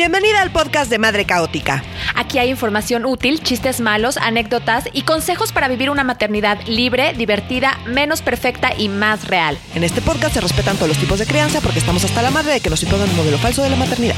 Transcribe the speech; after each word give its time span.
Bienvenida 0.00 0.40
al 0.40 0.50
podcast 0.50 0.90
de 0.90 0.98
Madre 0.98 1.26
Caótica. 1.26 1.84
Aquí 2.14 2.38
hay 2.38 2.48
información 2.48 3.04
útil, 3.04 3.42
chistes 3.42 3.82
malos, 3.82 4.16
anécdotas 4.16 4.88
y 4.94 5.02
consejos 5.02 5.52
para 5.52 5.68
vivir 5.68 5.90
una 5.90 6.04
maternidad 6.04 6.58
libre, 6.66 7.12
divertida, 7.12 7.78
menos 7.84 8.22
perfecta 8.22 8.72
y 8.74 8.88
más 8.88 9.28
real. 9.28 9.58
En 9.74 9.84
este 9.84 10.00
podcast 10.00 10.32
se 10.32 10.40
respetan 10.40 10.76
todos 10.76 10.88
los 10.88 10.96
tipos 10.96 11.18
de 11.18 11.26
crianza 11.26 11.60
porque 11.60 11.80
estamos 11.80 12.02
hasta 12.02 12.22
la 12.22 12.30
madre 12.30 12.54
de 12.54 12.60
que 12.60 12.70
nos 12.70 12.82
impongan 12.82 13.10
un 13.10 13.16
modelo 13.16 13.36
falso 13.36 13.62
de 13.62 13.68
la 13.68 13.76
maternidad. 13.76 14.16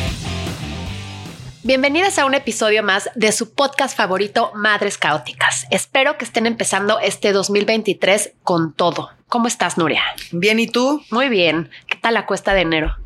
Bienvenidas 1.64 2.16
a 2.20 2.26
un 2.26 2.34
episodio 2.34 2.84
más 2.84 3.10
de 3.16 3.32
su 3.32 3.52
podcast 3.52 3.96
favorito, 3.96 4.52
Madres 4.54 4.98
Caóticas. 4.98 5.66
Espero 5.72 6.16
que 6.16 6.24
estén 6.24 6.46
empezando 6.46 7.00
este 7.00 7.32
2023 7.32 8.34
con 8.44 8.72
todo. 8.72 9.10
¿Cómo 9.26 9.48
estás, 9.48 9.78
Nuria? 9.78 10.04
Bien, 10.30 10.60
¿y 10.60 10.68
tú? 10.68 11.02
Muy 11.10 11.28
bien. 11.28 11.70
¿Qué 11.88 11.98
tal 12.00 12.14
la 12.14 12.26
cuesta 12.26 12.54
de 12.54 12.60
enero? 12.60 13.01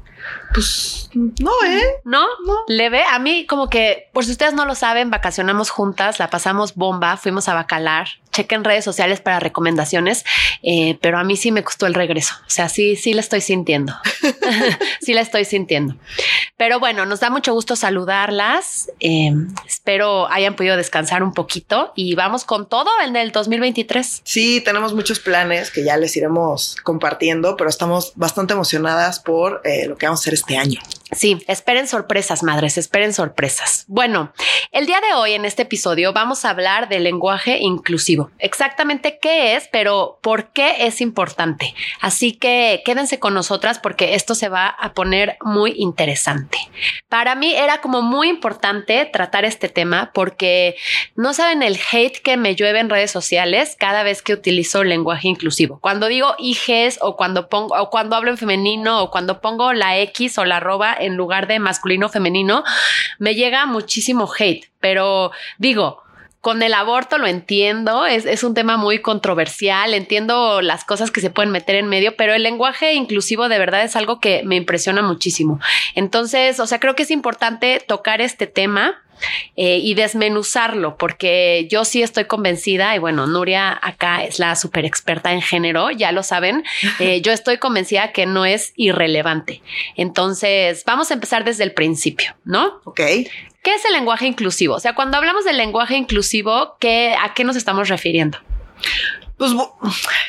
Pues 0.53 1.11
no, 1.15 1.53
¿eh? 1.67 1.83
¿No? 2.05 2.25
No. 2.47 2.65
Leve. 2.69 3.05
A 3.05 3.19
mí 3.19 3.47
como 3.47 3.69
que, 3.69 4.09
por 4.13 4.25
si 4.25 4.33
ustedes 4.33 4.55
no 4.55 4.65
lo 4.65 4.75
saben, 4.75 5.11
vacacionamos 5.11 5.71
juntas, 5.71 6.19
la 6.19 6.31
pasamos 6.31 6.75
bomba, 6.75 7.17
fuimos 7.17 7.49
a 7.49 7.55
Bacalar. 7.55 8.09
Chequen 8.37 8.65
redes 8.65 8.85
sociales 8.85 9.23
para 9.23 9.41
recomendaciones, 9.41 10.27
eh, 10.63 10.99
pero 11.01 11.19
a 11.19 11.25
mí 11.25 11.39
sí 11.39 11.53
me 11.53 11.65
costó 11.65 11.87
el 11.87 11.95
regreso. 11.95 12.35
O 12.47 12.51
sea, 12.51 12.69
sí, 12.69 12.95
sí 12.97 13.15
la 13.15 13.21
estoy 13.21 13.41
sintiendo. 13.41 13.95
sí 15.01 15.15
la 15.15 15.23
estoy 15.23 15.47
sintiendo. 15.47 15.97
Pero 16.59 16.79
bueno, 16.79 17.07
nos 17.07 17.21
da 17.21 17.31
mucho 17.31 17.55
gusto 17.55 17.77
saludarlas. 17.77 18.91
Eh, 19.01 19.33
espero 19.67 20.29
hayan 20.31 20.55
podido 20.55 20.77
descansar 20.77 21.23
un 21.23 21.33
poquito 21.33 21.95
y 21.97 22.15
vamos 22.15 22.45
con 22.45 22.69
todo 22.69 22.91
en 23.07 23.17
el 23.17 23.33
2023. 23.33 24.21
Sí, 24.23 24.61
tenemos 24.61 24.93
muchos 24.93 25.19
planes 25.19 25.71
que 25.71 25.83
ya 25.83 25.97
les 25.97 26.15
iremos 26.15 26.77
compartiendo, 26.83 27.57
pero 27.57 27.71
estamos 27.71 28.13
bastante 28.17 28.53
emocionadas 28.53 29.19
por 29.19 29.63
eh, 29.65 29.87
lo 29.87 29.97
que 29.97 30.05
vamos 30.05 30.21
a 30.21 30.23
hacer 30.25 30.35
este 30.35 30.59
año. 30.59 30.81
Sí, 31.13 31.39
esperen 31.47 31.87
sorpresas, 31.87 32.43
madres, 32.43 32.79
esperen 32.79 33.13
sorpresas. 33.13 33.85
Bueno, 33.87 34.33
el 34.73 34.87
día 34.87 35.01
de 35.01 35.15
hoy 35.15 35.35
en 35.35 35.45
este 35.45 35.63
episodio 35.63 36.13
vamos 36.13 36.45
a 36.45 36.51
hablar 36.51 36.89
del 36.89 37.05
lenguaje 37.05 37.59
inclusivo. 37.61 38.33
Exactamente 38.41 39.21
qué 39.23 39.55
es, 39.55 39.69
pero 39.71 40.19
por 40.21 40.53
qué 40.53 40.87
es 40.87 41.01
importante. 41.01 41.75
Así 42.01 42.33
que 42.33 42.83
quédense 42.85 43.21
con 43.21 43.35
nosotras 43.35 43.79
porque 43.79 44.17
esto 44.17 44.35
se 44.35 44.49
va 44.49 44.67
a 44.67 44.95
poner 44.95 45.37
muy 45.43 45.75
interesante. 45.77 46.59
Para 47.09 47.37
mí 47.37 47.55
era 47.55 47.81
como 47.81 48.03
muy 48.03 48.29
importante 48.29 49.05
tratar 49.05 49.45
este 49.45 49.69
tema 49.69 50.11
porque 50.13 50.75
no 51.15 51.35
saben 51.35 51.63
el 51.63 51.79
hate 51.93 52.21
que 52.21 52.37
me 52.37 52.57
llueve 52.57 52.81
en 52.81 52.91
redes 52.91 53.13
sociales 53.13 53.77
cada 53.79 54.03
vez 54.03 54.23
que 54.23 54.33
utilizo 54.33 54.83
lenguaje 54.83 55.29
inclusivo. 55.29 55.79
Cuando 55.81 56.09
digo 56.09 56.35
hijes 56.41 56.99
o 57.01 57.17
cuando 57.17 57.49
pongo 57.49 57.77
o 57.81 57.91
cuando 57.91 58.17
hablo 58.17 58.33
en 58.33 58.39
femenino 58.39 59.05
o 59.05 59.11
cuando 59.13 59.41
pongo 59.41 59.73
la 59.73 59.99
X 59.99 60.37
o 60.39 60.45
la 60.45 60.57
arroba 60.57 60.96
en 60.99 61.17
lugar 61.17 61.47
de 61.47 61.59
masculino 61.59 62.09
femenino, 62.09 62.65
me 63.19 63.35
llega 63.35 63.67
muchísimo 63.67 64.29
hate, 64.39 64.71
pero 64.81 65.33
digo, 65.59 66.03
con 66.47 66.63
el 66.63 66.75
aborto 66.75 67.19
lo 67.19 67.27
entiendo, 67.27 68.07
es, 68.07 68.25
es, 68.25 68.45
un 68.45 68.55
tema 68.55 68.77
muy 68.77 69.01
controversial, 69.01 69.95
entiendo 69.95 70.63
las 70.63 70.85
cosas 70.85 71.11
que 71.11 71.21
se 71.21 71.29
pueden 71.29 71.51
meter 71.51 71.75
en 71.75 71.89
medio, 71.89 72.15
pero 72.15 72.35
el 72.35 72.45
lenguaje 72.45 72.95
inclusivo 72.95 73.49
de 73.49 73.59
verdad 73.59 73.83
es 73.83 73.97
algo 73.97 74.21
que 74.21 74.45
me 74.45 74.55
impresiona 74.55 75.03
muchísimo. 75.03 75.59
Entonces, 75.97 76.61
o 76.61 76.69
sea, 76.69 76.79
creo 76.79 76.95
que 76.95 77.03
es 77.03 77.11
importante 77.11 77.83
tocar 77.85 78.21
este 78.21 78.47
tema 78.47 79.03
eh, 79.57 79.79
y 79.83 79.95
desmenuzarlo, 79.95 80.97
porque 80.97 81.67
yo 81.69 81.85
sí 81.85 82.01
estoy 82.01 82.27
convencida, 82.27 82.95
y 82.95 83.01
bueno, 83.01 83.27
Nuria 83.27 83.77
acá 83.83 84.23
es 84.23 84.39
la 84.39 84.55
súper 84.55 84.85
experta 84.85 85.33
en 85.33 85.43
género, 85.43 85.91
ya 85.91 86.13
lo 86.13 86.23
saben, 86.23 86.63
eh, 87.01 87.23
yo 87.23 87.33
estoy 87.33 87.59
convencida 87.59 88.13
que 88.13 88.25
no 88.25 88.45
es 88.45 88.73
irrelevante. 88.77 89.63
Entonces, 89.97 90.85
vamos 90.87 91.11
a 91.11 91.15
empezar 91.15 91.43
desde 91.45 91.65
el 91.65 91.73
principio, 91.73 92.37
¿no? 92.45 92.83
Ok. 92.85 93.01
¿Qué 93.67 93.75
es 93.75 93.85
el 93.85 93.95
lenguaje 93.95 94.27
inclusivo? 94.29 94.77
O 94.77 94.79
sea, 94.79 94.95
cuando 94.95 95.17
hablamos 95.17 95.45
del 95.45 95.57
lenguaje 95.57 95.97
inclusivo, 95.97 96.77
¿qué, 96.79 97.17
¿a 97.21 97.35
qué 97.35 97.43
nos 97.43 97.57
estamos 97.57 97.89
refiriendo? 97.89 98.39
Pues 99.39 99.51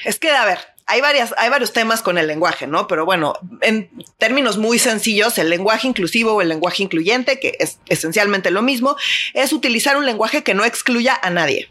es 0.06 0.18
que, 0.18 0.32
a 0.32 0.44
ver, 0.44 0.58
hay 0.88 1.02
hay 1.38 1.50
varios 1.52 1.72
temas 1.72 2.02
con 2.02 2.18
el 2.18 2.26
lenguaje, 2.26 2.66
¿no? 2.66 2.88
Pero 2.88 3.06
bueno, 3.06 3.36
en 3.62 3.92
términos 4.18 4.58
muy 4.58 4.80
sencillos, 4.80 5.38
el 5.38 5.52
lenguaje 5.52 5.88
inclusivo 5.88 6.34
o 6.34 6.42
el 6.42 6.50
lenguaje 6.50 6.82
incluyente, 6.82 7.40
que 7.40 7.56
es 7.60 7.78
esencialmente 7.86 8.50
lo 8.50 8.64
mismo, 8.64 8.96
es 9.36 9.54
utilizar 9.54 9.98
un 9.98 10.08
lenguaje 10.08 10.42
que 10.42 10.56
no 10.56 10.66
excluya 10.66 11.16
a 11.22 11.30
nadie. 11.30 11.70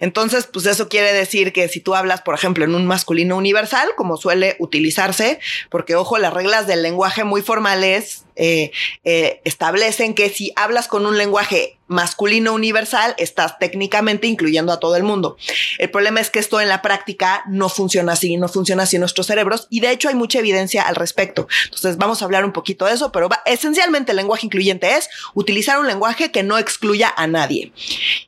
Entonces, 0.00 0.46
pues 0.46 0.66
eso 0.66 0.88
quiere 0.88 1.12
decir 1.12 1.52
que 1.52 1.68
si 1.68 1.80
tú 1.80 1.94
hablas, 1.94 2.22
por 2.22 2.34
ejemplo, 2.34 2.64
en 2.64 2.74
un 2.74 2.86
masculino 2.86 3.36
universal, 3.36 3.90
como 3.96 4.16
suele 4.16 4.56
utilizarse, 4.58 5.40
porque 5.70 5.94
ojo, 5.94 6.18
las 6.18 6.32
reglas 6.32 6.66
del 6.66 6.82
lenguaje 6.82 7.24
muy 7.24 7.42
formales 7.42 8.24
eh, 8.36 8.70
eh, 9.04 9.40
establecen 9.44 10.14
que 10.14 10.28
si 10.30 10.52
hablas 10.56 10.88
con 10.88 11.06
un 11.06 11.18
lenguaje 11.18 11.78
masculino 11.86 12.54
universal, 12.54 13.14
estás 13.18 13.58
técnicamente 13.58 14.26
incluyendo 14.26 14.72
a 14.72 14.80
todo 14.80 14.96
el 14.96 15.02
mundo. 15.02 15.36
El 15.78 15.90
problema 15.90 16.20
es 16.20 16.30
que 16.30 16.38
esto 16.38 16.60
en 16.60 16.68
la 16.68 16.82
práctica 16.82 17.44
no 17.48 17.68
funciona 17.68 18.12
así, 18.12 18.36
no 18.36 18.48
funciona 18.48 18.84
así 18.84 18.96
en 18.96 19.00
nuestros 19.00 19.26
cerebros 19.26 19.66
y 19.70 19.80
de 19.80 19.90
hecho 19.90 20.08
hay 20.08 20.14
mucha 20.14 20.38
evidencia 20.38 20.82
al 20.82 20.96
respecto. 20.96 21.46
Entonces 21.64 21.98
vamos 21.98 22.22
a 22.22 22.24
hablar 22.24 22.44
un 22.44 22.52
poquito 22.52 22.86
de 22.86 22.94
eso, 22.94 23.12
pero 23.12 23.28
esencialmente 23.44 24.12
el 24.12 24.16
lenguaje 24.16 24.46
incluyente 24.46 24.96
es 24.96 25.08
utilizar 25.34 25.78
un 25.78 25.86
lenguaje 25.86 26.30
que 26.30 26.42
no 26.42 26.58
excluya 26.58 27.12
a 27.16 27.26
nadie. 27.26 27.72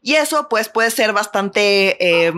Y 0.03 0.15
eso 0.15 0.49
pues 0.49 0.69
puede 0.69 0.91
ser 0.91 1.13
bastante... 1.13 1.97
Eh, 2.01 2.33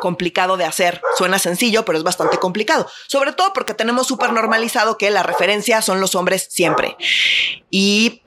complicado 0.00 0.56
de 0.56 0.64
hacer. 0.64 1.00
Suena 1.16 1.38
sencillo, 1.38 1.84
pero 1.84 1.98
es 1.98 2.04
bastante 2.04 2.38
complicado. 2.38 2.86
Sobre 3.06 3.32
todo 3.32 3.52
porque 3.52 3.74
tenemos 3.74 4.06
súper 4.06 4.32
normalizado 4.32 4.98
que 4.98 5.10
la 5.10 5.22
referencia 5.22 5.82
son 5.82 6.00
los 6.00 6.14
hombres 6.14 6.46
siempre. 6.50 6.96
Y 7.70 8.22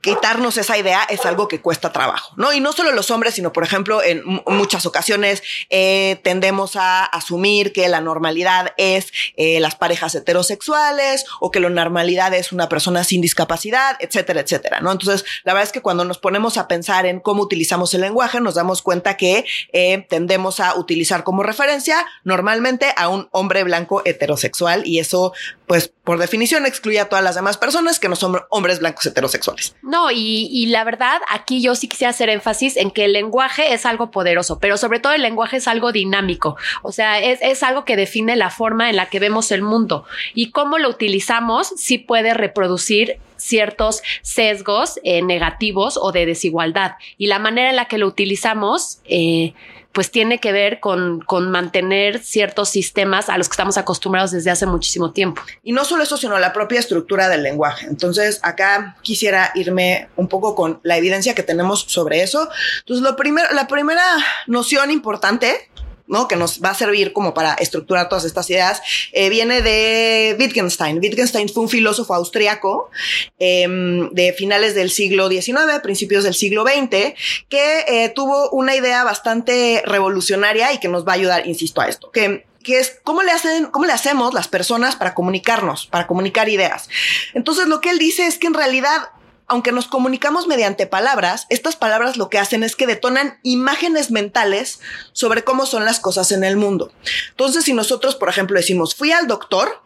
quitarnos 0.00 0.56
esa 0.56 0.78
idea 0.78 1.02
es 1.08 1.26
algo 1.26 1.48
que 1.48 1.60
cuesta 1.60 1.92
trabajo, 1.92 2.32
¿no? 2.36 2.52
Y 2.52 2.60
no 2.60 2.72
solo 2.72 2.92
los 2.92 3.10
hombres, 3.10 3.34
sino, 3.34 3.52
por 3.52 3.64
ejemplo, 3.64 4.02
en 4.02 4.22
muchas 4.46 4.86
ocasiones 4.86 5.42
eh, 5.68 6.20
tendemos 6.22 6.76
a 6.76 7.04
asumir 7.04 7.72
que 7.72 7.88
la 7.88 8.00
normalidad 8.00 8.72
es 8.76 9.12
eh, 9.36 9.60
las 9.60 9.74
parejas 9.74 10.14
heterosexuales 10.14 11.26
o 11.40 11.50
que 11.50 11.60
la 11.60 11.68
normalidad 11.68 12.32
es 12.34 12.52
una 12.52 12.68
persona 12.68 13.04
sin 13.04 13.20
discapacidad, 13.20 13.96
etcétera, 14.00 14.40
etcétera, 14.40 14.80
¿no? 14.80 14.90
Entonces, 14.90 15.24
la 15.44 15.52
verdad 15.52 15.66
es 15.66 15.72
que 15.72 15.82
cuando 15.82 16.04
nos 16.04 16.18
ponemos 16.18 16.56
a 16.56 16.66
pensar 16.66 17.06
en 17.06 17.20
cómo 17.20 17.42
utilizamos 17.42 17.92
el 17.94 18.00
lenguaje, 18.00 18.40
nos 18.40 18.54
damos 18.54 18.82
cuenta 18.82 19.16
que 19.16 19.44
eh, 19.72 20.06
tendemos 20.08 20.60
a 20.60 20.76
utilizar 20.76 21.24
como 21.24 21.42
referencia 21.42 22.06
normalmente 22.24 22.94
a 22.96 23.08
un 23.08 23.28
hombre 23.32 23.64
blanco 23.64 24.02
heterosexual 24.04 24.86
y 24.86 24.98
eso, 24.98 25.32
pues, 25.66 25.92
por 26.04 26.18
definición 26.18 26.64
excluye 26.64 27.00
a 27.00 27.08
todas 27.08 27.22
las 27.24 27.34
demás 27.34 27.58
personas 27.58 27.98
que 27.98 28.08
no 28.08 28.16
son 28.16 28.40
hombres 28.48 28.80
blancos 28.80 29.06
heterosexuales. 29.06 29.74
No, 29.90 30.12
y, 30.12 30.66
la 30.66 30.84
verdad, 30.84 31.20
aquí 31.28 31.60
yo 31.60 31.74
sí 31.74 31.88
quisiera 31.88 32.10
hacer 32.10 32.28
énfasis 32.28 32.76
en 32.76 32.92
que 32.92 33.06
el 33.06 33.12
lenguaje 33.12 33.74
es 33.74 33.84
algo 33.84 34.12
poderoso, 34.12 34.60
pero 34.60 34.76
sobre 34.76 35.00
todo 35.00 35.14
el 35.14 35.22
lenguaje 35.22 35.56
es 35.56 35.66
algo 35.66 35.90
dinámico. 35.90 36.56
O 36.82 36.92
sea, 36.92 37.18
es, 37.18 37.62
algo 37.64 37.84
que 37.84 37.96
define 37.96 38.36
la 38.36 38.50
forma 38.50 38.88
en 38.88 38.94
la 38.94 39.06
que 39.06 39.18
vemos 39.18 39.50
el 39.50 39.62
mundo 39.62 40.04
y 40.32 40.52
cómo 40.52 40.78
lo 40.78 40.88
utilizamos 40.88 41.72
sí 41.76 41.98
puede 41.98 42.34
reproducir 42.34 43.18
ciertos 43.36 44.02
sesgos 44.22 45.00
eh, 45.02 45.22
negativos 45.22 45.98
o 46.00 46.12
de 46.12 46.24
desigualdad. 46.24 46.92
Y 47.18 47.26
la 47.26 47.40
manera 47.40 47.70
en 47.70 47.76
la 47.76 47.86
que 47.86 47.98
lo 47.98 48.06
utilizamos, 48.06 49.00
eh, 49.06 49.54
pues 49.92 50.10
tiene 50.10 50.38
que 50.38 50.52
ver 50.52 50.80
con, 50.80 51.20
con 51.20 51.50
mantener 51.50 52.22
ciertos 52.22 52.68
sistemas 52.68 53.28
a 53.28 53.36
los 53.38 53.48
que 53.48 53.54
estamos 53.54 53.76
acostumbrados 53.76 54.30
desde 54.30 54.50
hace 54.50 54.66
muchísimo 54.66 55.12
tiempo. 55.12 55.42
Y 55.62 55.72
no 55.72 55.84
solo 55.84 56.04
eso, 56.04 56.16
sino 56.16 56.38
la 56.38 56.52
propia 56.52 56.78
estructura 56.78 57.28
del 57.28 57.42
lenguaje. 57.42 57.86
Entonces, 57.86 58.38
acá 58.42 58.96
quisiera 59.02 59.50
irme 59.54 60.08
un 60.16 60.28
poco 60.28 60.54
con 60.54 60.80
la 60.84 60.96
evidencia 60.96 61.34
que 61.34 61.42
tenemos 61.42 61.84
sobre 61.88 62.22
eso. 62.22 62.48
Entonces, 62.80 63.02
lo 63.02 63.16
primero, 63.16 63.48
la 63.52 63.66
primera 63.66 64.04
noción 64.46 64.90
importante 64.90 65.68
¿no? 66.10 66.28
Que 66.28 66.36
nos 66.36 66.60
va 66.62 66.70
a 66.70 66.74
servir 66.74 67.12
como 67.12 67.32
para 67.32 67.54
estructurar 67.54 68.08
todas 68.08 68.24
estas 68.24 68.50
ideas, 68.50 68.82
eh, 69.12 69.30
viene 69.30 69.62
de 69.62 70.36
Wittgenstein. 70.38 70.98
Wittgenstein 70.98 71.48
fue 71.48 71.62
un 71.62 71.68
filósofo 71.68 72.14
austriaco 72.14 72.90
em, 73.38 74.10
de 74.10 74.32
finales 74.32 74.74
del 74.74 74.90
siglo 74.90 75.28
XIX, 75.30 75.80
principios 75.82 76.24
del 76.24 76.34
siglo 76.34 76.64
XX, 76.64 77.14
que 77.48 77.84
eh, 77.86 78.12
tuvo 78.14 78.50
una 78.50 78.74
idea 78.74 79.04
bastante 79.04 79.82
revolucionaria 79.86 80.72
y 80.72 80.78
que 80.78 80.88
nos 80.88 81.06
va 81.06 81.12
a 81.12 81.14
ayudar, 81.14 81.46
insisto, 81.46 81.80
a 81.80 81.88
esto, 81.88 82.10
que 82.10 82.44
que 82.62 82.78
es 82.78 83.00
cómo 83.04 83.22
le 83.22 83.32
hacen, 83.32 83.66
cómo 83.66 83.86
le 83.86 83.92
hacemos 83.94 84.34
las 84.34 84.46
personas 84.46 84.94
para 84.94 85.14
comunicarnos, 85.14 85.86
para 85.86 86.06
comunicar 86.06 86.50
ideas. 86.50 86.90
Entonces, 87.32 87.68
lo 87.68 87.80
que 87.80 87.88
él 87.88 87.98
dice 87.98 88.26
es 88.26 88.36
que 88.36 88.48
en 88.48 88.52
realidad 88.54 89.08
aunque 89.50 89.72
nos 89.72 89.88
comunicamos 89.88 90.46
mediante 90.46 90.86
palabras, 90.86 91.46
estas 91.48 91.74
palabras 91.74 92.16
lo 92.16 92.30
que 92.30 92.38
hacen 92.38 92.62
es 92.62 92.76
que 92.76 92.86
detonan 92.86 93.40
imágenes 93.42 94.12
mentales 94.12 94.78
sobre 95.12 95.42
cómo 95.42 95.66
son 95.66 95.84
las 95.84 95.98
cosas 95.98 96.30
en 96.30 96.44
el 96.44 96.56
mundo. 96.56 96.92
Entonces, 97.30 97.64
si 97.64 97.74
nosotros, 97.74 98.14
por 98.14 98.28
ejemplo, 98.28 98.56
decimos, 98.56 98.94
fui 98.94 99.10
al 99.10 99.26
doctor, 99.26 99.82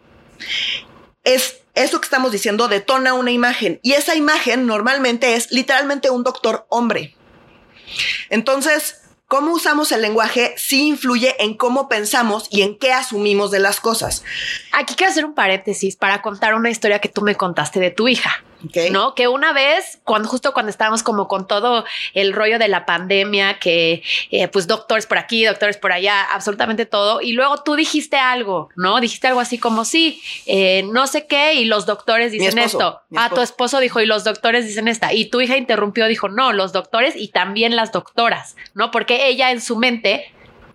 es 1.25 1.63
eso 1.75 1.99
que 1.99 2.05
estamos 2.05 2.31
diciendo 2.31 2.69
detona 2.69 3.15
una 3.15 3.31
imagen 3.31 3.81
y 3.83 3.95
esa 3.95 4.15
imagen 4.15 4.67
normalmente 4.67 5.35
es 5.35 5.51
literalmente 5.51 6.11
un 6.11 6.25
doctor 6.25 6.67
hombre. 6.69 7.17
Entonces, 8.29 9.01
cómo 9.29 9.55
usamos 9.55 9.93
el 9.93 10.03
lenguaje 10.03 10.53
sí 10.59 10.89
influye 10.89 11.43
en 11.43 11.55
cómo 11.57 11.89
pensamos 11.89 12.49
y 12.51 12.61
en 12.61 12.79
qué 12.79 12.93
asumimos 12.93 13.51
de 13.51 13.61
las 13.61 13.81
cosas. 13.81 14.25
Aquí 14.73 14.95
quiero 14.95 15.11
hacer 15.11 15.25
un 15.25 15.35
paréntesis 15.35 15.97
para 15.97 16.21
contar 16.21 16.55
una 16.55 16.69
historia 16.69 16.99
que 16.99 17.09
tú 17.09 17.23
me 17.23 17.35
contaste 17.35 17.81
de 17.81 17.91
tu 17.91 18.09
hija. 18.09 18.45
¿No? 18.91 19.15
Que 19.15 19.29
una 19.29 19.53
vez, 19.53 20.01
cuando 20.05 20.29
justo 20.29 20.53
cuando 20.53 20.71
estábamos 20.71 21.03
como 21.03 21.29
con 21.29 21.47
todo 21.47 21.85
el 22.15 22.33
rollo 22.33 22.59
de 22.59 22.69
la 22.69 22.87
pandemia, 22.87 23.59
que 23.59 24.03
eh, 24.31 24.49
pues 24.49 24.67
doctores 24.67 25.07
por 25.07 25.19
aquí, 25.19 25.45
doctores 25.45 25.77
por 25.77 25.93
allá, 25.93 26.23
absolutamente 26.33 26.87
todo, 26.87 27.21
y 27.21 27.33
luego 27.33 27.63
tú 27.63 27.77
dijiste 27.77 28.17
algo, 28.17 28.69
¿no? 28.77 29.01
Dijiste 29.01 29.27
algo 29.27 29.41
así 29.41 29.59
como, 29.59 29.85
sí, 29.85 30.23
eh, 30.47 30.85
no 30.91 31.07
sé 31.07 31.27
qué, 31.27 31.55
y 31.55 31.65
los 31.65 31.87
doctores 31.87 32.33
dicen 32.33 32.59
esto. 32.59 33.01
Ah, 33.17 33.31
tu 33.31 33.41
esposo 33.41 33.81
dijo, 33.81 34.01
y 34.01 34.07
los 34.07 34.25
doctores 34.25 34.67
dicen 34.67 34.89
esta. 34.89 35.13
Y 35.13 35.27
tu 35.27 35.41
hija 35.41 35.57
interrumpió, 35.57 36.07
dijo, 36.07 36.29
no, 36.29 36.53
los 36.53 36.73
doctores 36.73 37.15
y 37.17 37.29
también 37.29 37.77
las 37.77 37.93
doctoras, 37.93 38.57
¿no? 38.75 38.91
Porque 38.91 39.29
ella 39.29 39.51
en 39.51 39.61
su 39.61 39.77
mente 39.77 40.34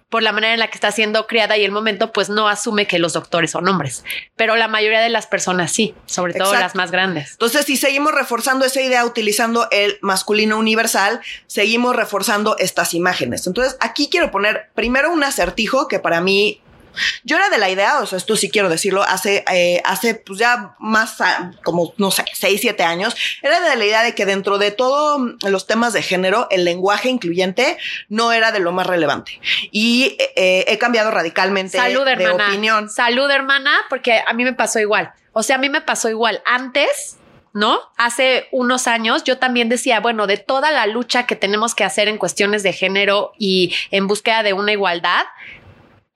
por 0.10 0.24
la 0.24 0.32
manera 0.32 0.54
en 0.54 0.60
la 0.60 0.68
que 0.68 0.76
está 0.76 0.92
siendo 0.92 1.28
criada 1.28 1.58
y 1.58 1.64
el 1.64 1.72
momento, 1.72 2.12
pues 2.12 2.30
no 2.30 2.48
asume 2.48 2.88
que 2.88 2.98
los 2.98 3.14
doctores 3.14 3.52
son 3.52 3.68
hombres. 3.68 4.04
Pero 4.36 4.56
la 4.56 4.68
mayoría 4.68 5.02
de 5.02 5.10
las 5.10 5.28
personas 5.28 5.72
sí, 5.72 5.94
sobre 6.08 6.34
todo 6.34 6.54
las 6.54 6.76
más 6.76 6.90
grandes. 6.90 7.32
Entonces, 7.34 7.66
si 7.66 7.78
seguimos 7.78 8.14
reforzando 8.14 8.66
esa 8.66 8.82
idea 8.82 9.06
utilizando 9.06 9.68
el 9.72 10.00
masculino 10.02 10.58
universal, 10.58 11.22
seguimos 11.46 11.96
reforzando 11.96 12.58
estas 12.58 12.96
imágenes. 12.96 13.46
Entonces, 13.46 13.78
aquí 13.80 14.10
quiero 14.10 14.32
poner 14.32 14.70
primero 14.74 15.12
un 15.12 15.24
acertijo 15.24 15.88
que 15.88 16.00
para 16.00 16.22
mí 16.22 16.62
yo 17.24 17.38
era 17.38 17.50
de 17.50 17.58
la 17.58 17.70
idea, 17.70 18.00
o 18.00 18.06
sea, 18.06 18.18
esto 18.18 18.36
sí 18.36 18.50
quiero 18.50 18.70
decirlo, 18.70 19.04
hace, 19.04 19.44
eh, 19.52 19.82
hace 19.86 20.16
pues 20.16 20.40
ya 20.40 20.76
más, 20.80 21.22
ah, 21.22 21.52
como, 21.64 21.94
no 21.98 22.12
sé, 22.12 22.26
seis, 22.34 22.62
siete 22.62 22.84
años, 22.84 23.16
era 23.42 23.60
de 23.60 23.76
la 23.76 23.86
idea 23.86 24.04
de 24.04 24.16
que 24.16 24.26
dentro 24.26 24.58
de 24.58 24.72
todos 24.72 25.36
los 25.48 25.68
temas 25.68 25.94
de 25.94 26.02
género, 26.02 26.48
el 26.52 26.66
lenguaje 26.66 27.10
incluyente 27.10 27.78
no 28.08 28.32
era 28.32 28.52
de 28.52 28.60
lo 28.60 28.72
más 28.72 28.88
relevante. 28.88 29.40
Y 29.72 30.18
eh, 30.36 30.66
he 30.68 30.78
cambiado 30.78 31.12
radicalmente 31.12 31.78
Salud, 31.78 32.06
de 32.06 32.30
opinión. 32.30 32.90
Salud, 32.90 33.30
hermana, 33.30 33.72
porque 33.90 34.22
a 34.26 34.34
mí 34.34 34.44
me 34.44 34.54
pasó 34.54 34.80
igual. 34.80 35.12
O 35.34 35.44
sea, 35.44 35.56
a 35.56 35.60
mí 35.60 35.70
me 35.70 35.82
pasó 35.82 36.10
igual. 36.10 36.42
Antes, 36.46 37.18
¿no? 37.54 37.80
Hace 37.98 38.48
unos 38.52 38.88
años 38.88 39.24
yo 39.24 39.38
también 39.38 39.70
decía, 39.70 40.00
bueno, 40.00 40.28
de 40.28 40.38
toda 40.38 40.72
la 40.72 40.88
lucha 40.88 41.26
que 41.26 41.36
tenemos 41.36 41.76
que 41.76 41.84
hacer 41.84 42.08
en 42.08 42.18
cuestiones 42.18 42.64
de 42.64 42.74
género 42.74 43.34
y 43.38 43.74
en 43.92 44.08
búsqueda 44.08 44.44
de 44.44 44.54
una 44.54 44.72
igualdad, 44.72 45.26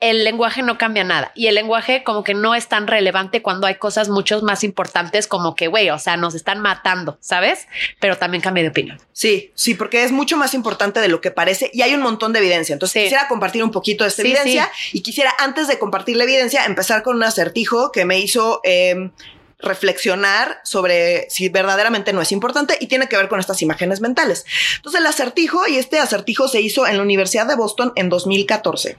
el 0.03 0.25
lenguaje 0.25 0.63
no 0.63 0.77
cambia 0.77 1.05
nada 1.05 1.31
y 1.33 1.47
el 1.47 1.55
lenguaje 1.55 2.03
como 2.03 2.25
que 2.25 2.33
no 2.33 2.55
es 2.55 2.67
tan 2.67 2.87
relevante 2.87 3.41
cuando 3.41 3.67
hay 3.67 3.75
cosas 3.75 4.09
mucho 4.09 4.41
más 4.41 4.65
importantes 4.65 5.27
como 5.27 5.55
que, 5.55 5.67
güey, 5.67 5.89
o 5.91 5.97
sea, 5.97 6.17
nos 6.17 6.35
están 6.35 6.59
matando, 6.59 7.17
¿sabes? 7.21 7.67
Pero 8.01 8.17
también 8.17 8.41
cambia 8.41 8.63
de 8.63 8.69
opinión. 8.69 8.99
Sí, 9.13 9.51
sí, 9.55 9.75
porque 9.75 10.03
es 10.03 10.11
mucho 10.11 10.35
más 10.35 10.53
importante 10.53 10.99
de 10.99 11.07
lo 11.07 11.21
que 11.21 11.31
parece 11.31 11.71
y 11.73 11.83
hay 11.83 11.93
un 11.93 12.01
montón 12.01 12.33
de 12.33 12.39
evidencia. 12.39 12.73
Entonces 12.73 13.03
quisiera 13.03 13.29
compartir 13.29 13.63
un 13.63 13.71
poquito 13.71 14.03
de 14.03 14.09
esta 14.09 14.23
evidencia 14.23 14.69
y 14.91 15.01
quisiera 15.03 15.33
antes 15.39 15.69
de 15.69 15.79
compartir 15.79 16.17
la 16.17 16.25
evidencia 16.25 16.65
empezar 16.65 17.01
con 17.01 17.15
un 17.15 17.23
acertijo 17.23 17.91
que 17.93 18.03
me 18.03 18.19
hizo... 18.19 18.59
Em, 18.63 19.11
reflexionar 19.59 20.59
sobre 20.65 21.25
si 21.29 21.47
verdaderamente 21.47 22.11
no 22.11 22.21
es 22.21 22.33
importante 22.33 22.75
y 22.81 22.87
tiene 22.87 23.07
que 23.07 23.15
ver 23.15 23.29
con 23.29 23.39
estas 23.39 23.61
imágenes 23.61 24.01
mentales. 24.01 24.45
Entonces 24.75 24.99
el 24.99 25.07
acertijo, 25.07 25.65
y 25.69 25.77
este 25.77 25.99
acertijo 25.99 26.49
se 26.49 26.59
hizo 26.59 26.85
en 26.85 26.97
la 26.97 27.01
Universidad 27.03 27.47
de 27.47 27.55
Boston 27.55 27.93
en 27.95 28.09
2014. 28.09 28.97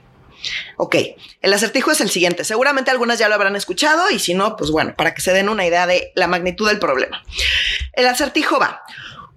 Ok, 0.77 0.95
el 1.41 1.53
acertijo 1.53 1.91
es 1.91 2.01
el 2.01 2.09
siguiente. 2.09 2.43
Seguramente 2.43 2.91
algunas 2.91 3.19
ya 3.19 3.29
lo 3.29 3.35
habrán 3.35 3.55
escuchado 3.55 4.09
y 4.09 4.19
si 4.19 4.33
no, 4.33 4.55
pues 4.55 4.71
bueno, 4.71 4.95
para 4.95 5.13
que 5.13 5.21
se 5.21 5.33
den 5.33 5.49
una 5.49 5.65
idea 5.65 5.87
de 5.87 6.11
la 6.15 6.27
magnitud 6.27 6.67
del 6.67 6.79
problema. 6.79 7.23
El 7.93 8.07
acertijo 8.07 8.59
va. 8.59 8.83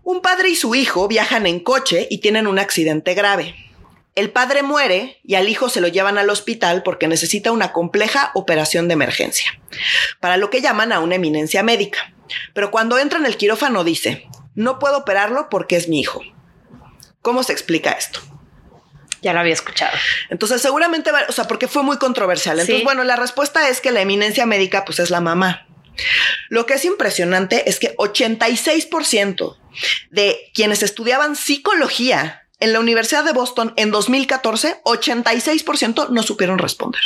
Un 0.02 0.22
padre 0.22 0.48
y 0.48 0.56
su 0.56 0.74
hijo 0.74 1.06
viajan 1.08 1.46
en 1.46 1.60
coche 1.60 2.06
y 2.10 2.18
tienen 2.18 2.46
un 2.46 2.58
accidente 2.58 3.14
grave. 3.14 3.54
El 4.14 4.30
padre 4.30 4.62
muere 4.62 5.20
y 5.22 5.36
al 5.36 5.48
hijo 5.48 5.68
se 5.68 5.80
lo 5.80 5.86
llevan 5.86 6.18
al 6.18 6.30
hospital 6.30 6.82
porque 6.82 7.06
necesita 7.06 7.52
una 7.52 7.72
compleja 7.72 8.32
operación 8.34 8.88
de 8.88 8.94
emergencia, 8.94 9.60
para 10.18 10.36
lo 10.36 10.50
que 10.50 10.60
llaman 10.60 10.92
a 10.92 10.98
una 10.98 11.14
eminencia 11.14 11.62
médica. 11.62 12.12
Pero 12.52 12.70
cuando 12.70 12.98
entra 12.98 13.20
en 13.20 13.26
el 13.26 13.36
quirófano 13.36 13.84
dice, 13.84 14.26
no 14.54 14.80
puedo 14.80 14.98
operarlo 14.98 15.48
porque 15.48 15.76
es 15.76 15.88
mi 15.88 16.00
hijo. 16.00 16.22
¿Cómo 17.22 17.44
se 17.44 17.52
explica 17.52 17.92
esto? 17.92 18.20
Ya 19.22 19.32
lo 19.32 19.40
había 19.40 19.52
escuchado. 19.52 19.96
Entonces, 20.30 20.62
seguramente, 20.62 21.10
o 21.28 21.32
sea, 21.32 21.44
porque 21.44 21.68
fue 21.68 21.82
muy 21.82 21.98
controversial. 21.98 22.58
Entonces, 22.60 22.84
bueno, 22.84 23.04
la 23.04 23.16
respuesta 23.16 23.68
es 23.68 23.80
que 23.80 23.90
la 23.90 24.00
eminencia 24.00 24.46
médica, 24.46 24.84
pues 24.84 24.98
es 25.00 25.10
la 25.10 25.20
mamá. 25.20 25.66
Lo 26.48 26.66
que 26.66 26.74
es 26.74 26.84
impresionante 26.84 27.68
es 27.68 27.78
que 27.78 27.96
86% 27.96 29.56
de 30.10 30.50
quienes 30.54 30.82
estudiaban 30.82 31.36
psicología 31.36 32.42
en 32.60 32.72
la 32.72 32.80
Universidad 32.80 33.24
de 33.24 33.32
Boston 33.32 33.72
en 33.76 33.90
2014, 33.90 34.80
86% 34.84 36.08
no 36.10 36.22
supieron 36.22 36.58
responder. 36.58 37.00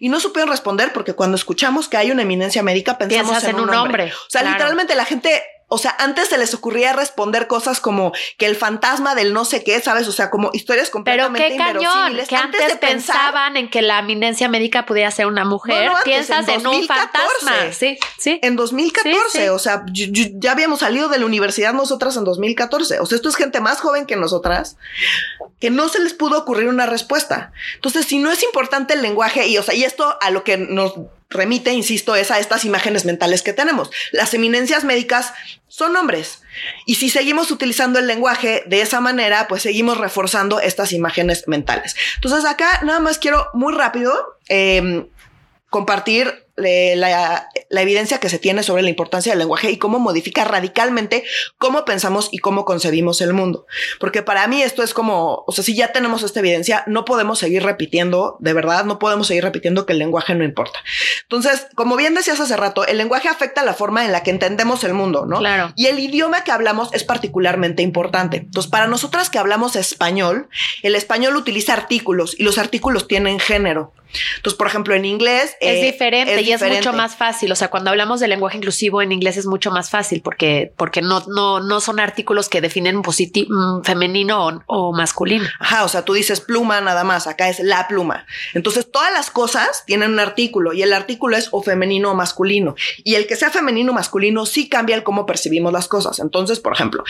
Y 0.00 0.08
no 0.08 0.18
supieron 0.18 0.50
responder 0.50 0.92
porque 0.92 1.14
cuando 1.14 1.36
escuchamos 1.36 1.88
que 1.88 1.96
hay 1.96 2.10
una 2.10 2.22
eminencia 2.22 2.62
médica 2.62 2.98
pensamos 2.98 3.44
en, 3.44 3.56
un, 3.56 3.70
hombre. 3.70 4.12
O 4.12 4.30
sea, 4.30 4.42
literalmente 4.42 4.96
la 4.96 5.04
gente 5.04 5.42
o 5.72 5.78
sea, 5.78 5.94
antes 6.00 6.28
se 6.28 6.36
les 6.36 6.52
ocurría 6.52 6.92
responder 6.92 7.46
cosas 7.46 7.80
como 7.80 8.12
que 8.38 8.46
el 8.46 8.56
fantasma 8.56 9.14
del 9.14 9.32
no 9.32 9.44
sé 9.44 9.62
qué, 9.62 9.80
¿sabes? 9.80 10.08
O 10.08 10.12
sea, 10.12 10.28
como 10.28 10.50
historias 10.52 10.90
completamente 10.90 11.38
Pero 11.38 11.50
qué 11.50 11.78
cañón, 11.78 12.18
que 12.28 12.34
antes, 12.34 12.76
pensaban 12.78 13.56
en 13.56 13.70
que 13.70 13.80
la 13.80 14.00
eminencia 14.00 14.48
médica 14.48 14.84
pudiera 14.84 15.08
ser 15.12 15.26
una 15.26 15.44
mujer. 15.44 15.92
Piensas 16.04 16.48
en, 16.48 16.66
un 16.66 16.84
fantasma. 16.88 17.70
Sí, 17.70 17.98
sí. 18.18 18.40
En 18.42 18.56
2014, 18.56 19.50
o 19.50 19.60
sea, 19.60 19.84
ya 19.92 20.50
habíamos 20.50 20.80
salido 20.80 21.08
de 21.08 21.18
la 21.18 21.26
universidad 21.26 21.72
nosotras 21.72 22.16
en 22.16 22.24
2014. 22.24 22.98
O 22.98 23.06
sea, 23.06 23.14
esto 23.14 23.28
es 23.28 23.36
gente 23.36 23.60
más 23.60 23.80
joven 23.80 24.06
que 24.06 24.16
nosotras 24.16 24.76
que 25.60 25.70
no 25.70 25.88
se 25.88 26.00
les 26.00 26.14
pudo 26.14 26.38
ocurrir 26.38 26.66
una 26.66 26.86
respuesta. 26.86 27.52
Entonces, 27.76 28.06
si 28.06 28.18
no 28.18 28.32
es 28.32 28.42
importante 28.42 28.94
el 28.94 29.02
lenguaje 29.02 29.46
y, 29.46 29.56
o 29.56 29.62
sea, 29.62 29.74
y 29.74 29.84
esto 29.84 30.18
a 30.20 30.30
lo 30.30 30.42
que 30.42 30.56
nos 30.56 30.94
remite, 31.30 31.72
insisto, 31.72 32.16
es 32.16 32.30
a 32.30 32.38
estas 32.38 32.64
imágenes 32.64 33.04
mentales 33.04 33.42
que 33.42 33.52
tenemos. 33.52 33.90
Las 34.12 34.34
eminencias 34.34 34.84
médicas 34.84 35.32
son 35.68 35.96
hombres. 35.96 36.42
Y 36.86 36.96
si 36.96 37.08
seguimos 37.08 37.50
utilizando 37.50 37.98
el 37.98 38.06
lenguaje 38.06 38.64
de 38.66 38.82
esa 38.82 39.00
manera, 39.00 39.46
pues 39.48 39.62
seguimos 39.62 39.96
reforzando 39.98 40.60
estas 40.60 40.92
imágenes 40.92 41.44
mentales. 41.46 41.96
Entonces 42.16 42.44
acá 42.44 42.80
nada 42.82 43.00
más 43.00 43.18
quiero 43.18 43.46
muy 43.54 43.72
rápido 43.72 44.12
eh, 44.48 45.06
compartir 45.70 46.46
la, 46.60 47.48
evidencia 47.70 48.18
que 48.18 48.28
se 48.28 48.38
tiene 48.38 48.62
sobre 48.62 48.82
la 48.82 48.90
importancia 48.90 49.32
del 49.32 49.38
lenguaje 49.40 49.70
y 49.70 49.78
cómo 49.78 49.98
modifica 49.98 50.44
radicalmente 50.44 51.24
cómo 51.58 51.84
pensamos 51.84 52.28
y 52.32 52.38
cómo 52.38 52.64
concebimos 52.64 53.20
el 53.20 53.32
mundo. 53.32 53.66
Porque 53.98 54.22
para 54.22 54.46
mí 54.48 54.62
esto 54.62 54.82
es 54.82 54.94
como, 54.94 55.44
o 55.46 55.52
sea, 55.52 55.64
si 55.64 55.74
ya 55.74 55.92
tenemos 55.92 56.22
esta 56.22 56.40
evidencia, 56.40 56.84
no 56.86 57.04
podemos 57.04 57.38
seguir 57.38 57.62
repitiendo, 57.62 58.36
de 58.40 58.52
verdad, 58.52 58.84
no 58.84 58.98
podemos 58.98 59.26
seguir 59.26 59.44
repitiendo 59.44 59.86
que 59.86 59.92
el 59.92 59.98
lenguaje 59.98 60.34
no 60.34 60.44
importa. 60.44 60.78
Entonces, 61.22 61.66
como 61.74 61.96
bien 61.96 62.14
decías 62.14 62.40
hace 62.40 62.56
rato, 62.56 62.86
el 62.86 62.98
lenguaje 62.98 63.28
afecta 63.28 63.64
la 63.64 63.74
forma 63.74 64.04
en 64.04 64.12
la 64.12 64.22
que 64.22 64.30
entendemos 64.30 64.84
el 64.84 64.94
mundo, 64.94 65.26
¿no? 65.26 65.38
Claro. 65.38 65.72
Y 65.76 65.86
el 65.86 65.98
idioma 65.98 66.44
que 66.44 66.52
hablamos 66.52 66.90
es 66.92 67.04
particularmente 67.04 67.82
importante. 67.82 68.38
Entonces, 68.38 68.70
para 68.70 68.86
nosotras 68.86 69.30
que 69.30 69.38
hablamos 69.38 69.76
español, 69.76 70.48
el 70.82 70.94
español 70.94 71.36
utiliza 71.36 71.72
artículos 71.72 72.34
y 72.38 72.44
los 72.44 72.58
artículos 72.58 73.08
tienen 73.08 73.38
género. 73.38 73.92
Entonces, 74.36 74.56
por 74.56 74.66
ejemplo, 74.66 74.94
en 74.94 75.04
inglés 75.04 75.56
es 75.60 75.78
eh, 75.78 75.92
diferente 75.92 76.42
y 76.50 76.52
es 76.52 76.62
mucho 76.62 76.92
más 76.92 77.16
fácil. 77.16 77.52
O 77.52 77.56
sea, 77.56 77.68
cuando 77.68 77.90
hablamos 77.90 78.20
de 78.20 78.28
lenguaje 78.28 78.56
inclusivo 78.56 79.02
en 79.02 79.12
inglés 79.12 79.36
es 79.36 79.46
mucho 79.46 79.70
más 79.70 79.90
fácil 79.90 80.20
porque, 80.22 80.72
porque 80.76 81.02
no, 81.02 81.22
no, 81.28 81.60
no 81.60 81.80
son 81.80 82.00
artículos 82.00 82.48
que 82.48 82.60
definen 82.60 82.98
mm, 82.98 83.82
femenino 83.84 84.62
o, 84.66 84.92
masculino. 84.92 85.46
Ajá, 85.58 85.84
o 85.84 85.88
sea, 85.88 86.04
tú 86.04 86.14
dices 86.14 86.40
pluma 86.40 86.80
nada 86.80 87.04
más, 87.04 87.26
acá 87.26 87.48
es 87.48 87.60
la 87.60 87.86
pluma. 87.88 88.26
Entonces, 88.54 88.90
todas 88.90 89.12
las 89.12 89.30
cosas 89.30 89.84
tienen 89.86 90.12
un 90.12 90.20
artículo 90.20 90.72
y 90.72 90.82
el 90.82 90.92
artículo 90.92 91.36
es 91.36 91.48
o 91.52 91.62
femenino 91.62 92.10
o 92.10 92.14
masculino. 92.14 92.74
Y 93.04 93.14
el 93.14 93.26
que 93.26 93.36
sea 93.36 93.50
femenino 93.50 93.92
o 93.92 93.94
masculino 93.94 94.46
sí 94.46 94.68
cambia 94.68 94.96
el 94.96 95.02
cómo 95.02 95.26
percibimos 95.26 95.72
las 95.72 95.88
cosas. 95.88 96.18
Entonces, 96.18 96.60
por 96.60 96.72
ejemplo, 96.72 97.04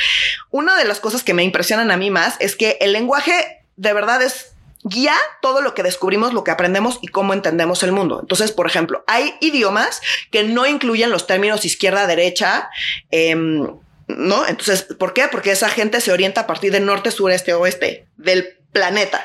una 0.50 0.76
de 0.76 0.84
las 0.84 1.00
cosas 1.00 1.22
que 1.22 1.34
me 1.34 1.44
impresionan 1.44 1.90
a 1.90 1.96
mí 1.96 2.10
más 2.10 2.36
es 2.40 2.56
que 2.56 2.78
el 2.80 2.92
lenguaje 2.92 3.60
de 3.76 3.92
verdad 3.94 4.22
es 4.22 4.52
guía 4.82 5.14
todo 5.42 5.60
lo 5.60 5.74
que 5.74 5.82
descubrimos, 5.82 6.32
lo 6.32 6.44
que 6.44 6.50
aprendemos 6.50 6.98
y 7.02 7.08
cómo 7.08 7.34
entendemos 7.34 7.82
el 7.82 7.92
mundo. 7.92 8.18
Entonces, 8.20 8.52
por 8.52 8.66
ejemplo, 8.66 9.04
hay 9.06 9.34
idiomas 9.40 10.00
que 10.30 10.44
no 10.44 10.66
incluyen 10.66 11.10
los 11.10 11.26
términos 11.26 11.64
izquierda, 11.64 12.06
derecha, 12.06 12.70
em, 13.10 13.66
¿no? 14.08 14.46
Entonces, 14.46 14.82
¿por 14.98 15.12
qué? 15.12 15.28
Porque 15.30 15.52
esa 15.52 15.68
gente 15.68 16.00
se 16.00 16.12
orienta 16.12 16.42
a 16.42 16.46
partir 16.46 16.72
del 16.72 16.86
norte, 16.86 17.10
sureste, 17.10 17.52
oeste 17.52 18.06
del 18.16 18.58
planeta. 18.72 19.24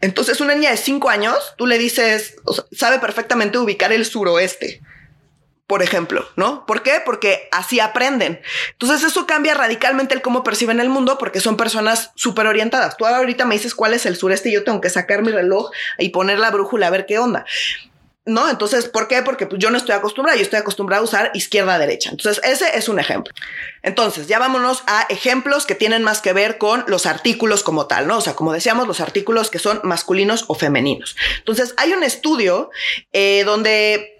Entonces, 0.00 0.40
una 0.40 0.54
niña 0.54 0.70
de 0.70 0.76
cinco 0.76 1.08
años, 1.08 1.54
tú 1.56 1.66
le 1.66 1.78
dices, 1.78 2.36
sabe 2.72 2.98
perfectamente 2.98 3.58
ubicar 3.58 3.92
el 3.92 4.04
suroeste 4.04 4.80
por 5.66 5.82
ejemplo, 5.82 6.28
¿no? 6.36 6.64
¿Por 6.64 6.82
qué? 6.82 7.02
Porque 7.04 7.48
así 7.50 7.80
aprenden. 7.80 8.40
Entonces 8.72 9.02
eso 9.02 9.26
cambia 9.26 9.54
radicalmente 9.54 10.14
el 10.14 10.22
cómo 10.22 10.44
perciben 10.44 10.78
el 10.78 10.88
mundo 10.88 11.18
porque 11.18 11.40
son 11.40 11.56
personas 11.56 12.12
súper 12.14 12.46
orientadas. 12.46 12.96
Tú 12.96 13.04
ahorita 13.04 13.44
me 13.46 13.56
dices 13.56 13.74
cuál 13.74 13.92
es 13.92 14.06
el 14.06 14.16
sureste 14.16 14.48
y 14.48 14.52
yo 14.52 14.64
tengo 14.64 14.80
que 14.80 14.90
sacar 14.90 15.22
mi 15.22 15.32
reloj 15.32 15.70
y 15.98 16.10
poner 16.10 16.38
la 16.38 16.50
brújula 16.50 16.86
a 16.86 16.90
ver 16.90 17.06
qué 17.06 17.18
onda. 17.18 17.44
¿No? 18.28 18.50
Entonces, 18.50 18.88
¿por 18.88 19.06
qué? 19.06 19.22
Porque 19.22 19.46
pues, 19.46 19.60
yo 19.62 19.70
no 19.70 19.76
estoy 19.76 19.94
acostumbrada, 19.94 20.36
yo 20.36 20.42
estoy 20.42 20.58
acostumbrada 20.58 21.00
a 21.00 21.04
usar 21.04 21.30
izquierda-derecha. 21.32 22.10
Entonces, 22.10 22.42
ese 22.44 22.76
es 22.76 22.88
un 22.88 22.98
ejemplo. 22.98 23.32
Entonces, 23.82 24.26
ya 24.26 24.40
vámonos 24.40 24.82
a 24.88 25.06
ejemplos 25.08 25.64
que 25.64 25.76
tienen 25.76 26.02
más 26.02 26.20
que 26.20 26.32
ver 26.32 26.58
con 26.58 26.84
los 26.88 27.06
artículos 27.06 27.62
como 27.62 27.86
tal, 27.86 28.08
¿no? 28.08 28.18
O 28.18 28.20
sea, 28.20 28.34
como 28.34 28.52
decíamos, 28.52 28.88
los 28.88 29.00
artículos 29.00 29.48
que 29.48 29.60
son 29.60 29.80
masculinos 29.84 30.44
o 30.48 30.56
femeninos. 30.56 31.14
Entonces, 31.38 31.74
hay 31.76 31.92
un 31.92 32.02
estudio 32.02 32.70
eh, 33.12 33.44
donde 33.44 34.15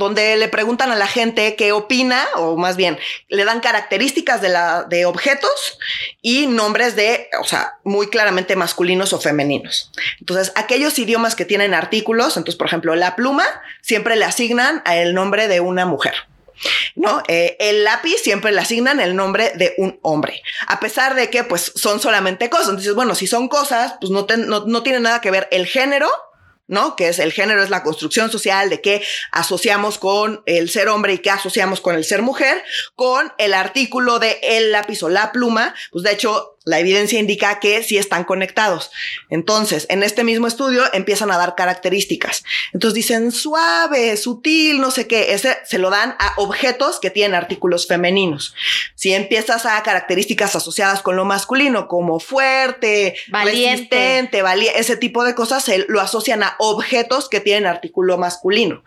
donde 0.00 0.36
le 0.36 0.48
preguntan 0.48 0.90
a 0.90 0.96
la 0.96 1.06
gente 1.06 1.54
qué 1.54 1.72
opina, 1.72 2.26
o 2.36 2.56
más 2.56 2.76
bien, 2.76 2.98
le 3.28 3.44
dan 3.44 3.60
características 3.60 4.40
de, 4.40 4.48
la, 4.48 4.84
de 4.84 5.06
objetos 5.06 5.78
y 6.22 6.46
nombres 6.46 6.96
de, 6.96 7.28
o 7.40 7.44
sea, 7.44 7.74
muy 7.84 8.08
claramente 8.08 8.56
masculinos 8.56 9.12
o 9.12 9.20
femeninos. 9.20 9.92
Entonces, 10.18 10.52
aquellos 10.56 10.98
idiomas 10.98 11.36
que 11.36 11.44
tienen 11.44 11.74
artículos, 11.74 12.36
entonces, 12.36 12.56
por 12.56 12.66
ejemplo, 12.66 12.96
la 12.96 13.14
pluma, 13.14 13.44
siempre 13.82 14.16
le 14.16 14.24
asignan 14.24 14.82
el 14.86 15.14
nombre 15.14 15.46
de 15.46 15.60
una 15.60 15.86
mujer. 15.86 16.14
¿no? 16.94 17.22
Eh, 17.28 17.56
el 17.60 17.84
lápiz 17.84 18.16
siempre 18.22 18.52
le 18.52 18.60
asignan 18.60 19.00
el 19.00 19.14
nombre 19.16 19.52
de 19.54 19.74
un 19.78 19.98
hombre, 20.02 20.42
a 20.66 20.80
pesar 20.80 21.14
de 21.14 21.30
que 21.30 21.44
pues 21.44 21.72
son 21.74 22.00
solamente 22.00 22.50
cosas. 22.50 22.70
Entonces, 22.70 22.94
bueno, 22.94 23.14
si 23.14 23.26
son 23.26 23.48
cosas, 23.48 23.94
pues 24.00 24.10
no, 24.10 24.26
no, 24.36 24.66
no 24.66 24.82
tiene 24.82 25.00
nada 25.00 25.20
que 25.20 25.30
ver 25.30 25.48
el 25.50 25.66
género 25.66 26.10
¿no? 26.70 26.96
Que 26.96 27.08
es 27.08 27.18
el 27.18 27.32
género, 27.32 27.62
es 27.62 27.68
la 27.68 27.82
construcción 27.82 28.30
social 28.30 28.70
de 28.70 28.80
qué 28.80 29.02
asociamos 29.32 29.98
con 29.98 30.42
el 30.46 30.70
ser 30.70 30.88
hombre 30.88 31.14
y 31.14 31.18
qué 31.18 31.30
asociamos 31.30 31.80
con 31.80 31.96
el 31.96 32.04
ser 32.04 32.22
mujer, 32.22 32.62
con 32.94 33.32
el 33.38 33.52
artículo 33.52 34.20
de 34.20 34.38
el 34.42 34.72
lápiz 34.72 35.02
o 35.02 35.08
la 35.08 35.32
pluma, 35.32 35.74
pues 35.90 36.04
de 36.04 36.12
hecho 36.12 36.56
la 36.64 36.78
evidencia 36.78 37.18
indica 37.18 37.58
que 37.58 37.82
sí 37.82 37.96
están 37.96 38.24
conectados. 38.24 38.90
Entonces, 39.30 39.86
en 39.88 40.02
este 40.02 40.24
mismo 40.24 40.46
estudio 40.46 40.84
empiezan 40.92 41.30
a 41.30 41.38
dar 41.38 41.54
características. 41.54 42.44
Entonces 42.74 42.94
dicen 42.94 43.32
suave, 43.32 44.14
sutil, 44.18 44.78
no 44.78 44.90
sé 44.90 45.06
qué. 45.06 45.32
Ese 45.32 45.56
se 45.64 45.78
lo 45.78 45.88
dan 45.88 46.16
a 46.18 46.34
objetos 46.36 47.00
que 47.00 47.08
tienen 47.08 47.34
artículos 47.34 47.86
femeninos. 47.86 48.54
Si 48.94 49.14
empiezas 49.14 49.64
a 49.64 49.82
características 49.82 50.54
asociadas 50.54 51.00
con 51.00 51.16
lo 51.16 51.24
masculino, 51.24 51.88
como 51.88 52.20
fuerte, 52.20 53.16
valiente, 53.28 53.96
resistente, 53.96 54.42
ese 54.78 54.96
tipo 54.98 55.24
de 55.24 55.34
cosas 55.34 55.64
se 55.64 55.86
lo 55.88 56.00
asocian 56.00 56.42
a 56.42 56.56
objetos 56.58 57.30
que 57.30 57.40
tienen 57.40 57.66
artículo 57.66 58.18
masculino. 58.18 58.84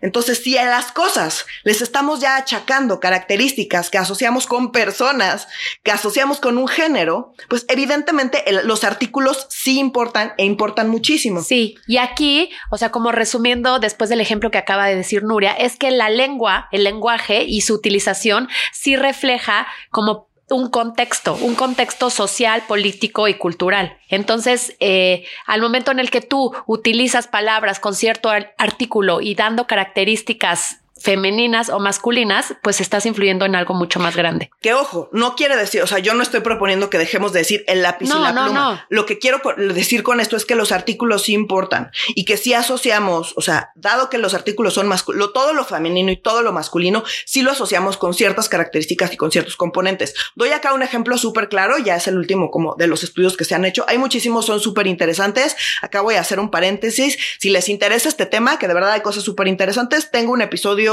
Entonces, 0.00 0.42
si 0.42 0.56
a 0.56 0.64
las 0.64 0.90
cosas 0.90 1.44
les 1.64 1.82
estamos 1.82 2.20
ya 2.20 2.36
achacando 2.36 2.98
características 2.98 3.90
que 3.90 3.98
asociamos 3.98 4.46
con 4.46 4.72
personas, 4.72 5.48
que 5.82 5.90
asociamos 5.90 6.40
con 6.40 6.56
un 6.56 6.66
género, 6.66 7.09
pues 7.48 7.64
evidentemente 7.68 8.44
los 8.64 8.84
artículos 8.84 9.46
sí 9.48 9.78
importan 9.78 10.32
e 10.36 10.44
importan 10.44 10.88
muchísimo. 10.88 11.42
Sí, 11.42 11.76
y 11.86 11.98
aquí, 11.98 12.50
o 12.70 12.78
sea, 12.78 12.90
como 12.90 13.12
resumiendo 13.12 13.78
después 13.78 14.10
del 14.10 14.20
ejemplo 14.20 14.50
que 14.50 14.58
acaba 14.58 14.86
de 14.86 14.96
decir 14.96 15.22
Nuria, 15.22 15.52
es 15.52 15.76
que 15.76 15.90
la 15.90 16.10
lengua, 16.10 16.68
el 16.72 16.84
lenguaje 16.84 17.44
y 17.44 17.60
su 17.62 17.74
utilización 17.74 18.48
sí 18.72 18.96
refleja 18.96 19.66
como 19.90 20.30
un 20.50 20.68
contexto, 20.68 21.34
un 21.34 21.54
contexto 21.54 22.10
social, 22.10 22.62
político 22.66 23.28
y 23.28 23.34
cultural. 23.34 23.96
Entonces, 24.08 24.76
eh, 24.80 25.24
al 25.46 25.60
momento 25.60 25.92
en 25.92 26.00
el 26.00 26.10
que 26.10 26.20
tú 26.20 26.52
utilizas 26.66 27.28
palabras 27.28 27.80
con 27.80 27.94
cierto 27.94 28.30
artículo 28.58 29.20
y 29.20 29.34
dando 29.34 29.66
características 29.66 30.80
femeninas 31.00 31.70
o 31.70 31.80
masculinas, 31.80 32.54
pues 32.62 32.80
estás 32.80 33.06
influyendo 33.06 33.44
en 33.46 33.56
algo 33.56 33.74
mucho 33.74 33.98
más 33.98 34.16
grande. 34.16 34.50
Que 34.60 34.74
ojo, 34.74 35.08
no 35.12 35.34
quiere 35.34 35.56
decir, 35.56 35.82
o 35.82 35.86
sea, 35.86 35.98
yo 35.98 36.14
no 36.14 36.22
estoy 36.22 36.40
proponiendo 36.40 36.90
que 36.90 36.98
dejemos 36.98 37.32
de 37.32 37.40
decir 37.40 37.64
el 37.66 37.82
lápiz 37.82 38.06
y 38.06 38.18
la 38.18 38.32
pluma. 38.32 38.48
No. 38.50 38.80
Lo 38.90 39.06
que 39.06 39.18
quiero 39.18 39.40
decir 39.56 40.02
con 40.02 40.20
esto 40.20 40.36
es 40.36 40.44
que 40.44 40.54
los 40.54 40.72
artículos 40.72 41.22
sí 41.22 41.32
importan 41.32 41.90
y 42.08 42.24
que 42.24 42.36
si 42.36 42.52
asociamos, 42.54 43.32
o 43.36 43.40
sea, 43.40 43.72
dado 43.74 44.10
que 44.10 44.18
los 44.18 44.34
artículos 44.34 44.74
son 44.74 44.88
masculinos, 44.88 45.32
todo 45.32 45.52
lo 45.54 45.64
femenino 45.64 46.10
y 46.10 46.16
todo 46.16 46.42
lo 46.42 46.52
masculino, 46.52 47.02
sí 47.24 47.42
lo 47.42 47.52
asociamos 47.52 47.96
con 47.96 48.14
ciertas 48.14 48.48
características 48.48 49.12
y 49.12 49.16
con 49.16 49.30
ciertos 49.30 49.56
componentes. 49.56 50.14
Doy 50.34 50.50
acá 50.50 50.74
un 50.74 50.82
ejemplo 50.82 51.16
súper 51.16 51.48
claro, 51.48 51.78
ya 51.78 51.96
es 51.96 52.06
el 52.08 52.18
último 52.18 52.50
como 52.50 52.74
de 52.76 52.86
los 52.86 53.02
estudios 53.02 53.36
que 53.36 53.44
se 53.44 53.54
han 53.54 53.64
hecho. 53.64 53.84
Hay 53.88 53.98
muchísimos, 53.98 54.46
son 54.46 54.60
súper 54.60 54.86
interesantes. 54.86 55.56
Acá 55.82 56.02
voy 56.02 56.16
a 56.16 56.20
hacer 56.20 56.38
un 56.40 56.50
paréntesis. 56.50 57.16
Si 57.38 57.50
les 57.50 57.68
interesa 57.68 58.08
este 58.08 58.26
tema, 58.26 58.58
que 58.58 58.68
de 58.68 58.74
verdad 58.74 58.92
hay 58.92 59.00
cosas 59.00 59.24
súper 59.24 59.48
interesantes, 59.48 60.10
tengo 60.10 60.32
un 60.32 60.42
episodio 60.42 60.89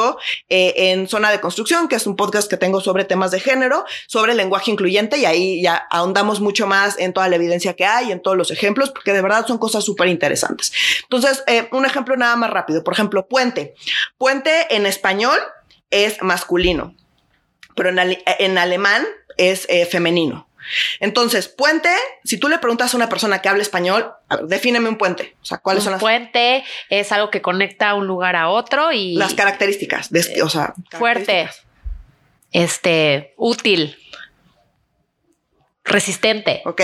eh, 0.50 0.74
en 0.92 1.08
Zona 1.08 1.32
de 1.32 1.40
Construcción, 1.40 1.88
que 1.88 1.96
es 1.96 2.08
un 2.08 2.16
podcast 2.16 2.50
que 2.50 2.58
tengo 2.58 2.82
sobre 2.82 3.06
temas 3.06 3.32
de 3.32 3.40
género, 3.40 3.86
sobre 4.08 4.36
lenguaje 4.36 4.72
incluyente, 4.72 5.18
y 5.18 5.26
ahí 5.26 5.62
ya 5.62 5.88
ahondamos 5.90 6.40
mucho 6.40 6.68
más 6.68 6.98
en 7.00 7.14
toda 7.14 7.28
la 7.30 7.36
evidencia 7.36 7.74
que 7.74 7.86
hay, 7.86 8.12
en 8.12 8.22
todos 8.22 8.38
los 8.38 8.52
ejemplos, 8.52 8.92
porque 8.92 9.14
de 9.14 9.22
verdad 9.22 9.46
son 9.48 9.58
cosas 9.58 9.84
súper 9.84 10.08
interesantes. 10.08 10.72
Entonces, 11.04 11.44
eh, 11.48 11.68
un 11.72 11.86
ejemplo 11.86 12.16
nada 12.16 12.36
más 12.36 12.50
rápido. 12.50 12.84
Por 12.84 12.94
ejemplo, 12.94 13.28
puente. 13.28 13.76
Puente 14.18 14.76
en 14.76 14.86
español 14.86 15.40
es 15.90 16.22
masculino, 16.22 16.96
pero 17.76 17.90
en, 17.90 18.58
alemán 18.58 19.06
es 19.38 19.66
eh, 19.70 19.86
femenino. 19.86 20.48
Entonces, 21.00 21.48
puente, 21.48 21.90
si 22.24 22.38
tú 22.38 22.50
le 22.50 22.58
preguntas 22.60 22.94
a 22.94 22.98
una 22.98 23.10
persona 23.10 23.42
que 23.42 23.50
habla 23.50 23.62
español, 23.62 24.12
a 24.30 24.36
ver, 24.38 24.46
defíneme 24.46 24.90
un 24.90 24.98
puente. 24.98 25.36
O 25.42 25.46
sea, 25.46 25.60
¿cuáles 25.60 25.84
son 25.84 25.94
las 25.94 26.02
puente 26.02 26.64
es 26.90 27.12
algo 27.12 27.30
que 27.30 27.42
conecta 27.42 27.94
un 27.94 28.08
lugar 28.08 28.36
a 28.36 28.50
otro 28.50 28.92
y 28.92 29.16
las 29.16 29.34
características, 29.34 30.12
de, 30.12 30.42
o 30.42 30.50
sea, 30.50 30.74
fuerte, 30.92 31.50
este, 32.52 33.34
útil, 33.38 33.98
resistente. 35.84 36.62
Ok. 36.66 36.82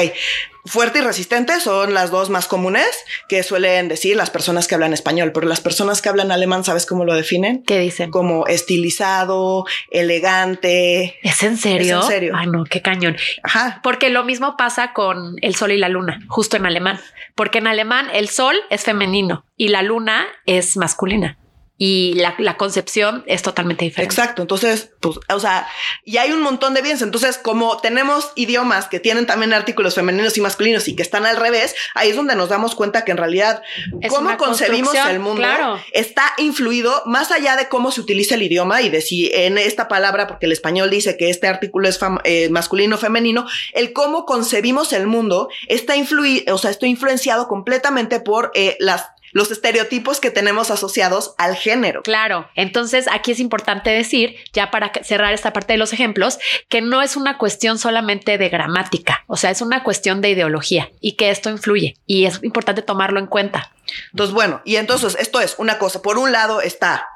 Fuerte 0.65 0.99
y 0.99 1.01
resistente 1.01 1.59
son 1.59 1.93
las 1.93 2.09
dos 2.09 2.29
más 2.29 2.47
comunes 2.47 2.87
que 3.27 3.43
suelen 3.43 3.89
decir 3.89 4.15
las 4.15 4.29
personas 4.29 4.67
que 4.67 4.75
hablan 4.75 4.93
español, 4.93 5.33
pero 5.33 5.45
las 5.45 5.59
personas 5.59 6.01
que 6.01 6.07
hablan 6.07 6.31
alemán, 6.31 6.63
¿sabes 6.63 6.85
cómo 6.85 7.03
lo 7.03 7.13
definen? 7.13 7.63
¿Qué 7.63 7.79
dicen? 7.79 8.11
Como 8.11 8.47
estilizado, 8.47 9.65
elegante. 9.91 11.19
¿Es 11.21 11.43
en 11.43 11.57
serio? 11.57 12.01
en 12.01 12.07
serio. 12.07 12.33
Ay, 12.37 12.47
no, 12.47 12.63
qué 12.63 12.81
cañón. 12.81 13.17
Ajá. 13.43 13.81
Porque 13.83 14.09
lo 14.09 14.23
mismo 14.23 14.55
pasa 14.55 14.93
con 14.93 15.35
el 15.41 15.55
sol 15.55 15.73
y 15.73 15.77
la 15.77 15.89
luna, 15.89 16.21
justo 16.29 16.55
en 16.55 16.65
alemán. 16.65 16.97
Porque 17.35 17.57
en 17.57 17.67
alemán 17.67 18.07
el 18.13 18.29
sol 18.29 18.55
es 18.69 18.83
femenino 18.83 19.45
y 19.57 19.67
la 19.67 19.81
luna 19.81 20.25
es 20.45 20.77
masculina 20.77 21.37
y 21.77 22.13
la, 22.13 22.55
concepción 22.55 23.23
es 23.25 23.41
totalmente 23.41 23.83
diferente. 23.83 24.13
Exacto. 24.13 24.43
Entonces, 24.43 24.91
pues, 24.99 25.17
o 25.27 25.39
sea, 25.39 25.67
y 26.05 26.17
hay 26.17 26.31
un 26.31 26.41
montón 26.41 26.75
de 26.75 26.81
bienes. 26.81 27.01
Entonces, 27.01 27.39
como 27.39 27.77
tenemos 27.77 28.31
idiomas 28.35 28.87
que 28.87 28.99
tienen 28.99 29.25
también 29.25 29.53
artículos 29.53 29.95
femeninos 29.95 30.37
y 30.37 30.41
masculinos 30.41 30.87
y 30.87 30.95
que 30.95 31.01
están 31.01 31.25
al 31.25 31.35
revés, 31.35 31.75
ahí 31.95 32.11
es 32.11 32.15
donde 32.15 32.35
nos 32.35 32.49
damos 32.49 32.75
cuenta 32.75 33.03
que 33.03 33.11
en 33.11 33.17
realidad 33.17 33.63
cómo 34.07 34.37
concebimos 34.37 34.93
el 34.93 35.19
mundo 35.19 35.47
está 35.91 36.33
influido 36.37 37.01
más 37.05 37.31
allá 37.31 37.55
de 37.55 37.67
cómo 37.69 37.91
se 37.91 38.01
utiliza 38.01 38.35
el 38.35 38.43
idioma 38.43 38.81
y 38.81 38.89
de 38.89 39.01
si 39.01 39.31
en 39.33 39.57
esta 39.57 39.87
palabra, 39.87 40.27
porque 40.27 40.45
el 40.45 40.51
español 40.51 40.89
dice 40.91 41.17
que 41.17 41.29
este 41.29 41.47
artículo 41.47 41.89
es 41.89 41.99
eh, 42.23 42.49
masculino 42.49 42.95
o 42.95 42.99
femenino, 42.99 43.47
el 43.73 43.93
cómo 43.93 44.25
concebimos 44.25 44.93
el 44.93 45.07
mundo 45.07 45.49
está 45.67 45.95
influido, 45.95 46.53
o 46.53 46.57
sea, 46.57 46.69
está 46.69 46.85
influenciado 46.85 47.47
completamente 47.47 48.19
por 48.19 48.51
eh, 48.53 48.77
las 48.79 49.07
los 49.33 49.51
estereotipos 49.51 50.19
que 50.19 50.31
tenemos 50.31 50.71
asociados 50.71 51.35
al 51.37 51.55
género. 51.55 52.03
Claro, 52.03 52.47
entonces 52.55 53.07
aquí 53.11 53.31
es 53.31 53.39
importante 53.39 53.89
decir, 53.89 54.35
ya 54.53 54.71
para 54.71 54.91
cerrar 55.03 55.33
esta 55.33 55.51
parte 55.51 55.73
de 55.73 55.77
los 55.77 55.91
ejemplos, 55.91 56.39
que 56.69 56.81
no 56.81 57.01
es 57.01 57.17
una 57.17 57.37
cuestión 57.37 57.77
solamente 57.77 58.37
de 58.37 58.49
gramática, 58.49 59.23
o 59.27 59.35
sea, 59.35 59.51
es 59.51 59.61
una 59.61 59.83
cuestión 59.83 60.21
de 60.21 60.29
ideología 60.29 60.91
y 61.01 61.13
que 61.13 61.29
esto 61.29 61.49
influye 61.49 61.97
y 62.05 62.25
es 62.25 62.41
importante 62.43 62.81
tomarlo 62.81 63.19
en 63.19 63.27
cuenta. 63.27 63.71
Entonces, 64.11 64.33
bueno, 64.33 64.61
y 64.63 64.77
entonces 64.77 65.17
esto 65.19 65.41
es 65.41 65.55
una 65.57 65.77
cosa, 65.77 66.01
por 66.01 66.17
un 66.17 66.31
lado 66.31 66.61
está 66.61 67.07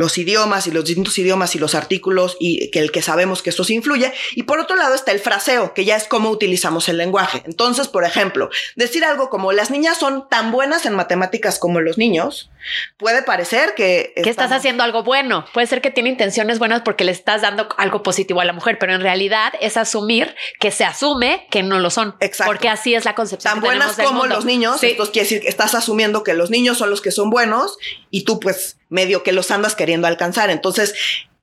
los 0.00 0.16
idiomas 0.16 0.66
y 0.66 0.70
los 0.70 0.86
distintos 0.86 1.18
idiomas 1.18 1.54
y 1.54 1.58
los 1.58 1.74
artículos 1.74 2.38
y 2.40 2.70
que 2.70 2.78
el 2.78 2.90
que 2.90 3.02
sabemos 3.02 3.42
que 3.42 3.50
esto 3.50 3.64
se 3.64 3.74
influye. 3.74 4.10
Y 4.34 4.44
por 4.44 4.58
otro 4.58 4.74
lado 4.74 4.94
está 4.94 5.12
el 5.12 5.20
fraseo, 5.20 5.74
que 5.74 5.84
ya 5.84 5.94
es 5.94 6.04
cómo 6.04 6.30
utilizamos 6.30 6.88
el 6.88 6.96
lenguaje. 6.96 7.42
Entonces, 7.44 7.86
por 7.86 8.04
ejemplo, 8.04 8.48
decir 8.76 9.04
algo 9.04 9.28
como 9.28 9.52
las 9.52 9.70
niñas 9.70 9.98
son 9.98 10.26
tan 10.30 10.52
buenas 10.52 10.86
en 10.86 10.94
matemáticas 10.94 11.58
como 11.58 11.82
los 11.82 11.98
niños, 11.98 12.50
puede 12.96 13.22
parecer 13.22 13.74
que... 13.74 14.12
Que 14.22 14.30
estás 14.30 14.52
haciendo 14.52 14.82
algo 14.82 15.02
bueno. 15.02 15.44
Puede 15.52 15.66
ser 15.66 15.80
que 15.80 15.90
tiene 15.90 16.08
intenciones 16.08 16.58
buenas 16.58 16.82
porque 16.82 17.04
le 17.04 17.12
estás 17.12 17.42
dando 17.42 17.68
algo 17.78 18.02
positivo 18.02 18.40
a 18.40 18.44
la 18.44 18.52
mujer, 18.52 18.78
pero 18.78 18.94
en 18.94 19.00
realidad 19.00 19.52
es 19.60 19.76
asumir 19.76 20.34
que 20.58 20.70
se 20.70 20.84
asume 20.84 21.46
que 21.50 21.62
no 21.62 21.78
lo 21.78 21.90
son. 21.90 22.16
Exacto. 22.20 22.50
Porque 22.50 22.68
así 22.68 22.94
es 22.94 23.04
la 23.04 23.14
concepción. 23.14 23.54
Tan 23.54 23.62
buenas 23.62 23.96
como 23.96 24.26
los 24.26 24.44
niños. 24.44 24.82
Esto 24.82 25.04
quiere 25.10 25.24
decir 25.24 25.40
que 25.42 25.48
estás 25.48 25.74
asumiendo 25.74 26.22
que 26.22 26.34
los 26.34 26.50
niños 26.50 26.78
son 26.78 26.90
los 26.90 27.00
que 27.00 27.10
son 27.10 27.30
buenos 27.30 27.78
y 28.10 28.24
tú 28.24 28.40
pues 28.40 28.78
medio 28.88 29.22
que 29.22 29.32
los 29.32 29.50
andas 29.50 29.74
queriendo 29.74 30.06
alcanzar. 30.06 30.50
Entonces, 30.50 30.94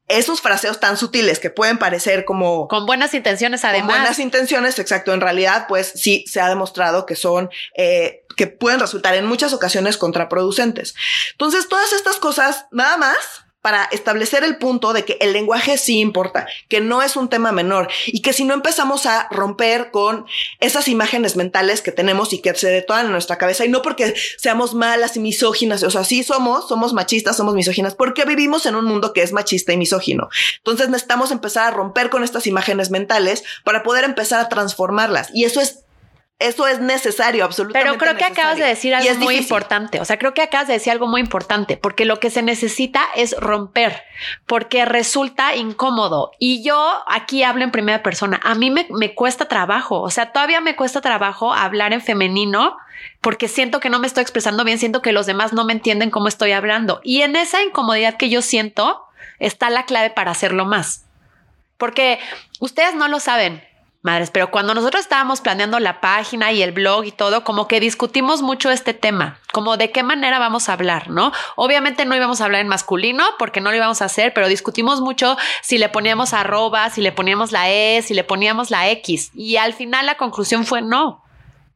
esos 0.08 0.42
fraseos 0.42 0.80
tan 0.80 0.98
sutiles 0.98 1.40
que 1.40 1.50
pueden 1.50 1.78
parecer 1.78 2.26
como... 2.26 2.68
Con 2.68 2.86
buenas 2.86 3.14
intenciones, 3.14 3.66
además. 3.66 3.88
Con 3.88 4.00
buenas 4.00 4.20
intenciones, 4.20 4.80
exacto. 4.80 5.14
En 5.14 5.22
realidad, 5.22 5.66
pues 5.68 5.92
sí 5.96 6.24
se 6.28 6.40
ha 6.40 6.48
demostrado 6.48 7.06
que 7.06 7.16
son, 7.16 7.50
eh, 7.76 8.24
que 8.36 8.48
pueden 8.48 8.80
resultar 8.80 9.16
en 9.16 9.26
muchas 9.26 9.54
ocasiones 9.54 9.98
contraproducentes. 9.98 10.96
Entonces, 11.32 11.68
todas 11.68 11.92
estas 11.92 12.18
cosas, 12.18 12.66
nada 12.72 12.98
más 12.98 13.18
para 13.62 13.86
establecer 13.86 14.44
el 14.44 14.58
punto 14.58 14.94
de 14.94 15.04
que 15.04 15.18
el 15.20 15.34
lenguaje 15.34 15.78
sí 15.78 16.00
importa, 16.00 16.48
que 16.70 16.80
no 16.80 17.02
es 17.02 17.16
un 17.16 17.28
tema 17.28 17.52
menor 17.52 17.90
y 18.06 18.22
que 18.22 18.34
si 18.34 18.44
no 18.44 18.54
empezamos 18.54 19.06
a 19.06 19.28
romper 19.30 19.92
con 19.92 20.26
esas 20.60 20.88
imágenes 20.88 21.36
mentales 21.36 21.82
que 21.82 21.92
tenemos 21.92 22.34
y 22.34 22.40
que 22.40 22.54
se 22.56 22.70
detonan 22.70 23.08
en 23.08 23.12
nuestra 23.12 23.38
cabeza 23.38 23.66
y 23.66 23.70
no 23.70 23.82
porque 23.82 24.14
seamos 24.38 24.74
malas 24.74 25.18
y 25.18 25.20
misóginas, 25.20 25.84
o 25.84 25.92
sea, 25.92 26.04
sí 26.04 26.24
somos, 26.24 26.68
somos 26.68 26.94
machistas, 26.94 27.36
somos 27.36 27.56
misóginas, 27.56 27.96
porque 27.96 28.26
vivimos 28.26 28.66
en 28.66 28.76
un 28.76 28.86
mundo 28.86 29.12
que 29.12 29.22
es 29.22 29.34
machista 29.34 29.74
y 29.74 29.78
misógino. 29.78 30.30
Entonces 30.58 30.90
necesitamos 30.90 31.32
empezar 31.32 31.68
a 31.68 31.76
romper 31.76 32.10
con 32.10 32.24
estas 32.24 32.48
imágenes 32.48 32.92
mentales 32.92 33.44
para 33.64 33.84
poder 33.84 34.04
empezar 34.04 34.40
a 34.40 34.50
transformarlas 34.50 35.30
y 35.34 35.44
eso 35.44 35.60
es 35.62 35.84
Eso 36.39 36.67
es 36.67 36.79
necesario, 36.79 37.44
absolutamente. 37.44 37.89
Pero 37.89 37.98
creo 37.98 38.13
que 38.13 38.24
necesario. 38.24 38.41
acabas 38.41 38.60
de 38.60 38.65
decir 38.65 38.94
algo 38.94 39.10
muy 39.15 39.34
difícil. 39.34 39.44
importante. 39.44 40.00
O 40.00 40.06
sea, 40.06 40.20
creo 40.20 40.36
que 40.36 40.44
acabas 40.44 40.67
de 40.67 40.74
decir 40.74 40.91
algo 40.91 41.08
muy 41.08 41.20
importante, 41.20 41.77
porque 41.77 42.06
lo 42.06 42.20
que 42.20 42.29
se 42.29 42.44
necesita 42.44 43.01
es 43.15 43.36
romper, 43.39 44.03
porque 44.46 44.86
resulta 44.86 45.56
incómodo. 45.56 46.32
Y 46.38 46.63
yo 46.63 47.03
aquí 47.08 47.41
hablo 47.41 47.63
en 47.63 47.72
primera 47.72 48.03
persona. 48.03 48.39
A 48.44 48.53
mí 48.53 48.70
me, 48.70 48.86
me 48.91 49.15
cuesta 49.15 49.48
trabajo. 49.48 50.00
O 50.01 50.12
sea, 50.12 50.32
todavía 50.32 50.62
me 50.62 50.75
cuesta 50.75 51.01
trabajo 51.01 51.53
hablar 51.53 51.91
en 51.94 52.01
femenino 52.01 52.77
porque 53.22 53.48
siento 53.48 53.79
que 53.79 53.89
no 53.89 54.00
me 54.00 54.08
estoy 54.08 54.22
expresando 54.22 54.63
bien, 54.63 54.77
siento 54.77 55.01
que 55.01 55.12
los 55.12 55.25
demás 55.25 55.53
no 55.53 55.65
me 55.65 55.74
entienden 55.74 56.12
cómo 56.12 56.27
estoy 56.27 56.51
hablando. 56.51 57.01
Y 57.03 57.22
en 57.22 57.36
esa 57.36 57.63
incomodidad 57.63 58.15
que 58.15 58.29
yo 58.29 58.44
siento 58.44 59.03
está 59.39 59.70
la 59.70 59.86
clave 59.86 60.12
para 60.12 60.32
hacerlo 60.32 60.65
más. 60.65 61.06
Porque 61.77 62.20
ustedes 62.60 62.96
no 62.96 63.08
lo 63.08 63.20
saben, 63.20 63.63
madres, 64.01 64.32
pero 64.32 64.51
cuando 64.51 64.74
nosotros 64.74 65.01
estábamos 65.01 65.42
planeando 65.42 65.80
la 65.80 66.01
página 66.01 66.51
y 66.51 66.62
el 66.62 66.72
blog 66.72 67.06
y 67.06 67.12
todo, 67.12 67.44
como 67.44 67.68
que 67.68 67.80
discutimos 67.80 68.42
mucho 68.42 68.72
este 68.72 68.94
tema, 68.94 69.39
como 69.51 69.77
de 69.77 69.92
qué 69.92 70.04
manera 70.04 70.39
vamos 70.39 70.70
a 70.70 70.74
hablar, 70.74 71.10
¿no? 71.10 71.32
Obviamente 71.56 72.06
no 72.06 72.16
íbamos 72.16 72.42
a 72.42 72.46
hablar 72.46 72.62
en 72.62 72.68
masculino 72.68 73.24
porque 73.38 73.62
no 73.62 73.72
lo 73.72 73.77
íbamos 73.77 74.01
a 74.01 74.06
hacer, 74.06 74.34
pero 74.34 74.48
discutimos 74.48 75.01
mucho 75.01 75.38
si 75.62 75.77
le 75.77 75.89
poníamos 75.89 76.34
arroba, 76.34 76.89
si 76.89 77.01
le 77.01 77.12
poníamos 77.12 77.51
la 77.51 77.70
E, 77.70 78.01
si 78.01 78.13
le 78.13 78.24
poníamos 78.24 78.72
la 78.72 78.89
X. 78.89 79.32
Y 79.34 79.58
al 79.58 79.74
final 79.74 80.06
la 80.06 80.16
conclusión 80.16 80.66
fue 80.66 80.82
no. 80.82 81.24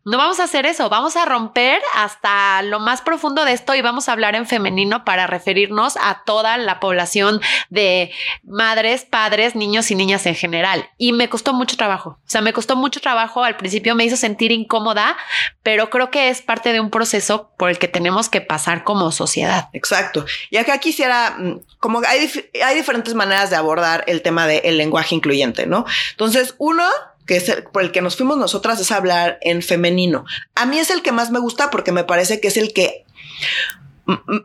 No 0.03 0.17
vamos 0.17 0.39
a 0.39 0.45
hacer 0.45 0.65
eso, 0.65 0.89
vamos 0.89 1.15
a 1.15 1.25
romper 1.25 1.79
hasta 1.95 2.63
lo 2.63 2.79
más 2.79 3.01
profundo 3.01 3.45
de 3.45 3.53
esto 3.53 3.75
y 3.75 3.81
vamos 3.81 4.09
a 4.09 4.13
hablar 4.13 4.33
en 4.33 4.47
femenino 4.47 5.05
para 5.05 5.27
referirnos 5.27 5.95
a 6.01 6.23
toda 6.25 6.57
la 6.57 6.79
población 6.79 7.39
de 7.69 8.11
madres, 8.43 9.05
padres, 9.05 9.55
niños 9.55 9.91
y 9.91 9.95
niñas 9.95 10.25
en 10.25 10.33
general. 10.33 10.89
Y 10.97 11.13
me 11.13 11.29
costó 11.29 11.53
mucho 11.53 11.77
trabajo, 11.77 12.17
o 12.19 12.29
sea, 12.29 12.41
me 12.41 12.51
costó 12.51 12.75
mucho 12.75 12.99
trabajo, 12.99 13.43
al 13.43 13.57
principio 13.57 13.93
me 13.93 14.03
hizo 14.03 14.17
sentir 14.17 14.51
incómoda, 14.51 15.15
pero 15.61 15.91
creo 15.91 16.09
que 16.09 16.29
es 16.29 16.41
parte 16.41 16.73
de 16.73 16.79
un 16.79 16.89
proceso 16.89 17.51
por 17.57 17.69
el 17.69 17.77
que 17.77 17.87
tenemos 17.87 18.27
que 18.27 18.41
pasar 18.41 18.83
como 18.83 19.11
sociedad. 19.11 19.69
Exacto. 19.73 20.25
Y 20.49 20.57
acá 20.57 20.79
quisiera, 20.79 21.35
mm, 21.37 21.59
como 21.79 22.01
hay, 22.07 22.31
hay 22.65 22.75
diferentes 22.75 23.13
maneras 23.13 23.51
de 23.51 23.55
abordar 23.55 24.03
el 24.07 24.23
tema 24.23 24.47
del 24.47 24.77
lenguaje 24.77 25.13
incluyente, 25.13 25.67
¿no? 25.67 25.85
Entonces, 26.11 26.55
uno 26.57 26.83
que 27.25 27.37
es 27.37 27.49
el, 27.49 27.63
por 27.63 27.81
el 27.83 27.91
que 27.91 28.01
nos 28.01 28.17
fuimos 28.17 28.37
nosotras 28.37 28.79
es 28.79 28.91
hablar 28.91 29.37
en 29.41 29.61
femenino. 29.61 30.25
A 30.55 30.65
mí 30.65 30.79
es 30.79 30.89
el 30.89 31.01
que 31.01 31.11
más 31.11 31.31
me 31.31 31.39
gusta 31.39 31.69
porque 31.69 31.91
me 31.91 32.03
parece 32.03 32.39
que 32.41 32.47
es 32.49 32.57
el 32.57 32.73
que 32.73 33.05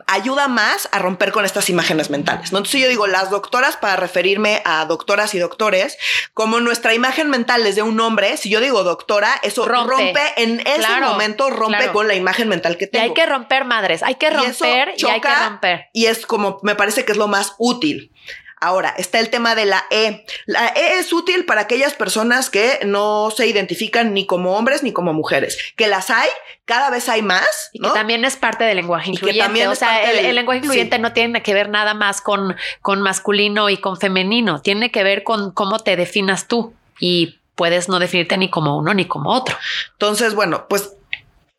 ayuda 0.06 0.46
más 0.48 0.88
a 0.92 0.98
romper 0.98 1.32
con 1.32 1.44
estas 1.44 1.70
imágenes 1.70 2.10
mentales. 2.10 2.52
¿no? 2.52 2.58
Entonces 2.58 2.80
yo 2.80 2.88
digo 2.88 3.06
las 3.06 3.30
doctoras 3.30 3.76
para 3.76 3.96
referirme 3.96 4.62
a 4.64 4.84
doctoras 4.84 5.34
y 5.34 5.38
doctores, 5.38 5.96
como 6.34 6.60
nuestra 6.60 6.94
imagen 6.94 7.30
mental 7.30 7.66
es 7.66 7.74
de 7.74 7.82
un 7.82 7.98
hombre, 8.00 8.36
si 8.36 8.48
yo 8.50 8.60
digo 8.60 8.84
doctora, 8.84 9.30
eso 9.42 9.64
Rompe. 9.66 9.90
rompe, 9.92 10.20
en 10.36 10.60
ese 10.60 10.78
Claro, 10.78 11.08
momento, 11.08 11.50
rompe 11.50 11.78
claro. 11.78 11.92
con 11.94 12.06
la 12.06 12.14
imagen 12.14 12.48
mental 12.48 12.76
que 12.76 12.84
Y 12.84 12.88
tengo. 12.88 13.04
hay 13.04 13.14
que 13.14 13.26
romper 13.26 13.64
madres, 13.64 14.02
hay 14.02 14.16
que 14.16 14.26
Y 14.26 14.30
romper 14.30 14.94
y, 14.96 15.06
hay 15.06 15.20
que 15.20 15.34
romper. 15.34 15.86
Y 15.92 16.06
es 16.06 16.26
como, 16.26 16.60
me 16.62 16.74
parece 16.76 17.04
que 17.04 17.12
es 17.12 17.18
lo 17.18 17.26
más 17.26 17.54
útil. 17.58 18.12
Ahora, 18.58 18.94
está 18.96 19.18
el 19.20 19.28
tema 19.28 19.54
de 19.54 19.66
la 19.66 19.84
E. 19.90 20.24
La 20.46 20.68
E 20.68 20.98
es 20.98 21.12
útil 21.12 21.44
para 21.44 21.60
aquellas 21.62 21.92
personas 21.94 22.48
que 22.48 22.80
no 22.86 23.30
se 23.30 23.46
identifican 23.46 24.14
ni 24.14 24.24
como 24.26 24.56
hombres 24.56 24.82
ni 24.82 24.92
como 24.92 25.12
mujeres. 25.12 25.58
Que 25.76 25.86
las 25.88 26.08
hay, 26.10 26.28
cada 26.64 26.88
vez 26.90 27.08
hay 27.10 27.20
más. 27.22 27.70
Y 27.74 27.80
que 27.80 27.88
también 27.90 28.24
es 28.24 28.36
parte 28.36 28.64
del 28.64 28.76
lenguaje 28.76 29.10
incluyente. 29.10 29.42
también 29.44 29.68
O 29.68 29.74
sea, 29.74 30.02
el, 30.10 30.16
del- 30.16 30.26
el 30.26 30.34
lenguaje 30.36 30.60
incluyente 30.60 30.96
sí. 30.96 31.02
no 31.02 31.12
tiene 31.12 31.42
que 31.42 31.52
ver 31.52 31.68
nada 31.68 31.92
más 31.92 32.20
con, 32.22 32.56
con 32.80 33.02
masculino 33.02 33.68
y 33.68 33.76
con 33.76 33.98
femenino. 33.98 34.62
Tiene 34.62 34.90
que 34.90 35.02
ver 35.04 35.22
con 35.22 35.52
cómo 35.52 35.78
te 35.80 35.94
definas 35.96 36.48
tú. 36.48 36.72
Y 36.98 37.38
puedes 37.56 37.88
no 37.90 37.98
definirte 37.98 38.38
ni 38.38 38.48
como 38.50 38.78
uno 38.78 38.94
ni 38.94 39.04
como 39.06 39.30
otro. 39.34 39.54
Entonces, 39.92 40.34
bueno, 40.34 40.66
pues 40.68 40.94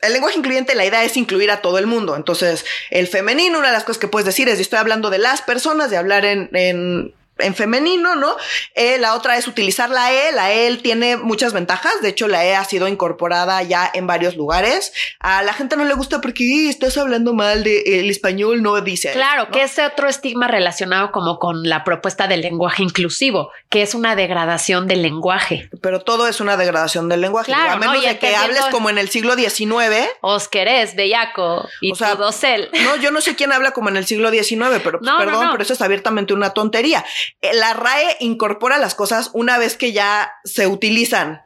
el 0.02 0.14
lenguaje 0.14 0.38
incluyente, 0.38 0.76
la 0.76 0.86
idea 0.86 1.04
es 1.04 1.18
incluir 1.18 1.50
a 1.50 1.62
todo 1.62 1.80
el 1.80 1.88
mundo. 1.88 2.16
Entonces, 2.16 2.66
el 2.92 3.08
femenino, 3.08 3.58
una 3.58 3.68
de 3.68 3.74
las 3.74 3.84
cosas 3.84 4.00
que 4.00 4.08
puedes 4.08 4.26
decir 4.26 4.48
es, 4.48 4.60
estoy 4.60 4.80
hablando 4.80 5.10
de 5.10 5.18
las 5.18 5.42
personas, 5.42 5.90
de 5.90 5.98
hablar 5.98 6.26
en, 6.26 6.50
en, 6.54 7.14
en 7.40 7.56
femenino, 7.56 8.16
¿no? 8.16 8.36
Eh, 8.76 8.98
la 9.00 9.14
otra 9.16 9.38
es 9.38 9.48
utilizar 9.48 9.90
la 9.90 10.12
E. 10.12 10.32
La 10.32 10.54
E 10.54 10.76
tiene 10.78 11.18
muchas 11.18 11.54
ventajas. 11.54 11.94
De 12.02 12.10
hecho, 12.10 12.28
la 12.28 12.46
E 12.46 12.56
ha 12.56 12.64
sido 12.66 12.88
incorporada 12.88 13.62
ya 13.64 13.90
en 13.94 14.08
varios 14.08 14.36
lugares. 14.36 14.94
A 15.20 15.44
la 15.44 15.54
gente 15.54 15.76
no 15.78 15.86
le 15.86 15.94
gusta 15.94 16.22
porque 16.22 16.44
"Ih, 16.44 16.70
estás 16.70 16.98
hablando 16.98 17.34
mal 17.34 17.64
de 17.64 18.00
el 18.00 18.10
español, 18.10 18.62
no 18.62 18.80
dice. 18.82 19.12
Claro, 19.14 19.44
eso, 19.44 19.50
¿no? 19.50 19.52
que 19.52 19.64
ese 19.64 19.86
otro 19.86 20.08
estigma 20.08 20.48
relacionado 20.48 21.12
como 21.12 21.40
con 21.40 21.64
la 21.68 21.84
propuesta 21.84 22.28
del 22.28 22.42
lenguaje 22.42 22.84
inclusivo, 22.84 23.52
que 23.70 23.82
es 23.82 23.94
una 23.96 24.16
degradación 24.16 24.88
del 24.88 25.02
lenguaje. 25.02 25.70
Pero 25.82 26.02
todo 26.02 26.28
es 26.28 26.40
una 26.42 26.58
degradación 26.58 27.10
del 27.10 27.22
lenguaje. 27.22 27.52
Claro, 27.52 27.72
a 27.72 27.76
¿no? 27.76 27.80
menos 27.80 28.04
Y 28.04 28.08
de 28.08 28.18
que 28.20 28.36
hables 28.36 28.62
como 28.72 28.90
en 28.90 28.98
el 28.98 29.10
siglo 29.10 29.36
XIX. 29.36 30.08
Osquerés, 30.22 30.96
bellaco 30.96 31.68
y 31.82 31.92
O 31.92 31.96
sea, 31.96 32.12
tu 32.16 32.18
dosel. 32.24 32.70
No, 32.84 32.96
yo 32.98 33.12
no 33.12 33.22
sé 33.22 33.36
quién 33.36 33.52
habla 33.52 33.72
como 33.72 33.90
en 33.90 33.98
el 33.98 34.06
siglo 34.06 34.30
XIX, 34.32 34.80
pero 34.84 35.00
pues, 35.00 35.02
No, 35.08 35.14
no, 35.20 35.26
perdón, 35.26 35.46
no. 35.46 35.52
pero 35.52 35.64
eso 35.64 35.74
es 35.74 35.82
abiertamente 35.82 36.34
una 36.34 36.52
tontería. 36.52 37.06
Eh, 37.42 37.52
La 37.54 37.74
RAE 37.74 38.18
incorpora 38.20 38.78
las 38.78 38.96
cosas 38.96 39.30
una 39.34 39.58
vez 39.58 39.78
que 39.78 39.92
ya 39.94 40.32
se 40.44 40.68
utilizan. 40.68 41.42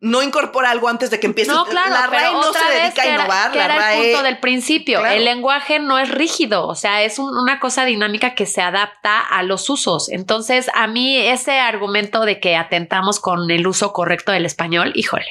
No 0.00 0.22
incorpora 0.22 0.70
algo 0.70 0.88
antes 0.88 1.10
de 1.10 1.18
que 1.18 1.26
empiece. 1.26 1.50
No, 1.50 1.64
claro, 1.66 1.90
la 1.90 2.06
RAE 2.06 2.32
no 2.32 2.52
se 2.52 2.64
dedica 2.80 3.02
a 3.02 3.04
era- 3.06 3.14
innovar. 3.16 3.52
que 3.52 3.58
la 3.58 3.64
era 3.64 3.76
RAE. 3.76 3.98
el 3.98 4.12
punto 4.12 4.22
del 4.24 4.38
principio. 4.38 4.98
Claro. 5.00 5.14
El 5.16 5.24
lenguaje 5.24 5.78
no 5.78 5.98
es 5.98 6.08
rígido, 6.10 6.66
o 6.66 6.74
sea, 6.74 7.02
es 7.02 7.18
un- 7.18 7.36
una 7.36 7.58
cosa 7.60 7.84
dinámica 7.84 8.34
que 8.34 8.46
se 8.46 8.60
adapta 8.62 9.18
a 9.20 9.42
los 9.42 9.68
usos. 9.70 10.08
Entonces, 10.10 10.70
a 10.74 10.86
mí 10.86 11.16
ese 11.16 11.58
argumento 11.58 12.24
de 12.24 12.38
que 12.40 12.56
atentamos 12.56 13.18
con 13.20 13.50
el 13.50 13.66
uso 13.66 13.92
correcto 13.92 14.32
del 14.32 14.46
español, 14.46 14.92
híjole. 14.94 15.26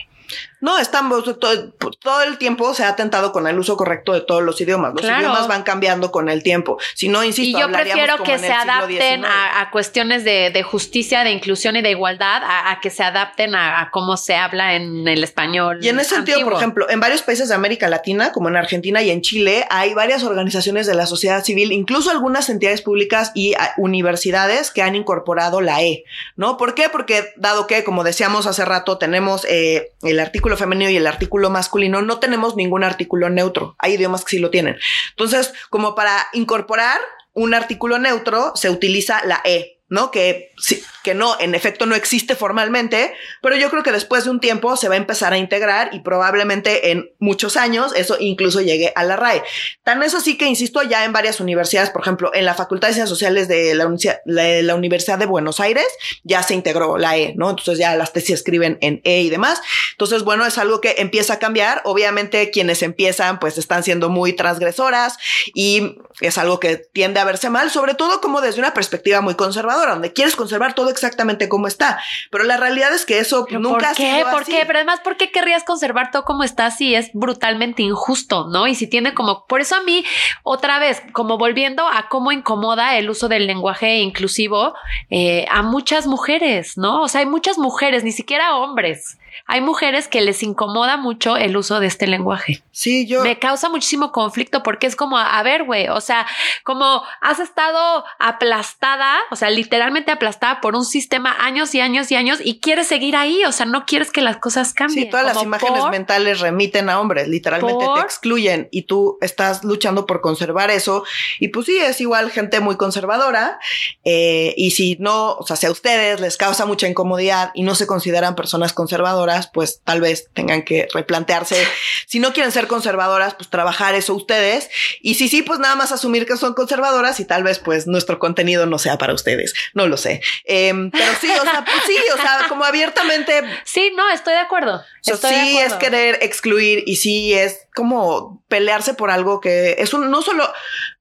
No, 0.65 0.79
estamos 0.79 1.23
todo, 1.39 1.73
todo 1.99 2.23
el 2.23 2.39
tiempo 2.39 2.73
se 2.73 2.83
ha 2.83 2.89
atentado 2.89 3.31
con 3.31 3.45
el 3.45 3.59
uso 3.59 3.77
correcto 3.77 4.13
de 4.13 4.21
todos 4.21 4.41
los 4.41 4.59
idiomas. 4.59 4.93
Los 4.93 5.01
Claro. 5.01 5.19
idiomas 5.21 5.47
van 5.47 5.61
cambiando 5.61 6.11
con 6.11 6.27
el 6.27 6.41
tiempo. 6.41 6.79
Si 6.95 7.07
no, 7.07 7.23
insisto, 7.23 7.55
Y 7.55 7.61
yo 7.61 7.71
prefiero 7.71 8.17
como 8.17 8.23
que 8.23 8.39
se 8.39 8.51
adapten 8.51 9.25
a, 9.25 9.61
a 9.61 9.69
cuestiones 9.69 10.23
de, 10.23 10.49
de 10.49 10.63
justicia, 10.63 11.23
de 11.23 11.29
inclusión 11.29 11.75
y 11.75 11.83
de 11.83 11.91
igualdad, 11.91 12.41
a, 12.43 12.71
a 12.71 12.79
que 12.79 12.89
se 12.89 13.03
adapten 13.03 13.53
a, 13.53 13.79
a 13.79 13.91
cómo 13.91 14.17
se 14.17 14.35
habla 14.35 14.73
en 14.73 15.07
el 15.07 15.23
español. 15.23 15.77
Y 15.83 15.89
en 15.89 15.99
ese 15.99 16.15
sentido, 16.15 16.41
por 16.43 16.53
ejemplo, 16.53 16.89
en 16.89 16.99
varios 16.99 17.21
países 17.21 17.47
de 17.49 17.53
América 17.53 17.87
Latina, 17.87 18.31
como 18.31 18.49
en 18.49 18.55
Argentina 18.55 19.03
y 19.03 19.11
en 19.11 19.21
Chile, 19.21 19.67
hay 19.69 19.93
varias 19.93 20.23
organizaciones 20.23 20.87
de 20.87 20.95
la 20.95 21.05
sociedad 21.05 21.43
civil, 21.43 21.73
incluso 21.73 22.09
algunas 22.09 22.49
entidades 22.49 22.81
públicas 22.81 23.31
y 23.35 23.53
universidades 23.77 24.71
que 24.71 24.81
han 24.81 24.95
incorporado 24.95 25.61
la 25.61 25.83
E, 25.83 26.05
¿no? 26.35 26.57
¿Por 26.57 26.73
qué? 26.73 26.89
Porque 26.89 27.33
dado 27.37 27.67
que, 27.67 27.83
como 27.83 28.03
decíamos 28.03 28.47
hace 28.47 28.65
rato, 28.65 28.97
tenemos 28.97 29.45
eh, 29.47 29.91
el 30.01 30.19
artículo 30.19 30.54
femenino 30.55 30.89
y 30.89 30.97
el 30.97 31.07
artículo 31.07 31.49
masculino, 31.49 32.01
no 32.01 32.19
tenemos 32.19 32.55
ningún 32.55 32.83
artículo 32.83 33.29
neutro. 33.29 33.75
Hay 33.79 33.93
idiomas 33.93 34.23
que 34.23 34.31
sí 34.31 34.39
lo 34.39 34.49
tienen. 34.49 34.77
Entonces, 35.11 35.53
como 35.69 35.95
para 35.95 36.27
incorporar 36.33 36.99
un 37.33 37.53
artículo 37.53 37.99
neutro, 37.99 38.53
se 38.55 38.69
utiliza 38.69 39.23
la 39.25 39.41
E. 39.43 39.74
¿no? 39.87 40.09
Que, 40.11 40.51
sí, 40.57 40.83
que 41.03 41.13
no, 41.13 41.39
en 41.39 41.53
efecto 41.53 41.85
no 41.85 41.95
existe 41.95 42.35
formalmente, 42.35 43.13
pero 43.41 43.55
yo 43.55 43.69
creo 43.69 43.83
que 43.83 43.91
después 43.91 44.23
de 44.23 44.31
un 44.31 44.39
tiempo 44.39 44.75
se 44.77 44.87
va 44.89 44.95
a 44.95 44.97
empezar 44.97 45.33
a 45.33 45.37
integrar 45.37 45.89
y 45.93 45.99
probablemente 45.99 46.91
en 46.91 47.11
muchos 47.19 47.55
años 47.57 47.93
eso 47.95 48.17
incluso 48.19 48.61
llegue 48.61 48.91
a 48.95 49.03
la 49.03 49.15
RAE. 49.15 49.43
Tan 49.83 50.01
eso 50.01 50.19
sí 50.21 50.37
que, 50.37 50.45
insisto, 50.47 50.81
ya 50.81 51.05
en 51.05 51.13
varias 51.13 51.39
universidades, 51.39 51.91
por 51.91 52.01
ejemplo, 52.01 52.31
en 52.33 52.45
la 52.45 52.55
Facultad 52.55 52.87
de 52.87 52.95
Ciencias 52.95 53.09
Sociales 53.09 53.47
de 53.47 53.75
la, 53.75 53.87
la- 54.25 54.61
la 54.61 54.75
Universidad 54.75 55.19
de 55.19 55.25
Buenos 55.27 55.59
Aires, 55.59 55.85
ya 56.23 56.41
se 56.41 56.55
integró 56.55 56.97
la 56.97 57.17
E, 57.17 57.33
¿no? 57.35 57.51
Entonces 57.51 57.77
ya 57.77 57.95
las 57.95 58.11
tesis 58.13 58.31
escriben 58.35 58.77
en 58.81 59.01
E 59.03 59.21
y 59.21 59.29
demás. 59.29 59.61
Entonces, 59.91 60.23
bueno, 60.23 60.45
es 60.45 60.57
algo 60.57 60.81
que 60.81 60.95
empieza 60.97 61.33
a 61.33 61.39
cambiar. 61.39 61.81
Obviamente 61.85 62.49
quienes 62.51 62.81
empiezan 62.81 63.39
pues 63.39 63.57
están 63.57 63.83
siendo 63.83 64.09
muy 64.09 64.33
transgresoras 64.33 65.17
y 65.53 65.97
es 66.21 66.37
algo 66.37 66.59
que 66.59 66.77
tiende 66.77 67.19
a 67.19 67.23
verse 67.25 67.49
mal, 67.49 67.69
sobre 67.69 67.93
todo 67.93 68.21
como 68.21 68.41
desde 68.41 68.59
una 68.59 68.73
perspectiva 68.73 69.21
muy 69.21 69.35
conservadora, 69.35 69.74
donde 69.79 70.13
quieres 70.13 70.35
conservar 70.35 70.73
todo 70.75 70.89
exactamente 70.89 71.49
como 71.49 71.67
está. 71.67 71.99
Pero 72.31 72.43
la 72.43 72.57
realidad 72.57 72.93
es 72.93 73.05
que 73.05 73.19
eso 73.19 73.45
¿Pero 73.45 73.59
nunca 73.59 73.77
¿Por 73.77 73.85
ha 73.87 73.93
qué? 73.93 74.15
sido 74.15 74.31
¿Por 74.31 74.41
así. 74.43 74.51
qué? 74.51 74.65
Pero 74.65 74.79
además, 74.79 74.99
¿por 75.01 75.17
qué 75.17 75.31
querrías 75.31 75.63
conservar 75.63 76.11
todo 76.11 76.23
como 76.25 76.43
está 76.43 76.71
si 76.71 76.95
es 76.95 77.09
brutalmente 77.13 77.83
injusto, 77.83 78.47
no? 78.47 78.67
Y 78.67 78.75
si 78.75 78.87
tiene 78.87 79.13
como, 79.13 79.45
por 79.47 79.61
eso 79.61 79.75
a 79.75 79.81
mí, 79.83 80.05
otra 80.43 80.79
vez, 80.79 81.01
como 81.11 81.37
volviendo 81.37 81.87
a 81.87 82.07
cómo 82.09 82.31
incomoda 82.31 82.97
el 82.97 83.09
uso 83.09 83.27
del 83.27 83.47
lenguaje 83.47 83.97
inclusivo 83.97 84.73
eh, 85.09 85.45
a 85.49 85.61
muchas 85.61 86.07
mujeres, 86.07 86.77
¿no? 86.77 87.01
O 87.01 87.07
sea, 87.07 87.21
hay 87.21 87.27
muchas 87.27 87.57
mujeres, 87.57 88.03
ni 88.03 88.11
siquiera 88.11 88.55
hombres. 88.55 89.17
Hay 89.47 89.61
mujeres 89.61 90.07
que 90.07 90.21
les 90.21 90.41
incomoda 90.41 90.97
mucho 90.97 91.37
el 91.37 91.55
uso 91.55 91.79
de 91.79 91.87
este 91.87 92.07
lenguaje. 92.07 92.63
Sí, 92.71 93.05
yo. 93.05 93.23
Me 93.23 93.37
causa 93.37 93.69
muchísimo 93.69 94.11
conflicto 94.11 94.63
porque 94.63 94.87
es 94.87 94.95
como, 94.95 95.17
a 95.17 95.43
ver, 95.43 95.63
güey, 95.63 95.87
o 95.89 96.01
sea, 96.01 96.25
como 96.63 97.03
has 97.21 97.39
estado 97.39 98.03
aplastada, 98.19 99.17
o 99.29 99.35
sea, 99.35 99.51
literalmente 99.51 100.11
aplastada 100.11 100.61
por 100.61 100.75
un 100.75 100.83
sistema 100.83 101.35
años 101.39 101.75
y 101.75 101.81
años 101.81 102.11
y 102.11 102.15
años 102.15 102.39
y 102.43 102.59
quieres 102.59 102.87
seguir 102.87 103.15
ahí, 103.15 103.45
o 103.45 103.51
sea, 103.51 103.67
no 103.67 103.85
quieres 103.85 104.11
que 104.11 104.21
las 104.21 104.37
cosas 104.37 104.73
cambien. 104.73 105.05
Sí, 105.05 105.09
todas 105.11 105.25
las 105.25 105.43
imágenes 105.43 105.83
mentales 105.91 106.39
remiten 106.39 106.89
a 106.89 106.99
hombres, 106.99 107.27
literalmente 107.27 107.85
te 107.93 108.01
excluyen 108.01 108.67
y 108.71 108.83
tú 108.83 109.17
estás 109.21 109.63
luchando 109.63 110.05
por 110.07 110.21
conservar 110.21 110.71
eso. 110.71 111.03
Y 111.39 111.49
pues 111.49 111.67
sí, 111.67 111.77
es 111.77 112.01
igual 112.01 112.31
gente 112.31 112.59
muy 112.61 112.77
conservadora. 112.77 113.59
Eh, 114.03 114.53
y 114.57 114.71
si 114.71 114.97
no, 114.99 115.33
o 115.33 115.45
sea, 115.45 115.55
si 115.55 115.67
a 115.67 115.71
ustedes 115.71 116.19
les 116.19 116.37
causa 116.37 116.65
mucha 116.65 116.87
incomodidad 116.87 117.51
y 117.53 117.63
no 117.63 117.75
se 117.75 117.85
consideran 117.85 118.35
personas 118.35 118.73
conservadoras, 118.73 119.34
pues 119.47 119.81
tal 119.83 120.01
vez 120.01 120.29
tengan 120.33 120.63
que 120.63 120.87
replantearse. 120.93 121.55
Si 122.07 122.19
no 122.19 122.33
quieren 122.33 122.51
ser 122.51 122.67
conservadoras, 122.67 123.33
pues 123.33 123.49
trabajar 123.49 123.95
eso 123.95 124.13
ustedes. 124.13 124.69
Y 125.01 125.15
si 125.15 125.27
sí, 125.27 125.41
pues 125.41 125.59
nada 125.59 125.75
más 125.75 125.91
asumir 125.91 126.25
que 126.25 126.37
son 126.37 126.53
conservadoras 126.53 127.19
y 127.19 127.25
tal 127.25 127.43
vez 127.43 127.59
pues 127.59 127.87
nuestro 127.87 128.19
contenido 128.19 128.67
no 128.67 128.77
sea 128.77 128.97
para 128.97 129.13
ustedes. 129.13 129.53
No 129.73 129.87
lo 129.87 129.97
sé. 129.97 130.21
Em, 130.45 130.91
pero 130.91 131.11
sí, 131.19 131.29
o 131.29 131.43
sea, 131.43 131.65
pues 131.65 131.77
sí, 131.87 131.97
o 132.13 132.21
sea, 132.21 132.45
como 132.47 132.63
abiertamente. 132.63 133.41
Sí, 133.65 133.91
no, 133.95 134.09
estoy 134.11 134.33
de 134.33 134.39
acuerdo. 134.39 134.83
sí 135.01 135.57
es 135.57 135.73
querer 135.73 136.19
excluir 136.21 136.83
y 136.85 136.97
sí 136.97 137.33
es 137.33 137.65
como 137.73 138.44
pelearse 138.47 138.93
por 138.93 139.09
algo 139.09 139.41
que 139.41 139.75
es 139.79 139.93
un, 139.93 140.11
no 140.11 140.21
solo, 140.21 140.51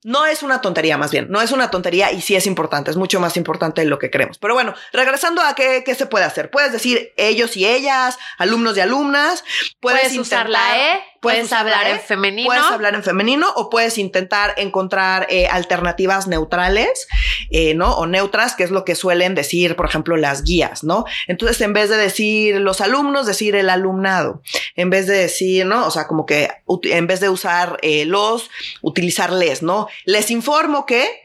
no 0.02 0.26
es 0.26 0.42
una 0.42 0.60
tontería 0.60 0.96
más 0.96 1.10
bien, 1.10 1.26
no 1.30 1.40
es 1.40 1.52
una 1.52 1.70
tontería 1.70 2.12
y 2.12 2.20
sí 2.20 2.34
es 2.36 2.46
importante, 2.46 2.90
es 2.90 2.96
mucho 2.96 3.20
más 3.20 3.36
importante 3.36 3.82
de 3.82 3.86
lo 3.86 3.98
que 3.98 4.10
creemos. 4.10 4.38
Pero 4.38 4.54
bueno, 4.54 4.74
regresando 4.92 5.42
a 5.42 5.54
qué, 5.54 5.82
qué 5.84 5.94
se 5.94 6.06
puede 6.06 6.24
hacer. 6.24 6.50
Puedes 6.50 6.72
decir 6.72 7.12
ellos 7.16 7.56
y 7.56 7.66
ellas, 7.66 8.18
alumnos 8.38 8.76
y 8.76 8.80
alumnas. 8.80 9.44
Puedes, 9.80 10.16
usar 10.16 10.48
la 10.48 10.94
E, 10.94 11.00
puedes, 11.24 11.52
hablar 11.52 11.88
en 11.88 12.00
femenino. 12.00 12.46
Puedes 12.46 12.64
hablar 12.64 12.94
en 12.94 13.02
femenino 13.02 13.52
o 13.56 13.70
puedes 13.70 13.98
intentar 13.98 14.54
encontrar 14.56 15.26
eh, 15.28 15.48
alternativas 15.48 16.28
neutrales, 16.28 17.08
eh, 17.50 17.74
¿no? 17.74 17.94
O 17.94 18.06
neutras, 18.06 18.54
que 18.54 18.62
es 18.62 18.70
lo 18.70 18.84
que 18.84 18.94
suelen 18.94 19.34
decir, 19.34 19.74
por 19.74 19.86
ejemplo, 19.86 20.16
las 20.16 20.44
guías, 20.44 20.84
¿no? 20.84 21.04
Entonces, 21.26 21.60
en 21.60 21.72
vez 21.72 21.90
de 21.90 21.96
decir 21.96 22.60
los 22.60 22.80
alumnos, 22.80 23.26
decir 23.26 23.56
el 23.56 23.70
alumnado. 23.70 24.42
En 24.76 24.90
vez 24.90 25.06
de 25.06 25.16
decir, 25.16 25.66
¿no? 25.66 25.86
O 25.86 25.90
sea, 25.90 26.06
como 26.06 26.26
que 26.26 26.50
en 26.84 27.06
vez 27.06 27.20
de 27.20 27.28
usar 27.28 27.78
eh, 27.82 28.04
los, 28.04 28.50
utilizarles, 28.82 29.62
¿no? 29.62 29.88
Les 30.04 30.30
informo 30.30 30.86
que 30.86 31.24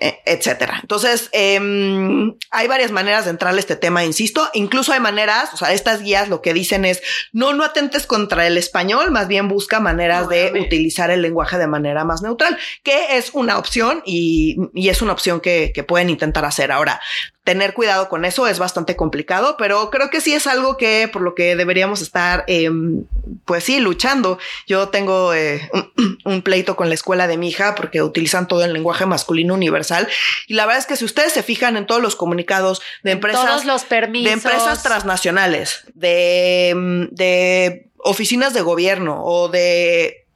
etcétera. 0.00 0.78
Entonces, 0.80 1.28
em, 1.32 2.34
hay 2.50 2.68
varias 2.68 2.90
maneras 2.90 3.24
de 3.24 3.30
entrar 3.30 3.54
a 3.54 3.58
este 3.58 3.76
tema, 3.76 4.04
insisto. 4.04 4.48
Incluso 4.54 4.92
hay 4.92 5.00
maneras, 5.00 5.52
o 5.54 5.56
sea, 5.56 5.72
estas 5.72 6.02
guías 6.02 6.28
lo 6.28 6.42
que 6.42 6.54
dicen 6.54 6.84
es 6.84 7.02
no, 7.32 7.52
no 7.52 7.64
atentes 7.64 8.06
contra 8.06 8.46
el 8.46 8.58
español, 8.58 9.10
más 9.10 9.28
bien 9.28 9.48
busca 9.48 9.80
maneras 9.80 10.28
de 10.28 10.52
utilizar 10.66 11.10
el 11.10 11.22
lenguaje 11.22 11.58
de 11.58 11.66
manera 11.66 12.04
más 12.04 12.22
neutral, 12.22 12.58
que 12.82 13.16
es 13.18 13.30
una 13.32 13.58
opción 13.58 14.02
y, 14.04 14.56
y 14.74 14.88
es 14.88 15.02
una 15.02 15.12
opción 15.12 15.40
que, 15.40 15.72
que 15.74 15.82
pueden 15.82 16.10
intentar 16.10 16.44
hacer. 16.44 16.72
Ahora, 16.72 17.00
tener 17.48 17.72
cuidado 17.72 18.10
con 18.10 18.26
eso 18.26 18.46
es 18.46 18.58
bastante 18.58 18.94
complicado, 18.94 19.56
pero 19.56 19.88
creo 19.88 20.10
que 20.10 20.20
sí 20.20 20.34
es 20.34 20.46
algo 20.46 20.76
que 20.76 21.08
por 21.10 21.22
lo 21.22 21.34
que 21.34 21.56
deberíamos 21.56 22.02
estar, 22.02 22.44
em, 22.46 23.06
pues 23.46 23.64
sí, 23.64 23.80
luchando. 23.80 24.38
Yo 24.66 24.90
tengo 24.90 25.32
eh, 25.32 25.70
un, 26.26 26.42
pleito 26.42 26.76
con 26.76 26.90
la 26.90 26.94
escuela 26.94 27.26
de 27.26 27.38
mi 27.38 27.48
hija 27.48 27.74
porque 27.74 28.02
utilizan 28.02 28.48
todo 28.48 28.66
el 28.66 28.74
lenguaje 28.74 29.06
masculino 29.06 29.54
universal 29.54 30.06
y 30.46 30.52
la 30.52 30.66
verdad 30.66 30.80
es 30.80 30.86
que 30.86 30.96
si 30.96 31.06
ustedes 31.06 31.32
se 31.32 31.42
fijan 31.42 31.78
en 31.78 31.86
todos 31.86 32.02
los 32.02 32.16
comunicados 32.16 32.82
de 33.02 33.12
empresas, 33.12 33.46
todos 33.46 33.64
los 33.64 33.84
permisos, 33.84 34.26
de 34.26 34.32
empresas 34.32 34.82
transnacionales, 34.82 35.84
de, 35.94 36.68
em, 36.68 37.08
de 37.12 37.88
oficinas 37.96 38.52
de 38.52 38.60
gobierno 38.60 39.24
o 39.24 39.48
de 39.48 40.26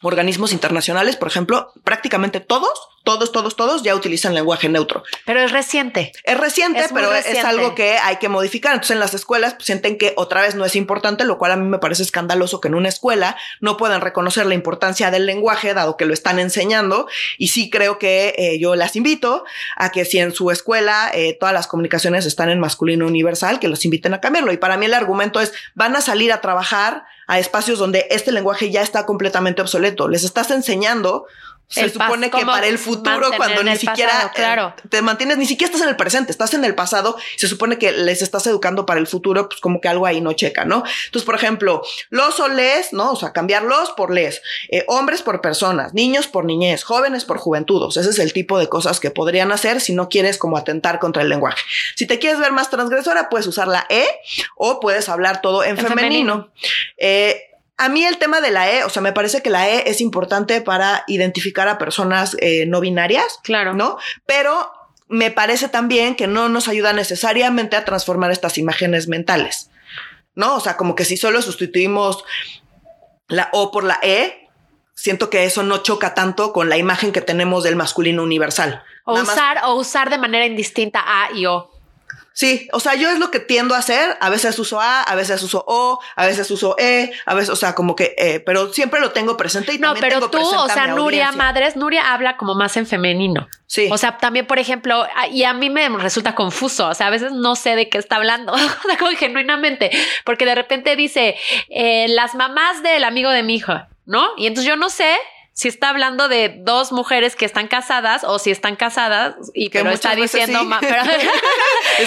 organismos 0.00 0.52
internacionales, 0.52 1.16
por 1.16 1.28
ejemplo, 1.28 1.70
prácticamente 1.84 2.40
todos 2.40 2.89
todos, 3.02 3.32
todos, 3.32 3.56
todos 3.56 3.82
ya 3.82 3.94
utilizan 3.94 4.34
lenguaje 4.34 4.68
neutro. 4.68 5.02
Pero 5.24 5.40
es 5.40 5.52
reciente. 5.52 6.12
Es 6.24 6.36
reciente, 6.38 6.84
pero 6.92 7.14
es 7.14 7.44
algo 7.44 7.74
que 7.74 7.96
hay 7.98 8.16
que 8.16 8.28
modificar. 8.28 8.72
Entonces 8.72 8.94
en 8.94 9.00
las 9.00 9.14
escuelas 9.14 9.54
pues, 9.54 9.66
sienten 9.66 9.96
que 9.96 10.12
otra 10.16 10.42
vez 10.42 10.54
no 10.54 10.64
es 10.64 10.76
importante, 10.76 11.24
lo 11.24 11.38
cual 11.38 11.52
a 11.52 11.56
mí 11.56 11.66
me 11.66 11.78
parece 11.78 12.02
escandaloso 12.02 12.60
que 12.60 12.68
en 12.68 12.74
una 12.74 12.88
escuela 12.88 13.36
no 13.60 13.76
puedan 13.76 14.00
reconocer 14.00 14.46
la 14.46 14.54
importancia 14.54 15.10
del 15.10 15.26
lenguaje, 15.26 15.72
dado 15.72 15.96
que 15.96 16.04
lo 16.04 16.12
están 16.12 16.38
enseñando. 16.38 17.08
Y 17.38 17.48
sí 17.48 17.70
creo 17.70 17.98
que 17.98 18.34
eh, 18.36 18.58
yo 18.58 18.76
las 18.76 18.96
invito 18.96 19.44
a 19.76 19.90
que 19.90 20.04
si 20.04 20.18
en 20.18 20.34
su 20.34 20.50
escuela 20.50 21.10
eh, 21.14 21.36
todas 21.38 21.54
las 21.54 21.66
comunicaciones 21.66 22.26
están 22.26 22.50
en 22.50 22.60
masculino 22.60 23.06
universal, 23.06 23.60
que 23.60 23.68
los 23.68 23.84
inviten 23.84 24.12
a 24.14 24.20
cambiarlo. 24.20 24.52
Y 24.52 24.58
para 24.58 24.76
mí 24.76 24.86
el 24.86 24.94
argumento 24.94 25.40
es, 25.40 25.52
van 25.74 25.96
a 25.96 26.02
salir 26.02 26.32
a 26.32 26.40
trabajar 26.40 27.04
a 27.26 27.38
espacios 27.38 27.78
donde 27.78 28.08
este 28.10 28.32
lenguaje 28.32 28.70
ya 28.70 28.82
está 28.82 29.06
completamente 29.06 29.62
obsoleto. 29.62 30.08
Les 30.08 30.24
estás 30.24 30.50
enseñando 30.50 31.26
se 31.70 31.88
supone 31.88 32.30
que 32.30 32.44
para 32.44 32.66
el 32.66 32.78
futuro, 32.78 33.30
cuando 33.36 33.62
ni 33.62 33.76
siquiera 33.76 34.24
eh, 34.26 34.30
claro. 34.34 34.74
te 34.88 35.02
mantienes, 35.02 35.38
ni 35.38 35.46
siquiera 35.46 35.72
estás 35.72 35.82
en 35.82 35.88
el 35.88 35.96
presente, 35.96 36.32
estás 36.32 36.52
en 36.52 36.64
el 36.64 36.74
pasado, 36.74 37.16
se 37.36 37.46
supone 37.46 37.78
que 37.78 37.92
les 37.92 38.22
estás 38.22 38.44
educando 38.48 38.84
para 38.86 38.98
el 38.98 39.06
futuro, 39.06 39.48
pues 39.48 39.60
como 39.60 39.80
que 39.80 39.88
algo 39.88 40.04
ahí 40.04 40.20
no 40.20 40.32
checa, 40.32 40.64
¿no? 40.64 40.82
Entonces, 41.06 41.24
por 41.24 41.36
ejemplo, 41.36 41.82
los 42.10 42.40
o 42.40 42.48
les, 42.48 42.92
¿no? 42.92 43.12
O 43.12 43.16
sea, 43.16 43.32
cambiarlos 43.32 43.92
por 43.92 44.12
les, 44.12 44.42
eh, 44.70 44.84
hombres 44.88 45.22
por 45.22 45.40
personas, 45.40 45.94
niños 45.94 46.26
por 46.26 46.44
niñez, 46.44 46.82
jóvenes 46.82 47.24
por 47.24 47.38
juventudos. 47.38 47.96
Ese 47.96 48.10
es 48.10 48.18
el 48.18 48.32
tipo 48.32 48.58
de 48.58 48.68
cosas 48.68 48.98
que 48.98 49.12
podrían 49.12 49.52
hacer 49.52 49.80
si 49.80 49.92
no 49.92 50.08
quieres 50.08 50.38
como 50.38 50.56
atentar 50.56 50.98
contra 50.98 51.22
el 51.22 51.28
lenguaje. 51.28 51.62
Si 51.94 52.04
te 52.06 52.18
quieres 52.18 52.40
ver 52.40 52.50
más 52.50 52.70
transgresora, 52.70 53.28
puedes 53.28 53.46
usar 53.46 53.68
la 53.68 53.86
E 53.88 54.04
o 54.56 54.80
puedes 54.80 55.08
hablar 55.08 55.40
todo 55.40 55.62
en, 55.62 55.76
femenino. 55.76 55.94
femenino. 55.94 56.52
Eh, 56.96 57.49
a 57.80 57.88
mí 57.88 58.04
el 58.04 58.18
tema 58.18 58.42
de 58.42 58.50
la 58.50 58.70
E, 58.70 58.84
o 58.84 58.90
sea, 58.90 59.00
me 59.00 59.14
parece 59.14 59.42
que 59.42 59.48
la 59.48 59.66
E 59.66 59.88
es 59.88 60.02
importante 60.02 60.60
para 60.60 61.02
identificar 61.06 61.66
a 61.66 61.78
personas 61.78 62.36
eh, 62.38 62.66
no 62.66 62.78
binarias. 62.78 63.40
Claro. 63.42 63.72
¿No? 63.72 63.96
Pero 64.26 64.70
me 65.08 65.30
parece 65.30 65.70
también 65.70 66.14
que 66.14 66.26
no 66.26 66.50
nos 66.50 66.68
ayuda 66.68 66.92
necesariamente 66.92 67.76
a 67.76 67.86
transformar 67.86 68.32
estas 68.32 68.58
imágenes 68.58 69.08
mentales. 69.08 69.70
¿No? 70.34 70.56
O 70.56 70.60
sea, 70.60 70.76
como 70.76 70.94
que 70.94 71.06
si 71.06 71.16
solo 71.16 71.40
sustituimos 71.40 72.22
la 73.28 73.48
O 73.52 73.70
por 73.70 73.84
la 73.84 73.98
E, 74.02 74.50
siento 74.92 75.30
que 75.30 75.46
eso 75.46 75.62
no 75.62 75.78
choca 75.78 76.12
tanto 76.12 76.52
con 76.52 76.68
la 76.68 76.76
imagen 76.76 77.12
que 77.12 77.22
tenemos 77.22 77.64
del 77.64 77.76
masculino 77.76 78.22
universal. 78.22 78.82
O 79.06 79.14
usar, 79.14 79.62
o 79.64 79.74
usar 79.76 80.10
de 80.10 80.18
manera 80.18 80.44
indistinta 80.44 81.02
A 81.02 81.32
y 81.32 81.46
O. 81.46 81.70
Sí, 82.32 82.68
o 82.72 82.80
sea, 82.80 82.94
yo 82.94 83.10
es 83.10 83.18
lo 83.18 83.30
que 83.30 83.40
tiendo 83.40 83.74
a 83.74 83.78
hacer. 83.78 84.16
A 84.20 84.30
veces 84.30 84.58
uso 84.58 84.80
A, 84.80 85.02
a 85.02 85.14
veces 85.14 85.42
uso 85.42 85.64
O, 85.66 86.00
a 86.16 86.26
veces 86.26 86.50
uso 86.50 86.76
E, 86.78 87.12
a 87.26 87.34
veces, 87.34 87.50
o 87.50 87.56
sea, 87.56 87.74
como 87.74 87.96
que, 87.96 88.14
eh, 88.16 88.40
pero 88.40 88.72
siempre 88.72 89.00
lo 89.00 89.10
tengo 89.10 89.36
presente 89.36 89.74
y 89.74 89.78
no, 89.78 89.94
también 89.94 90.14
pero 90.14 90.30
tú, 90.30 90.38
o 90.40 90.68
sea, 90.68 90.88
Nuria 90.88 91.32
Madres, 91.32 91.76
Nuria 91.76 92.12
habla 92.12 92.36
como 92.36 92.54
más 92.54 92.76
en 92.76 92.86
femenino. 92.86 93.48
Sí. 93.66 93.88
O 93.90 93.98
sea, 93.98 94.18
también, 94.18 94.46
por 94.46 94.58
ejemplo, 94.58 95.06
y 95.30 95.44
a 95.44 95.52
mí 95.52 95.70
me 95.70 95.88
resulta 95.88 96.34
confuso. 96.34 96.88
O 96.88 96.94
sea, 96.94 97.08
a 97.08 97.10
veces 97.10 97.32
no 97.32 97.56
sé 97.56 97.76
de 97.76 97.88
qué 97.88 97.98
está 97.98 98.16
hablando, 98.16 98.52
como 98.98 99.10
genuinamente, 99.16 99.90
porque 100.24 100.46
de 100.46 100.54
repente 100.54 100.96
dice 100.96 101.36
eh, 101.68 102.06
las 102.08 102.34
mamás 102.34 102.82
del 102.82 103.04
amigo 103.04 103.30
de 103.30 103.42
mi 103.42 103.56
hijo, 103.56 103.74
¿no? 104.06 104.28
Y 104.36 104.46
entonces 104.46 104.68
yo 104.68 104.76
no 104.76 104.88
sé 104.88 105.16
si 105.52 105.68
está 105.68 105.90
hablando 105.90 106.28
de 106.28 106.60
dos 106.62 106.92
mujeres 106.92 107.36
que 107.36 107.44
están 107.44 107.68
casadas 107.68 108.24
o 108.24 108.38
si 108.38 108.50
están 108.50 108.76
casadas 108.76 109.34
y 109.52 109.68
que 109.68 109.80
pero 109.80 109.90
está 109.90 110.14
diciendo 110.14 110.60
pero, 110.80 111.02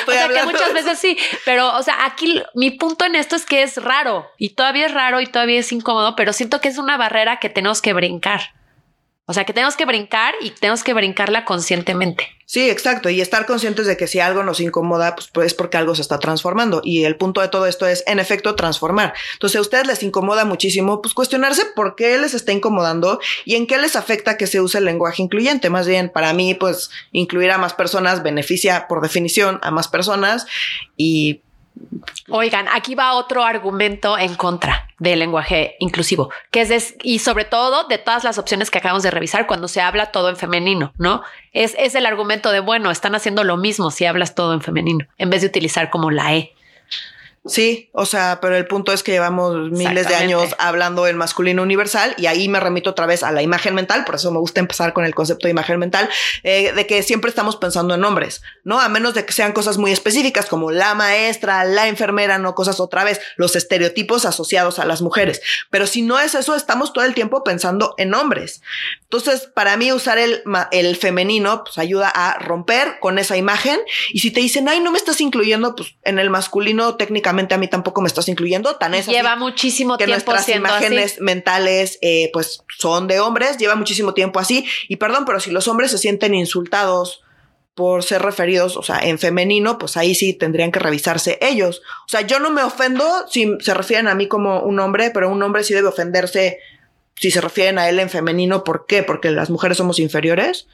o 0.07 0.11
sea, 0.11 0.27
que 0.27 0.43
muchas 0.43 0.73
veces 0.73 0.97
sí, 0.99 1.17
pero 1.45 1.75
o 1.75 1.83
sea, 1.83 2.05
aquí 2.05 2.41
mi 2.55 2.71
punto 2.71 3.05
en 3.05 3.15
esto 3.15 3.35
es 3.35 3.45
que 3.45 3.63
es 3.63 3.77
raro 3.77 4.27
y 4.37 4.49
todavía 4.49 4.85
es 4.85 4.93
raro 4.93 5.21
y 5.21 5.27
todavía 5.27 5.59
es 5.59 5.71
incómodo, 5.71 6.15
pero 6.15 6.33
siento 6.33 6.61
que 6.61 6.69
es 6.69 6.77
una 6.77 6.97
barrera 6.97 7.39
que 7.39 7.49
tenemos 7.49 7.81
que 7.81 7.93
brincar. 7.93 8.53
O 9.25 9.33
sea, 9.33 9.45
que 9.45 9.53
tenemos 9.53 9.77
que 9.77 9.85
brincar 9.85 10.33
y 10.41 10.49
tenemos 10.49 10.83
que 10.83 10.93
brincarla 10.93 11.45
conscientemente. 11.45 12.27
Sí, 12.45 12.69
exacto. 12.69 13.09
Y 13.09 13.21
estar 13.21 13.45
conscientes 13.45 13.87
de 13.87 13.95
que 13.95 14.05
si 14.05 14.19
algo 14.19 14.43
nos 14.43 14.59
incomoda, 14.59 15.15
pues, 15.15 15.29
pues, 15.33 15.47
es 15.47 15.53
porque 15.53 15.77
algo 15.77 15.95
se 15.95 16.01
está 16.01 16.19
transformando. 16.19 16.81
Y 16.83 17.05
el 17.05 17.15
punto 17.15 17.39
de 17.39 17.47
todo 17.47 17.65
esto 17.65 17.87
es, 17.87 18.03
en 18.05 18.19
efecto, 18.19 18.55
transformar. 18.55 19.13
Entonces, 19.33 19.57
a 19.57 19.61
ustedes 19.61 19.87
les 19.87 20.03
incomoda 20.03 20.43
muchísimo, 20.43 21.01
pues 21.01 21.13
cuestionarse 21.13 21.63
por 21.73 21.95
qué 21.95 22.17
les 22.17 22.33
está 22.33 22.51
incomodando 22.51 23.21
y 23.45 23.55
en 23.55 23.65
qué 23.65 23.77
les 23.77 23.95
afecta 23.95 24.35
que 24.35 24.45
se 24.45 24.59
use 24.59 24.79
el 24.79 24.85
lenguaje 24.85 25.23
incluyente. 25.23 25.69
Más 25.69 25.87
bien, 25.87 26.09
para 26.09 26.33
mí, 26.33 26.53
pues, 26.53 26.91
incluir 27.13 27.49
a 27.51 27.57
más 27.57 27.73
personas 27.73 28.23
beneficia, 28.23 28.87
por 28.89 29.01
definición, 29.01 29.59
a 29.63 29.71
más 29.71 29.87
personas 29.87 30.45
y 30.97 31.41
Oigan, 32.29 32.67
aquí 32.73 32.95
va 32.95 33.13
otro 33.13 33.43
argumento 33.43 34.17
en 34.17 34.35
contra 34.35 34.87
del 34.99 35.19
lenguaje 35.19 35.75
inclusivo, 35.79 36.31
que 36.51 36.61
es, 36.61 36.95
y 37.01 37.19
sobre 37.19 37.45
todo 37.45 37.85
de 37.85 37.97
todas 37.97 38.23
las 38.23 38.37
opciones 38.37 38.71
que 38.71 38.77
acabamos 38.77 39.03
de 39.03 39.11
revisar 39.11 39.45
cuando 39.45 39.67
se 39.67 39.81
habla 39.81 40.11
todo 40.11 40.29
en 40.29 40.37
femenino, 40.37 40.93
¿no? 40.97 41.23
Es, 41.51 41.75
es 41.77 41.95
el 41.95 42.05
argumento 42.05 42.51
de, 42.51 42.59
bueno, 42.59 42.91
están 42.91 43.15
haciendo 43.15 43.43
lo 43.43 43.57
mismo 43.57 43.91
si 43.91 44.05
hablas 44.05 44.35
todo 44.35 44.53
en 44.53 44.61
femenino, 44.61 45.05
en 45.17 45.29
vez 45.29 45.41
de 45.41 45.47
utilizar 45.47 45.89
como 45.89 46.11
la 46.11 46.35
E. 46.35 46.53
Sí, 47.45 47.89
o 47.91 48.05
sea, 48.05 48.39
pero 48.41 48.55
el 48.55 48.67
punto 48.67 48.93
es 48.93 49.03
que 49.03 49.11
llevamos 49.11 49.69
miles 49.69 50.07
de 50.07 50.15
años 50.15 50.55
hablando 50.59 51.07
en 51.07 51.17
masculino 51.17 51.61
universal 51.61 52.15
y 52.17 52.27
ahí 52.27 52.47
me 52.47 52.61
remito 52.61 52.91
otra 52.91 53.05
vez 53.05 53.21
a 53.21 53.33
la 53.33 53.41
imagen 53.41 53.75
mental, 53.75 54.05
por 54.05 54.15
eso 54.15 54.31
me 54.31 54.39
gusta 54.39 54.61
empezar 54.61 54.93
con 54.93 55.03
el 55.03 55.13
concepto 55.13 55.47
de 55.47 55.51
imagen 55.51 55.77
mental, 55.77 56.09
eh, 56.43 56.71
de 56.71 56.87
que 56.87 57.03
siempre 57.03 57.27
estamos 57.27 57.57
pensando 57.57 57.95
en 57.95 58.05
hombres, 58.05 58.43
¿no? 58.63 58.79
A 58.79 58.87
menos 58.87 59.13
de 59.13 59.25
que 59.25 59.33
sean 59.33 59.51
cosas 59.51 59.77
muy 59.77 59.91
específicas 59.91 60.45
como 60.45 60.71
la 60.71 60.95
maestra, 60.95 61.65
la 61.65 61.89
enfermera, 61.89 62.37
no 62.37 62.55
cosas 62.55 62.79
otra 62.79 63.03
vez, 63.03 63.19
los 63.35 63.57
estereotipos 63.57 64.23
asociados 64.25 64.79
a 64.79 64.85
las 64.85 65.01
mujeres. 65.01 65.41
Pero 65.69 65.85
si 65.85 66.01
no 66.01 66.21
es 66.21 66.35
eso, 66.35 66.55
estamos 66.55 66.93
todo 66.93 67.03
el 67.03 67.13
tiempo 67.13 67.43
pensando 67.43 67.93
en 67.97 68.13
hombres. 68.13 68.61
Entonces, 69.01 69.49
para 69.53 69.75
mí 69.75 69.91
usar 69.91 70.17
el, 70.17 70.43
el 70.71 70.95
femenino, 70.95 71.65
pues 71.65 71.77
ayuda 71.77 72.07
a 72.07 72.39
romper 72.39 72.99
con 73.01 73.19
esa 73.19 73.35
imagen 73.35 73.81
y 74.13 74.19
si 74.19 74.31
te 74.31 74.39
dicen, 74.39 74.69
ay, 74.69 74.79
no 74.79 74.91
me 74.91 74.97
estás 74.97 75.19
incluyendo, 75.19 75.75
pues 75.75 75.95
en 76.03 76.19
el 76.19 76.29
masculino 76.29 76.95
técnicamente 76.95 77.32
a 77.33 77.57
mí 77.57 77.67
tampoco 77.67 78.01
me 78.01 78.07
estás 78.07 78.27
incluyendo. 78.27 78.75
Tan 78.75 78.93
es 78.93 79.07
Lleva 79.07 79.35
muchísimo 79.35 79.97
que 79.97 80.05
tiempo 80.05 80.31
nuestras 80.31 80.55
imágenes 80.55 81.19
mentales, 81.19 81.99
eh, 82.01 82.29
pues 82.33 82.63
son 82.77 83.07
de 83.07 83.19
hombres. 83.19 83.57
Lleva 83.57 83.75
muchísimo 83.75 84.13
tiempo 84.13 84.39
así. 84.39 84.65
Y 84.87 84.97
perdón, 84.97 85.25
pero 85.25 85.39
si 85.39 85.51
los 85.51 85.67
hombres 85.67 85.91
se 85.91 85.97
sienten 85.97 86.33
insultados 86.33 87.23
por 87.75 88.03
ser 88.03 88.21
referidos, 88.21 88.77
o 88.77 88.83
sea, 88.83 88.99
en 88.99 89.17
femenino, 89.17 89.77
pues 89.79 89.97
ahí 89.97 90.13
sí 90.13 90.33
tendrían 90.33 90.71
que 90.71 90.79
revisarse 90.79 91.39
ellos. 91.41 91.81
O 92.05 92.09
sea, 92.09 92.21
yo 92.21 92.39
no 92.39 92.51
me 92.51 92.63
ofendo 92.63 93.27
si 93.29 93.57
se 93.59 93.73
refieren 93.73 94.07
a 94.07 94.15
mí 94.15 94.27
como 94.27 94.61
un 94.61 94.79
hombre, 94.79 95.09
pero 95.11 95.29
un 95.29 95.41
hombre 95.41 95.63
sí 95.63 95.73
debe 95.73 95.87
ofenderse 95.87 96.59
si 97.15 97.31
se 97.31 97.41
refieren 97.41 97.79
a 97.79 97.89
él 97.89 97.99
en 97.99 98.09
femenino. 98.09 98.63
¿Por 98.63 98.85
qué? 98.85 99.03
Porque 99.03 99.31
las 99.31 99.49
mujeres 99.49 99.77
somos 99.77 99.99
inferiores. 99.99 100.67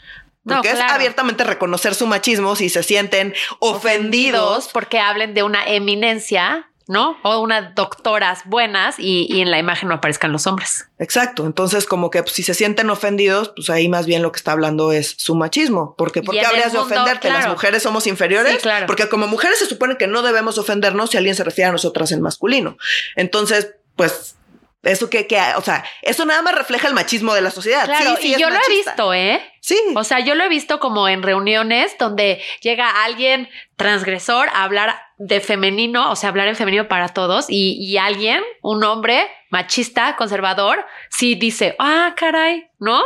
Porque 0.50 0.72
es 0.72 0.80
abiertamente 0.80 1.44
reconocer 1.44 1.96
su 1.96 2.08
machismo 2.08 2.56
si 2.56 2.70
se 2.70 2.84
sienten 2.84 3.34
ofendidos. 3.60 4.70
Porque 4.74 5.00
hablen 5.00 5.34
de 5.34 5.44
una 5.44 5.66
eminencia, 5.66 6.70
¿no? 6.88 7.18
O 7.22 7.40
unas 7.40 7.76
doctoras 7.76 8.42
buenas 8.46 8.96
y, 8.98 9.42
en 9.42 9.52
la 9.52 9.60
imagen 9.60 9.90
no 9.90 9.96
aparezcan 9.96 10.32
los 10.32 10.48
hombres. 10.48 10.88
Exacto. 10.98 11.46
Entonces, 11.46 11.86
como 11.86 12.10
que 12.10 12.24
pues, 12.24 12.34
si 12.34 12.44
se 12.44 12.54
sienten 12.54 12.90
ofendidos, 12.90 13.54
pues 13.56 13.70
ahí 13.70 13.88
más 13.88 14.06
bien 14.06 14.22
lo 14.22 14.32
que 14.32 14.38
está 14.38 14.54
hablando 14.54 14.92
es 14.92 15.16
su 15.18 15.36
machismo. 15.36 15.96
Porque 15.98 16.24
¿por 16.24 16.34
qué 16.34 16.46
habrías 16.46 16.74
de 16.74 16.80
ofenderte? 16.80 17.30
¿Las 17.30 17.48
mujeres 17.48 17.84
somos 17.84 18.08
inferiores? 18.08 18.62
claro. 18.62 18.88
Porque 18.88 19.08
como 19.08 19.28
mujeres 19.28 19.60
se 19.60 19.68
supone 19.68 19.98
que 19.98 20.08
no 20.08 20.22
debemos 20.24 20.58
ofendernos 20.58 21.12
si 21.12 21.18
alguien 21.18 21.36
se 21.36 21.44
refiere 21.44 21.70
a 21.70 21.72
nosotras 21.72 22.12
en 22.12 22.22
masculino. 22.22 22.78
Entonces, 23.16 23.76
pues 23.96 24.36
eso 24.84 25.10
que, 25.10 25.28
que, 25.28 25.42
o 25.58 25.62
sea, 25.62 25.84
eso 26.02 26.26
nada 26.26 26.42
más 26.42 26.56
refleja 26.56 26.88
el 26.88 26.94
machismo 26.94 27.34
de 27.34 27.42
la 27.42 27.52
sociedad. 27.52 27.86
Claro, 27.86 28.16
sí, 28.16 28.22
sí, 28.22 28.36
y 28.36 28.40
yo 28.40 28.50
lo 28.50 28.56
he 28.56 28.70
visto, 28.70 29.14
¿eh? 29.14 29.42
Sí. 29.60 29.78
O 29.96 30.04
sea, 30.04 30.20
yo 30.20 30.36
lo 30.36 30.44
he 30.46 30.50
visto 30.50 30.80
como 30.80 31.10
en 31.10 31.22
reuniones 31.22 31.98
donde 32.00 32.42
llega 32.62 33.04
alguien 33.04 33.50
transgresor 33.76 34.48
a 34.50 34.64
hablar 34.64 35.02
de 35.18 35.42
femenino, 35.42 36.12
o 36.12 36.16
sea, 36.16 36.30
hablar 36.30 36.48
en 36.48 36.56
femenino 36.56 36.88
para 36.88 37.10
todos, 37.10 37.48
y, 37.50 37.78
y 37.80 37.98
alguien, 37.98 38.42
un 38.62 38.84
hombre 38.86 39.30
machista, 39.50 40.16
conservador, 40.16 40.86
sí 41.10 41.36
dice, 41.36 41.76
ah, 41.78 42.14
caray, 42.16 42.70
¿no? 42.80 43.02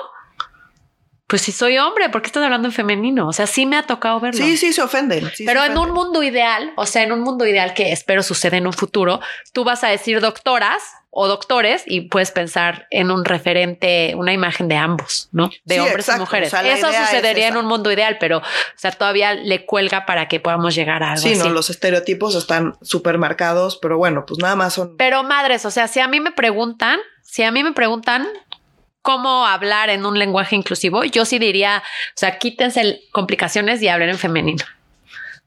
Pues 1.33 1.41
si 1.41 1.51
soy 1.51 1.79
hombre, 1.79 2.09
¿por 2.09 2.21
qué 2.21 2.27
estás 2.27 2.43
hablando 2.43 2.67
en 2.67 2.71
femenino? 2.71 3.27
O 3.27 3.33
sea, 3.33 3.47
sí 3.47 3.65
me 3.65 3.75
ha 3.75 3.81
tocado 3.87 4.19
verlo. 4.19 4.45
Sí, 4.45 4.55
sí, 4.55 4.71
se 4.71 4.83
ofenden. 4.83 5.31
Pero 5.43 5.63
en 5.63 5.75
un 5.79 5.89
mundo 5.89 6.21
ideal, 6.21 6.73
o 6.75 6.85
sea, 6.85 7.01
en 7.01 7.11
un 7.11 7.21
mundo 7.21 7.47
ideal 7.47 7.73
que 7.73 7.91
espero 7.91 8.21
suceda 8.21 8.57
en 8.57 8.67
un 8.67 8.73
futuro, 8.73 9.19
tú 9.51 9.63
vas 9.63 9.83
a 9.83 9.87
decir 9.87 10.21
doctoras 10.21 10.83
o 11.09 11.27
doctores 11.27 11.85
y 11.87 12.01
puedes 12.01 12.29
pensar 12.29 12.85
en 12.91 13.09
un 13.09 13.25
referente, 13.25 14.13
una 14.15 14.31
imagen 14.31 14.67
de 14.67 14.75
ambos, 14.75 15.29
¿no? 15.31 15.49
De 15.65 15.81
hombres 15.81 16.07
y 16.07 16.19
mujeres. 16.19 16.53
Eso 16.53 16.93
sucedería 16.93 17.47
en 17.47 17.57
un 17.57 17.65
mundo 17.65 17.91
ideal, 17.91 18.17
pero, 18.19 18.37
o 18.37 18.43
sea, 18.75 18.91
todavía 18.91 19.33
le 19.33 19.65
cuelga 19.65 20.05
para 20.05 20.27
que 20.27 20.39
podamos 20.39 20.75
llegar 20.75 21.01
a 21.01 21.13
algo 21.13 21.23
sí, 21.23 21.33
no, 21.33 21.49
los 21.49 21.71
estereotipos 21.71 22.35
están 22.35 22.75
súper 22.83 23.17
marcados, 23.17 23.79
pero 23.81 23.97
bueno, 23.97 24.27
pues 24.27 24.39
nada 24.39 24.55
más 24.55 24.75
son. 24.75 24.97
Pero 24.97 25.23
madres, 25.23 25.65
o 25.65 25.71
sea, 25.71 25.87
si 25.87 25.99
a 25.99 26.07
mí 26.07 26.19
me 26.19 26.31
preguntan, 26.31 26.99
si 27.23 27.41
a 27.41 27.49
mí 27.49 27.63
me 27.63 27.71
preguntan, 27.71 28.27
cómo 29.03 29.45
hablar 29.45 29.91
en 29.91 30.05
un 30.07 30.17
lenguaje 30.17 30.55
inclusivo, 30.55 31.03
yo 31.03 31.25
sí 31.25 31.37
diría, 31.37 31.83
o 31.85 32.17
sea, 32.17 32.39
quítense 32.39 33.01
complicaciones 33.11 33.81
y 33.83 33.89
hablen 33.89 34.09
en 34.09 34.17
femenino. 34.17 34.65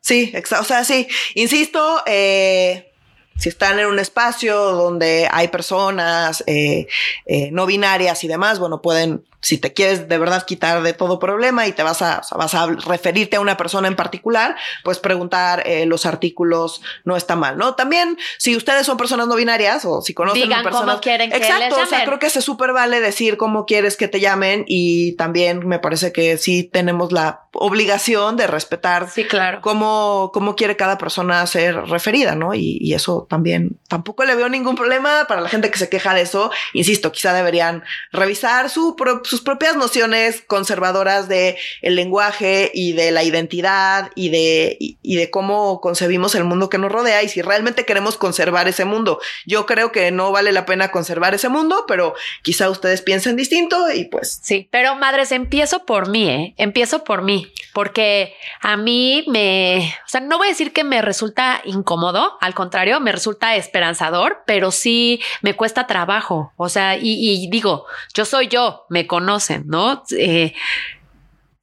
Sí. 0.00 0.32
O 0.60 0.62
sea, 0.62 0.84
sí, 0.84 1.08
insisto, 1.34 2.02
eh, 2.06 2.92
si 3.38 3.48
están 3.48 3.80
en 3.80 3.86
un 3.86 3.98
espacio 3.98 4.56
donde 4.56 5.28
hay 5.32 5.48
personas 5.48 6.44
eh, 6.46 6.86
eh, 7.26 7.50
no 7.50 7.66
binarias 7.66 8.22
y 8.22 8.28
demás, 8.28 8.60
bueno, 8.60 8.80
pueden 8.80 9.24
si 9.40 9.58
te 9.58 9.72
quieres 9.72 10.08
de 10.08 10.18
verdad 10.18 10.44
quitar 10.44 10.82
de 10.82 10.92
todo 10.92 11.18
problema 11.18 11.66
y 11.66 11.72
te 11.72 11.82
vas 11.82 12.02
a, 12.02 12.22
vas 12.36 12.54
a 12.54 12.66
referirte 12.66 13.36
a 13.36 13.40
una 13.40 13.56
persona 13.56 13.88
en 13.88 13.96
particular, 13.96 14.56
pues 14.84 14.98
preguntar 14.98 15.62
eh, 15.66 15.86
los 15.86 16.06
artículos 16.06 16.82
no 17.04 17.16
está 17.16 17.36
mal, 17.36 17.56
¿no? 17.56 17.74
También, 17.74 18.18
si 18.38 18.56
ustedes 18.56 18.86
son 18.86 18.96
personas 18.96 19.28
no 19.28 19.36
binarias 19.36 19.84
o 19.84 20.00
si 20.00 20.14
conocen 20.14 20.42
Digan 20.42 20.60
a 20.60 20.62
personas. 20.62 20.86
Cómo 20.86 21.00
quieren 21.00 21.30
que 21.30 21.36
Exacto, 21.36 21.76
o 21.80 21.86
sea, 21.86 22.04
creo 22.04 22.18
que 22.18 22.30
se 22.30 22.42
súper 22.42 22.72
vale 22.72 23.00
decir 23.00 23.36
cómo 23.36 23.66
quieres 23.66 23.96
que 23.96 24.08
te 24.08 24.20
llamen 24.20 24.64
y 24.66 25.12
también 25.12 25.66
me 25.66 25.78
parece 25.78 26.12
que 26.12 26.36
sí 26.38 26.64
tenemos 26.64 27.12
la 27.12 27.42
obligación 27.52 28.36
de 28.36 28.46
respetar 28.46 29.08
sí, 29.10 29.24
claro. 29.24 29.60
cómo, 29.62 30.30
cómo 30.32 30.56
quiere 30.56 30.76
cada 30.76 30.98
persona 30.98 31.46
ser 31.46 31.74
referida, 31.86 32.34
¿no? 32.34 32.54
Y, 32.54 32.78
y 32.80 32.94
eso 32.94 33.26
también 33.28 33.78
tampoco 33.88 34.24
le 34.24 34.34
veo 34.34 34.48
ningún 34.48 34.76
problema 34.76 35.26
para 35.28 35.40
la 35.40 35.48
gente 35.48 35.70
que 35.70 35.78
se 35.78 35.88
queja 35.88 36.14
de 36.14 36.22
eso. 36.22 36.50
Insisto, 36.72 37.12
quizá 37.12 37.32
deberían 37.32 37.82
revisar 38.12 38.70
su, 38.70 38.96
su 39.24 39.25
sus 39.26 39.40
propias 39.40 39.76
nociones 39.76 40.42
conservadoras 40.46 41.28
de 41.28 41.58
el 41.82 41.96
lenguaje 41.96 42.70
y 42.72 42.92
de 42.92 43.10
la 43.10 43.22
identidad 43.24 44.10
y 44.14 44.28
de, 44.30 44.76
y, 44.78 45.16
de 45.16 45.30
cómo 45.30 45.80
concebimos 45.80 46.34
el 46.34 46.44
mundo 46.44 46.70
que 46.70 46.78
nos 46.78 46.92
rodea 46.92 47.22
y 47.22 47.28
si 47.28 47.42
realmente 47.42 47.84
queremos 47.84 48.16
conservar 48.16 48.68
ese 48.68 48.84
mundo. 48.84 49.20
Yo 49.44 49.66
creo 49.66 49.92
que 49.92 50.10
no 50.12 50.30
vale 50.32 50.52
la 50.52 50.64
pena 50.64 50.90
conservar 50.90 51.34
ese 51.34 51.48
mundo, 51.48 51.84
pero 51.88 52.14
quizá 52.42 52.70
ustedes 52.70 53.02
piensen 53.02 53.36
distinto 53.36 53.90
y 53.90 54.04
pues. 54.04 54.40
Sí, 54.42 54.68
pero 54.70 54.94
madres, 54.94 55.32
empiezo 55.32 55.84
por 55.84 56.08
mí, 56.08 56.28
¿eh? 56.28 56.54
Empiezo 56.56 57.04
por 57.04 57.22
mí, 57.22 57.52
porque 57.72 58.34
a 58.60 58.76
mí 58.76 59.24
me, 59.28 59.94
o 60.04 60.08
sea, 60.08 60.20
no 60.20 60.38
voy 60.38 60.48
a 60.48 60.50
decir 60.50 60.72
que 60.72 60.84
me 60.84 61.02
resulta 61.02 61.60
incómodo, 61.64 62.36
al 62.40 62.54
contrario, 62.54 63.00
me 63.00 63.12
resulta 63.12 63.56
esperanzador, 63.56 64.42
pero 64.46 64.70
sí 64.70 65.20
me 65.42 65.54
cuesta 65.54 65.86
trabajo. 65.86 66.52
O 66.56 66.68
sea, 66.68 66.96
y, 66.96 67.16
y 67.18 67.50
digo, 67.50 67.86
yo 68.14 68.24
soy 68.24 68.48
yo, 68.48 68.86
me 68.88 69.06
conozco 69.06 69.15
conocen, 69.16 69.64
¿no? 69.66 70.04
Eh, 70.10 70.52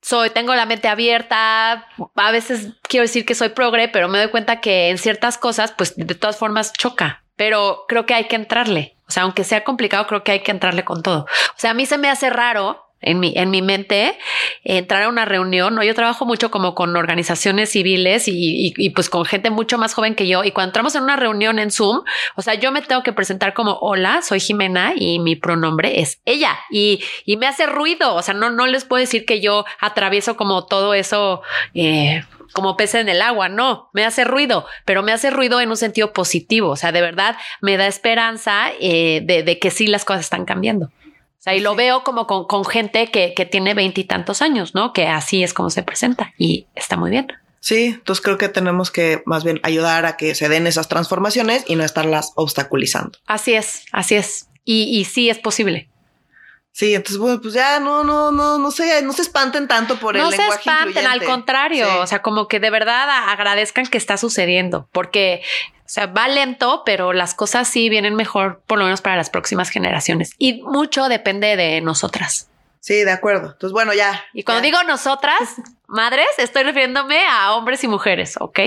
soy, 0.02 0.32
tengo 0.32 0.56
la 0.56 0.66
mente 0.66 0.88
abierta, 0.88 1.88
a 2.16 2.32
veces 2.32 2.70
quiero 2.82 3.04
decir 3.04 3.26
que 3.26 3.36
soy 3.36 3.50
progre, 3.50 3.88
pero 3.88 4.08
me 4.08 4.18
doy 4.18 4.30
cuenta 4.30 4.60
que 4.60 4.90
en 4.90 4.98
ciertas 4.98 5.38
cosas, 5.38 5.72
pues 5.72 5.96
de 5.96 6.16
todas 6.16 6.36
formas 6.36 6.74
choca, 6.74 7.24
pero 7.36 7.86
creo 7.88 8.08
que 8.08 8.16
hay 8.16 8.26
que 8.26 8.36
entrarle. 8.36 8.98
O 9.08 9.12
sea, 9.12 9.24
aunque 9.24 9.44
sea 9.44 9.64
complicado, 9.64 10.08
creo 10.08 10.24
que 10.24 10.32
hay 10.32 10.40
que 10.40 10.50
entrarle 10.50 10.84
con 10.84 11.04
todo. 11.04 11.26
O 11.26 11.58
sea, 11.58 11.72
a 11.72 11.74
mí 11.76 11.86
se 11.86 12.00
me 12.00 12.10
hace 12.10 12.32
raro 12.32 12.83
en 13.04 13.20
mi, 13.20 13.34
en 13.36 13.50
mi 13.50 13.62
mente 13.62 14.18
entrar 14.64 15.04
a 15.04 15.10
una 15.10 15.26
reunión, 15.26 15.76
¿no? 15.76 15.84
Yo 15.84 15.94
trabajo 15.94 16.26
mucho 16.26 16.52
como 16.52 16.76
con 16.76 16.96
organizaciones 16.96 17.70
civiles 17.70 18.28
y, 18.28 18.74
y, 18.76 18.90
pues 18.92 19.10
con 19.10 19.26
gente 19.26 19.50
mucho 19.50 19.78
más 19.78 19.94
joven 19.94 20.16
que 20.16 20.28
yo. 20.28 20.44
Y 20.44 20.52
cuando 20.52 20.70
entramos 20.70 20.96
en 20.96 21.04
una 21.04 21.16
reunión 21.16 21.60
en 21.60 21.72
Zoom, 21.72 22.02
o 22.36 22.42
sea, 22.42 22.56
yo 22.56 22.72
me 22.72 22.82
tengo 22.82 23.04
que 23.04 23.14
presentar 23.14 23.54
como 23.54 23.78
hola, 23.80 24.22
soy 24.22 24.40
Jimena 24.40 24.94
y 24.96 25.20
mi 25.20 25.36
pronombre 25.36 26.02
es 26.02 26.20
ella. 26.26 26.58
Y, 26.72 27.04
y 27.26 27.38
me 27.38 27.48
hace 27.48 27.66
ruido. 27.66 28.16
O 28.16 28.22
sea, 28.22 28.34
no, 28.34 28.50
no 28.50 28.68
les 28.68 28.86
puedo 28.86 29.02
decir 29.02 29.26
que 29.26 29.42
yo 29.42 29.66
atravieso 29.80 30.36
como 30.36 30.66
todo 30.66 30.94
eso. 30.94 31.42
Eh, 31.74 32.24
como 32.54 32.78
pez 32.78 32.94
en 32.94 33.10
el 33.10 33.22
agua, 33.24 33.50
no, 33.50 33.90
me 33.94 34.06
hace 34.06 34.24
ruido, 34.24 34.68
pero 34.86 35.02
me 35.02 35.12
hace 35.12 35.32
ruido 35.32 35.60
en 35.60 35.70
un 35.70 35.78
sentido 35.78 36.14
positivo, 36.14 36.70
o 36.70 36.76
sea, 36.76 36.92
de 36.92 37.02
verdad 37.02 37.36
me 37.62 37.78
da 37.78 37.88
esperanza 37.88 38.68
eh, 38.80 39.22
de 39.22 39.58
que 39.58 39.72
sí 39.72 39.88
las 39.88 40.06
cosas 40.06 40.26
están 40.26 40.46
cambiando. 40.46 40.92
Sea, 41.44 41.58
y 41.58 41.60
lo 41.60 41.76
veo 41.76 42.06
como 42.06 42.26
con, 42.26 42.64
gente 42.64 43.12
que, 43.12 43.34
que 43.34 43.46
tiene 43.46 43.74
veintitantos 43.74 44.42
años, 44.42 44.74
¿no? 44.76 44.94
Que 44.94 45.08
así 45.08 45.44
es 45.44 45.54
como 45.54 45.70
se 45.70 45.84
presenta 45.84 46.32
y 46.38 46.68
está 46.74 46.96
muy 46.96 47.12
bien. 47.12 47.28
Sí, 47.60 47.88
entonces 47.88 48.24
creo 48.24 48.38
que 48.38 48.48
tenemos 48.48 48.92
que 48.92 49.24
más 49.26 49.44
bien 49.44 49.60
ayudar 49.64 50.06
a 50.06 50.16
que 50.16 50.36
se 50.36 50.48
den 50.48 50.68
esas 50.68 50.88
transformaciones 50.88 51.66
y 51.68 51.76
no 51.76 51.84
estarlas 51.84 52.32
obstaculizando. 52.36 53.20
Así 53.26 53.56
es, 53.56 53.84
así 53.92 54.16
es. 54.16 54.48
Y, 54.64 54.84
y 54.98 55.04
sí 55.04 55.30
es 55.30 55.38
posible. 55.38 55.90
Sí, 56.74 56.96
entonces, 56.96 57.20
bueno, 57.20 57.40
pues 57.40 57.54
ya 57.54 57.80
no, 57.80 58.04
no, 58.04 58.32
no, 58.32 58.58
no 58.58 58.72
sé, 58.72 59.00
no 59.04 59.14
se 59.14 59.22
espanten 59.22 59.68
tanto 59.68 60.00
por 60.00 60.16
el 60.16 60.24
lenguaje. 60.24 60.44
No 60.44 60.52
se 60.54 60.58
espanten, 60.58 61.06
al 61.06 61.24
contrario, 61.24 62.02
o 62.02 62.08
sea, 62.08 62.24
como 62.24 62.48
que 62.48 62.60
de 62.60 62.72
verdad 62.72 63.08
agradezcan 63.30 63.86
que 63.86 64.00
está 64.00 64.18
sucediendo, 64.18 64.90
porque 64.92 65.44
o 65.86 65.90
sea, 65.94 66.08
va 66.08 66.28
lento, 66.28 66.82
pero 66.84 67.14
las 67.14 67.36
cosas 67.36 67.68
sí 67.68 67.90
vienen 67.90 68.16
mejor, 68.16 68.62
por 68.66 68.80
lo 68.80 68.86
menos 68.86 69.02
para 69.02 69.16
las 69.16 69.30
próximas 69.30 69.70
generaciones. 69.70 70.32
Y 70.40 70.64
mucho 70.64 71.10
depende 71.10 71.56
de 71.56 71.80
nosotras. 71.82 72.50
Sí, 72.80 73.04
de 73.04 73.12
acuerdo. 73.12 73.52
Entonces, 73.52 73.72
bueno, 73.72 73.94
ya. 73.94 74.26
Y 74.34 74.44
cuando 74.44 74.64
digo 74.64 74.82
nosotras, 74.84 75.38
madres, 75.94 76.28
estoy 76.38 76.64
refiriéndome 76.64 77.26
a 77.26 77.54
hombres 77.54 77.84
y 77.84 77.88
mujeres, 77.88 78.36
¿ok? 78.40 78.60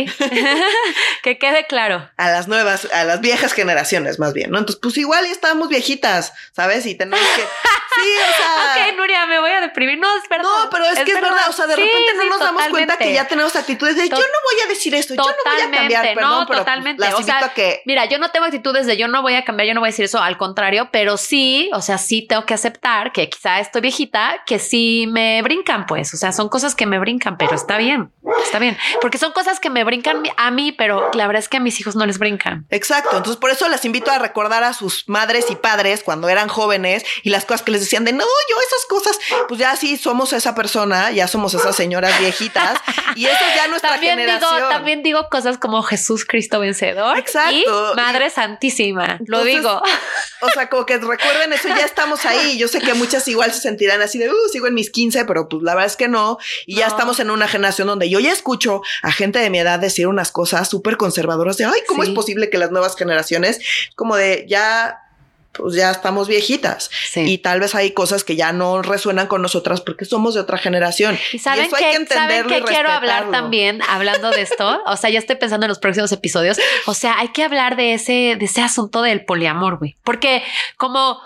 que 1.23 1.39
quede 1.39 1.67
claro. 1.67 2.09
A 2.17 2.31
las 2.31 2.49
nuevas, 2.49 2.89
a 2.93 3.05
las 3.05 3.21
viejas 3.21 3.53
generaciones 3.53 4.19
más 4.19 4.33
bien, 4.33 4.51
¿no? 4.51 4.59
Entonces, 4.59 4.81
pues 4.81 4.97
igual 4.97 5.25
ya 5.27 5.33
estábamos 5.33 5.69
viejitas, 5.69 6.33
¿sabes? 6.53 6.87
Y 6.87 6.95
tenemos 6.95 7.21
que... 7.37 7.43
Sí, 7.43 8.11
o 8.23 8.37
sea... 8.37 8.87
ok, 8.89 8.97
Nuria, 8.97 9.27
me 9.27 9.41
voy 9.41 9.51
a 9.51 9.61
deprimir. 9.61 9.99
No, 9.99 10.09
es 10.17 10.29
verdad. 10.29 10.45
No, 10.45 10.71
pero 10.71 10.85
es, 10.85 10.99
que 11.01 11.13
es 11.13 11.21
verdad. 11.21 11.49
O 11.49 11.53
sea, 11.53 11.67
de 11.67 11.77
repente 11.77 12.13
no 12.17 12.25
nos 12.27 12.41
damos 12.41 12.69
cuenta 12.69 12.97
que 12.97 13.13
ya 13.13 13.27
tenemos 13.27 13.55
actitudes 13.57 13.97
de 13.97 14.09
yo 14.09 14.17
no 14.17 14.23
voy 14.23 14.61
a 14.65 14.69
decir 14.69 14.95
esto, 14.95 15.15
yo 15.15 15.23
no 15.23 15.53
voy 15.53 15.61
a 15.61 15.71
cambiar, 15.71 16.15
perdón, 16.15 16.31
no, 16.31 16.37
pero 16.39 16.47
pues, 16.47 16.59
totalmente. 16.61 17.15
o 17.15 17.23
sea, 17.23 17.53
que... 17.55 17.83
Mira, 17.85 18.07
yo 18.07 18.19
no 18.19 18.31
tengo 18.31 18.47
actitudes 18.47 18.87
de 18.87 18.97
yo 18.97 19.09
no 19.09 19.23
voy 19.23 19.35
a 19.35 19.45
cambiar, 19.45 19.67
yo 19.67 19.75
no 19.75 19.81
voy 19.81 19.89
a 19.89 19.91
decir 19.91 20.05
eso, 20.05 20.21
al 20.21 20.37
contrario, 20.37 20.89
pero 20.93 21.17
sí, 21.17 21.71
o 21.73 21.83
sea, 21.83 21.99
sí 21.99 22.23
tengo 22.23 22.47
que 22.47 22.55
aceptar 22.55 23.13
que 23.13 23.29
quizá 23.29 23.61
estoy 23.61 23.81
viejita, 23.83 24.43
que 24.47 24.59
sí 24.59 25.07
me 25.09 25.43
brincan, 25.43 25.87
pues. 25.87 26.15
O 26.15 26.17
sea, 26.17 26.33
son 26.33 26.49
cosas 26.49 26.75
que 26.75 26.87
me 26.87 26.99
brincan, 26.99 27.16
pero 27.39 27.55
está 27.55 27.79
bien, 27.79 28.13
está 28.45 28.59
bien. 28.59 28.77
Porque 29.01 29.19
son 29.19 29.33
cosas 29.33 29.61
que 29.61 29.71
me 29.71 29.85
brincan 29.85 30.23
a 30.37 30.51
mí, 30.51 30.73
pero 30.73 31.11
la 31.15 31.27
verdad 31.27 31.43
es 31.43 31.49
que 31.49 31.57
a 31.59 31.61
mis 31.61 31.81
hijos 31.81 31.97
no 31.97 32.07
les 32.07 32.19
brincan. 32.19 32.67
Exacto. 32.71 33.17
Entonces, 33.17 33.39
por 33.39 33.51
eso 33.51 33.69
les 33.69 33.85
invito 33.85 34.11
a 34.11 34.19
recordar 34.19 34.65
a 34.65 34.73
sus 34.73 35.09
madres 35.09 35.51
y 35.51 35.57
padres 35.57 36.03
cuando 36.03 36.29
eran 36.29 36.49
jóvenes 36.49 37.05
y 37.23 37.31
las 37.31 37.45
cosas 37.45 37.63
que 37.63 37.73
les 37.73 37.81
decían 37.81 38.05
de 38.05 38.13
no, 38.13 38.25
yo 38.25 38.57
esas 38.61 38.87
cosas, 38.89 39.19
pues 39.49 39.61
ya 39.61 39.77
sí 39.77 39.97
somos 39.97 40.33
esa 40.33 40.55
persona, 40.55 41.11
ya 41.11 41.29
somos 41.29 41.55
esas 41.55 41.75
señoras 41.77 42.19
viejitas 42.21 42.81
y 43.15 43.27
eso 43.27 43.45
ya 43.55 43.69
nuestra 43.69 43.91
también 43.91 44.19
generación. 44.19 44.57
Digo, 44.57 44.69
también 44.69 45.03
digo 45.03 45.29
cosas 45.29 45.59
como 45.59 45.83
Jesús 45.83 46.25
Cristo 46.25 46.61
vencedor. 46.61 47.19
Exacto. 47.19 47.55
Y 47.55 47.97
Madre 47.97 48.31
Santísima. 48.31 49.19
lo 49.27 49.45
digo. 49.45 49.83
O 50.41 50.51
sea, 50.51 50.69
como 50.69 50.87
que 50.87 50.99
recuerden 50.99 51.53
eso, 51.53 51.69
ya 51.69 51.85
estamos 51.85 52.25
ahí. 52.25 52.59
Yo 52.59 52.69
sé 52.69 52.81
que 52.81 52.95
muchas 52.95 53.27
igual 53.29 53.53
se 53.53 53.61
sentirán 53.61 54.03
así 54.03 54.19
de, 54.19 54.31
uh, 54.31 54.49
sigo 54.51 54.67
en 54.67 54.75
mis 54.75 54.91
15, 54.91 55.25
pero 55.25 55.49
pues 55.49 55.63
la 55.63 55.75
verdad 55.75 55.91
es 55.91 55.97
que 55.97 56.09
no. 56.09 56.39
Y 56.67 56.77
ya 56.77 56.87
estamos 56.87 57.21
en 57.21 57.31
una 57.31 57.49
generación 57.49 57.87
donde 57.89 58.09
yo 58.09 58.21
ya 58.21 58.33
escucho 58.33 58.83
a 59.03 59.13
gente 59.13 59.39
de 59.39 59.51
mi 59.51 59.59
edad 59.59 59.79
decir 59.79 60.07
unas 60.07 60.33
cosas 60.33 60.69
súper 60.69 60.97
conservadoras 60.97 61.57
de, 61.57 61.65
ay, 61.65 61.81
¿cómo 61.87 62.03
es 62.03 62.11
posible 62.11 62.51
que 62.51 62.59
las 62.59 62.71
nuevas 62.71 62.97
generaciones, 62.97 63.61
como 63.95 64.17
de 64.17 64.47
ya 64.49 65.06
pues 65.57 65.75
ya 65.75 65.91
estamos 65.91 66.29
viejitas 66.29 66.91
y 67.15 67.39
tal 67.39 67.61
vez 67.61 67.75
hay 67.75 67.93
cosas 67.93 68.25
que 68.25 68.37
ya 68.37 68.53
no 68.53 68.83
resuenan 68.83 69.27
con 69.27 69.43
nosotras 69.43 69.81
porque 69.81 70.05
somos 70.05 70.35
de 70.35 70.41
otra 70.41 70.59
generación. 70.59 71.19
Y 71.33 71.39
saben 71.39 71.71
que, 71.71 71.85
hay 71.85 72.05
que 72.05 72.15
¿saben 72.15 72.47
que 72.47 72.63
quiero 72.63 72.91
hablar 72.91 73.31
también 73.31 73.81
hablando 73.89 74.31
de 74.31 74.43
esto. 74.43 74.83
o 74.87 74.97
sea, 74.97 75.11
ya 75.11 75.19
estoy 75.19 75.37
pensando 75.37 75.67
en 75.67 75.69
los 75.69 75.79
próximos 75.79 76.13
episodios. 76.13 76.59
O 76.87 76.95
sea, 76.95 77.19
hay 77.19 77.29
que 77.29 77.43
hablar 77.43 77.77
de 77.77 77.95
ese, 77.95 78.37
de 78.39 78.45
ese 78.45 78.61
asunto 78.61 79.03
del 79.03 79.25
poliamor, 79.25 79.79
güey, 79.79 79.97
porque 80.05 80.43
como 80.77 81.21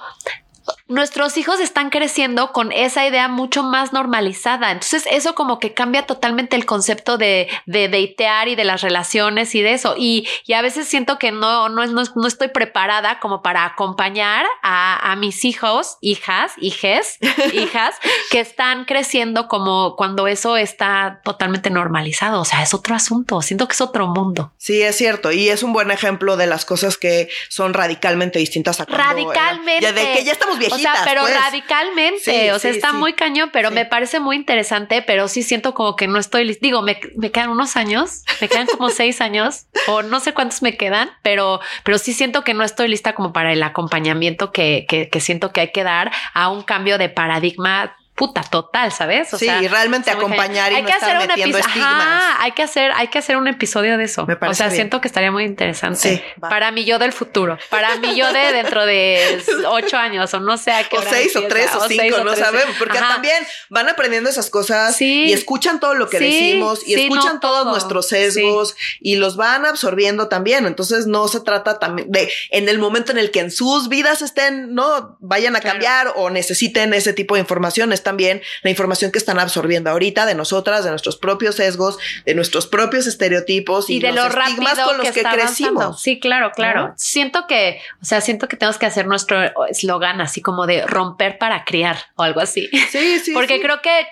nuestros 0.90 1.36
hijos 1.38 1.60
están 1.60 1.88
creciendo 1.88 2.52
con 2.52 2.72
esa 2.72 3.06
idea 3.06 3.28
mucho 3.28 3.62
más 3.62 3.92
normalizada. 3.92 4.72
Entonces 4.72 5.04
eso 5.10 5.36
como 5.36 5.60
que 5.60 5.72
cambia 5.72 6.04
totalmente 6.04 6.56
el 6.56 6.66
concepto 6.66 7.16
de, 7.16 7.48
de 7.66 7.88
deitear 7.88 8.48
y 8.48 8.56
de 8.56 8.64
las 8.64 8.82
relaciones 8.82 9.54
y 9.54 9.62
de 9.62 9.72
eso. 9.72 9.94
Y, 9.96 10.26
y 10.46 10.54
a 10.54 10.62
veces 10.62 10.88
siento 10.88 11.18
que 11.18 11.30
no, 11.30 11.68
no, 11.68 11.86
no, 11.86 12.02
no, 12.14 12.26
estoy 12.26 12.48
preparada 12.48 13.20
como 13.20 13.40
para 13.40 13.64
acompañar 13.64 14.44
a, 14.62 15.12
a 15.12 15.16
mis 15.16 15.44
hijos, 15.44 15.96
hijas, 16.00 16.52
hijes, 16.58 17.18
hijas, 17.52 17.94
que 18.30 18.40
están 18.40 18.84
creciendo 18.84 19.46
como 19.46 19.94
cuando 19.94 20.26
eso 20.26 20.56
está 20.56 21.20
totalmente 21.22 21.70
normalizado. 21.70 22.40
O 22.40 22.44
sea, 22.44 22.64
es 22.64 22.74
otro 22.74 22.96
asunto. 22.96 23.42
Siento 23.42 23.68
que 23.68 23.74
es 23.74 23.80
otro 23.80 24.08
mundo. 24.08 24.52
Sí, 24.58 24.82
es 24.82 24.96
cierto. 24.96 25.30
Y 25.30 25.50
es 25.50 25.62
un 25.62 25.72
buen 25.72 25.92
ejemplo 25.92 26.36
de 26.36 26.48
las 26.48 26.64
cosas 26.64 26.96
que 26.96 27.28
son 27.48 27.74
radicalmente 27.74 28.40
distintas 28.40 28.80
a 28.80 28.86
Radicalmente. 28.86 29.92
de 29.92 30.12
que 30.14 30.24
ya 30.24 30.32
estamos 30.32 30.58
viejitos 30.58 30.79
sea, 30.80 30.94
pero 31.04 31.22
pues. 31.22 31.34
radicalmente, 31.34 32.52
o 32.52 32.58
sea, 32.58 32.70
está 32.70 32.92
muy 32.92 33.14
cañón, 33.14 33.50
pero 33.52 33.70
me 33.70 33.84
parece 33.84 34.20
muy 34.20 34.36
interesante, 34.36 35.02
pero 35.02 35.28
sí 35.28 35.42
siento 35.42 35.74
como 35.74 35.96
que 35.96 36.06
no 36.06 36.18
estoy. 36.18 36.58
Digo, 36.60 36.82
me, 36.82 36.98
quedan 36.98 37.50
unos 37.50 37.76
años, 37.76 38.24
me 38.40 38.48
quedan 38.48 38.66
como 38.66 38.88
seis 38.90 39.20
años, 39.20 39.66
o 39.88 40.02
no 40.02 40.20
sé 40.20 40.32
cuántos 40.34 40.62
me 40.62 40.76
quedan, 40.76 41.10
pero, 41.22 41.60
pero 41.84 41.98
sí 41.98 42.12
siento 42.12 42.44
que 42.44 42.54
no 42.54 42.64
estoy 42.64 42.88
lista 42.88 43.14
como 43.14 43.32
para 43.32 43.52
el 43.52 43.62
acompañamiento 43.62 44.52
que, 44.52 44.86
que, 44.88 45.08
que 45.08 45.20
siento 45.20 45.52
que 45.52 45.60
hay 45.60 45.72
que 45.72 45.84
dar 45.84 46.10
a 46.34 46.48
un 46.48 46.62
cambio 46.62 46.98
de 46.98 47.08
paradigma 47.08 47.96
puta 48.20 48.42
total, 48.42 48.92
¿sabes? 48.92 49.32
O 49.32 49.38
sí, 49.38 49.48
realmente 49.48 50.10
acompañar 50.10 50.70
y 50.72 50.74
hay 50.74 50.82
no 50.82 50.88
que 50.88 50.92
hacer 50.92 51.16
un 51.16 51.30
estigmas. 51.30 52.24
hay 52.38 52.52
que 52.52 52.62
hacer, 52.62 52.92
hay 52.94 53.08
que 53.08 53.18
hacer 53.18 53.38
un 53.38 53.48
episodio 53.48 53.96
de 53.96 54.04
eso. 54.04 54.26
Me 54.26 54.36
parece 54.36 54.62
o 54.62 54.66
sea, 54.66 54.76
siento 54.76 55.00
que 55.00 55.08
estaría 55.08 55.32
muy 55.32 55.44
interesante. 55.44 55.98
Sí, 55.98 56.22
para 56.38 56.70
mí 56.70 56.84
yo 56.84 56.98
del 56.98 57.14
futuro, 57.14 57.56
para 57.70 57.96
mí 57.96 58.14
yo 58.14 58.30
de 58.30 58.52
dentro 58.52 58.84
de 58.84 59.42
ocho 59.68 59.96
años 59.96 60.34
o 60.34 60.40
no 60.40 60.58
sé 60.58 60.70
a 60.70 60.86
qué 60.86 60.98
O 60.98 61.02
seis 61.02 61.34
o 61.34 61.46
tres 61.46 61.74
o, 61.74 61.88
cinco, 61.88 62.22
no 62.22 62.36
sabemos, 62.36 62.76
porque 62.78 62.98
también 62.98 63.42
van 63.70 63.88
aprendiendo 63.88 64.28
esas 64.28 64.50
cosas 64.50 65.00
y 65.00 65.32
escuchan 65.32 65.80
todo 65.80 65.94
lo 65.94 66.10
que 66.10 66.18
decimos 66.18 66.86
y 66.86 67.00
escuchan 67.00 67.40
todos 67.40 67.64
nuestros 67.64 68.08
sesgos 68.08 68.76
y 69.00 69.16
los 69.16 69.36
van 69.36 69.64
absorbiendo 69.64 70.28
también. 70.28 70.66
Entonces 70.66 71.06
no 71.06 71.26
se 71.28 71.40
trata 71.40 71.78
también 71.78 72.12
de 72.12 72.30
en 72.50 72.68
el 72.68 72.78
momento 72.78 73.12
en 73.12 73.18
el 73.18 73.30
que 73.30 73.40
en 73.40 73.50
sus 73.50 73.88
vidas 73.88 74.20
estén, 74.20 74.74
no 74.74 75.16
vayan 75.20 75.56
a 75.56 75.60
cambiar 75.60 76.12
o 76.16 76.28
necesiten 76.28 76.92
ese 76.92 77.14
tipo 77.14 77.36
de 77.36 77.40
información. 77.40 77.94
Está 77.94 78.09
también 78.10 78.42
la 78.62 78.70
información 78.70 79.12
que 79.12 79.18
están 79.18 79.38
absorbiendo 79.38 79.88
ahorita 79.88 80.26
de 80.26 80.34
nosotras, 80.34 80.82
de 80.82 80.90
nuestros 80.90 81.16
propios 81.16 81.54
sesgos, 81.54 81.96
de 82.26 82.34
nuestros 82.34 82.66
propios 82.66 83.06
estereotipos 83.06 83.88
y, 83.88 84.00
de 84.00 84.10
los, 84.10 84.34
estigmas 84.34 84.76
con 84.80 84.98
los 84.98 85.10
que, 85.12 85.22
crecimos. 85.22 86.02
Sí, 86.02 86.18
claro, 86.18 86.50
claro. 86.50 86.92
Siento 86.96 87.46
que, 87.46 87.80
o 88.02 88.04
sea, 88.04 88.20
siento 88.20 88.48
que 88.48 88.56
tenemos 88.56 88.78
que 88.78 88.86
hacer 88.86 89.06
nuestro 89.06 89.38
eslogan 89.68 90.20
así 90.20 90.42
como 90.42 90.66
de 90.66 90.84
romper 90.86 91.38
para 91.38 91.64
criar 91.64 91.98
o 92.16 92.24
algo 92.24 92.40
así. 92.40 92.68
Sí, 92.90 93.20
sí. 93.20 93.30
Porque 93.34 93.60
creo 93.60 93.80
que 93.80 94.06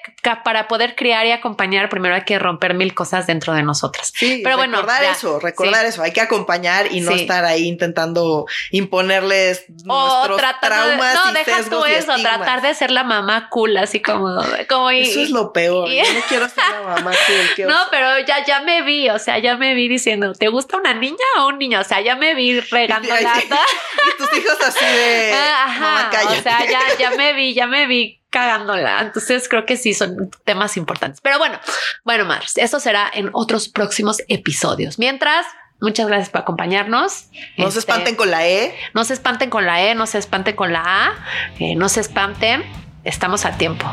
para 0.45 0.69
poder 0.69 0.95
criar 0.95 1.27
y 1.27 1.33
acompañar, 1.33 1.89
primero 1.89 2.15
hay 2.15 2.23
que 2.23 2.39
romper 2.39 2.75
mil 2.75 2.95
cosas 2.95 3.27
dentro 3.27 3.53
de 3.53 3.65
nosotras. 3.65 4.13
Sí, 4.15 4.43
pero 4.45 4.57
bueno, 4.57 4.77
recordar 4.77 5.03
eso, 5.05 5.41
recordar 5.41 5.87
eso. 5.87 6.03
Hay 6.03 6.13
que 6.13 6.21
acompañar 6.21 6.93
y 6.93 7.01
no 7.01 7.11
estar 7.11 7.45
ahí 7.45 7.67
intentando 7.67 8.47
imponerles 8.71 9.65
nuestros 9.85 10.41
traumas. 10.61 11.15
no, 11.15 11.33
deja 11.33 11.63
tú 11.69 11.85
eso, 11.85 12.13
tratar 12.23 12.63
de 12.63 12.75
ser 12.75 12.93
la 12.93 13.03
mamá 13.03 13.49
cool, 13.51 13.77
así 13.89 14.01
como, 14.01 14.41
como 14.69 14.91
Eso 14.91 15.21
es 15.21 15.31
lo 15.31 15.53
peor. 15.53 15.89
Yo 15.89 16.03
no 16.13 16.21
quiero 16.29 16.49
ser 16.49 16.65
la 16.71 16.83
mamá 16.83 17.13
No, 17.67 17.77
pero 17.91 18.19
ya, 18.21 18.45
ya 18.45 18.61
me 18.61 18.83
vi, 18.83 19.09
o 19.09 19.19
sea, 19.19 19.39
ya 19.39 19.57
me 19.57 19.75
vi 19.75 19.89
diciendo, 19.89 20.33
¿te 20.35 20.49
gusta 20.49 20.77
una 20.77 20.95
niña 20.95 21.17
o 21.39 21.49
un 21.49 21.59
niño? 21.59 21.81
O 21.81 21.85
sea, 21.85 22.01
ya 22.01 22.17
me 22.17 22.35
vi 22.35 22.61
regando 22.71 23.09
lata. 23.09 23.41
y 24.15 24.19
tus 24.19 24.39
hijos 24.39 24.57
así 24.65 24.85
de 24.85 25.33
Ajá, 25.33 26.11
O 26.29 26.43
sea, 26.43 26.65
ya, 26.69 26.81
ya 26.99 27.11
me 27.13 27.33
vi, 27.33 27.55
ya 27.55 27.67
me 27.67 27.87
vi 27.87 28.21
cagándola. 28.31 29.01
Entonces 29.01 29.49
creo 29.49 29.65
que 29.65 29.77
sí 29.77 29.95
son 29.95 30.31
temas 30.45 30.77
importantes. 30.77 31.21
Pero 31.23 31.39
bueno, 31.39 31.59
bueno, 32.05 32.25
Mars, 32.25 32.59
eso 32.59 32.79
será 32.79 33.11
en 33.13 33.31
otros 33.33 33.69
próximos 33.69 34.19
episodios. 34.29 34.99
Mientras, 34.99 35.47
Muchas 35.81 36.09
gracias 36.09 36.31
por 36.31 36.41
acompañarnos. 36.41 37.27
No 37.57 37.71
se 37.71 37.79
este, 37.79 37.93
espanten 37.93 38.17
con 38.17 38.33
la 38.33 38.49
E. 38.49 38.75
No 38.95 39.05
se 39.05 39.15
espanten 39.15 39.49
con 39.49 39.65
la 39.65 39.81
E, 39.81 39.95
no 39.95 40.07
se 40.07 40.19
espanten 40.19 40.57
con 40.57 40.73
la 40.73 40.83
A, 40.83 41.15
eh, 41.61 41.77
no 41.77 41.89
se 41.89 42.01
espanten 42.01 42.65
estamos 43.09 43.45
a 43.45 43.53
tiempo 43.53 43.87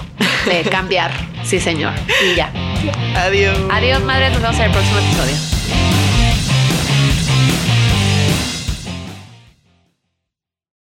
de 0.45 0.63
cambiar. 0.69 1.11
sí, 1.43 1.59
señor. 1.59 1.93
Y 2.23 2.35
ya. 2.35 2.51
Adiós. 3.15 3.57
Adiós, 3.71 4.03
madre. 4.03 4.29
Nos 4.29 4.41
vemos 4.41 4.57
en 4.57 4.63
el 4.63 4.71
próximo 4.71 4.99
episodio. 4.99 5.35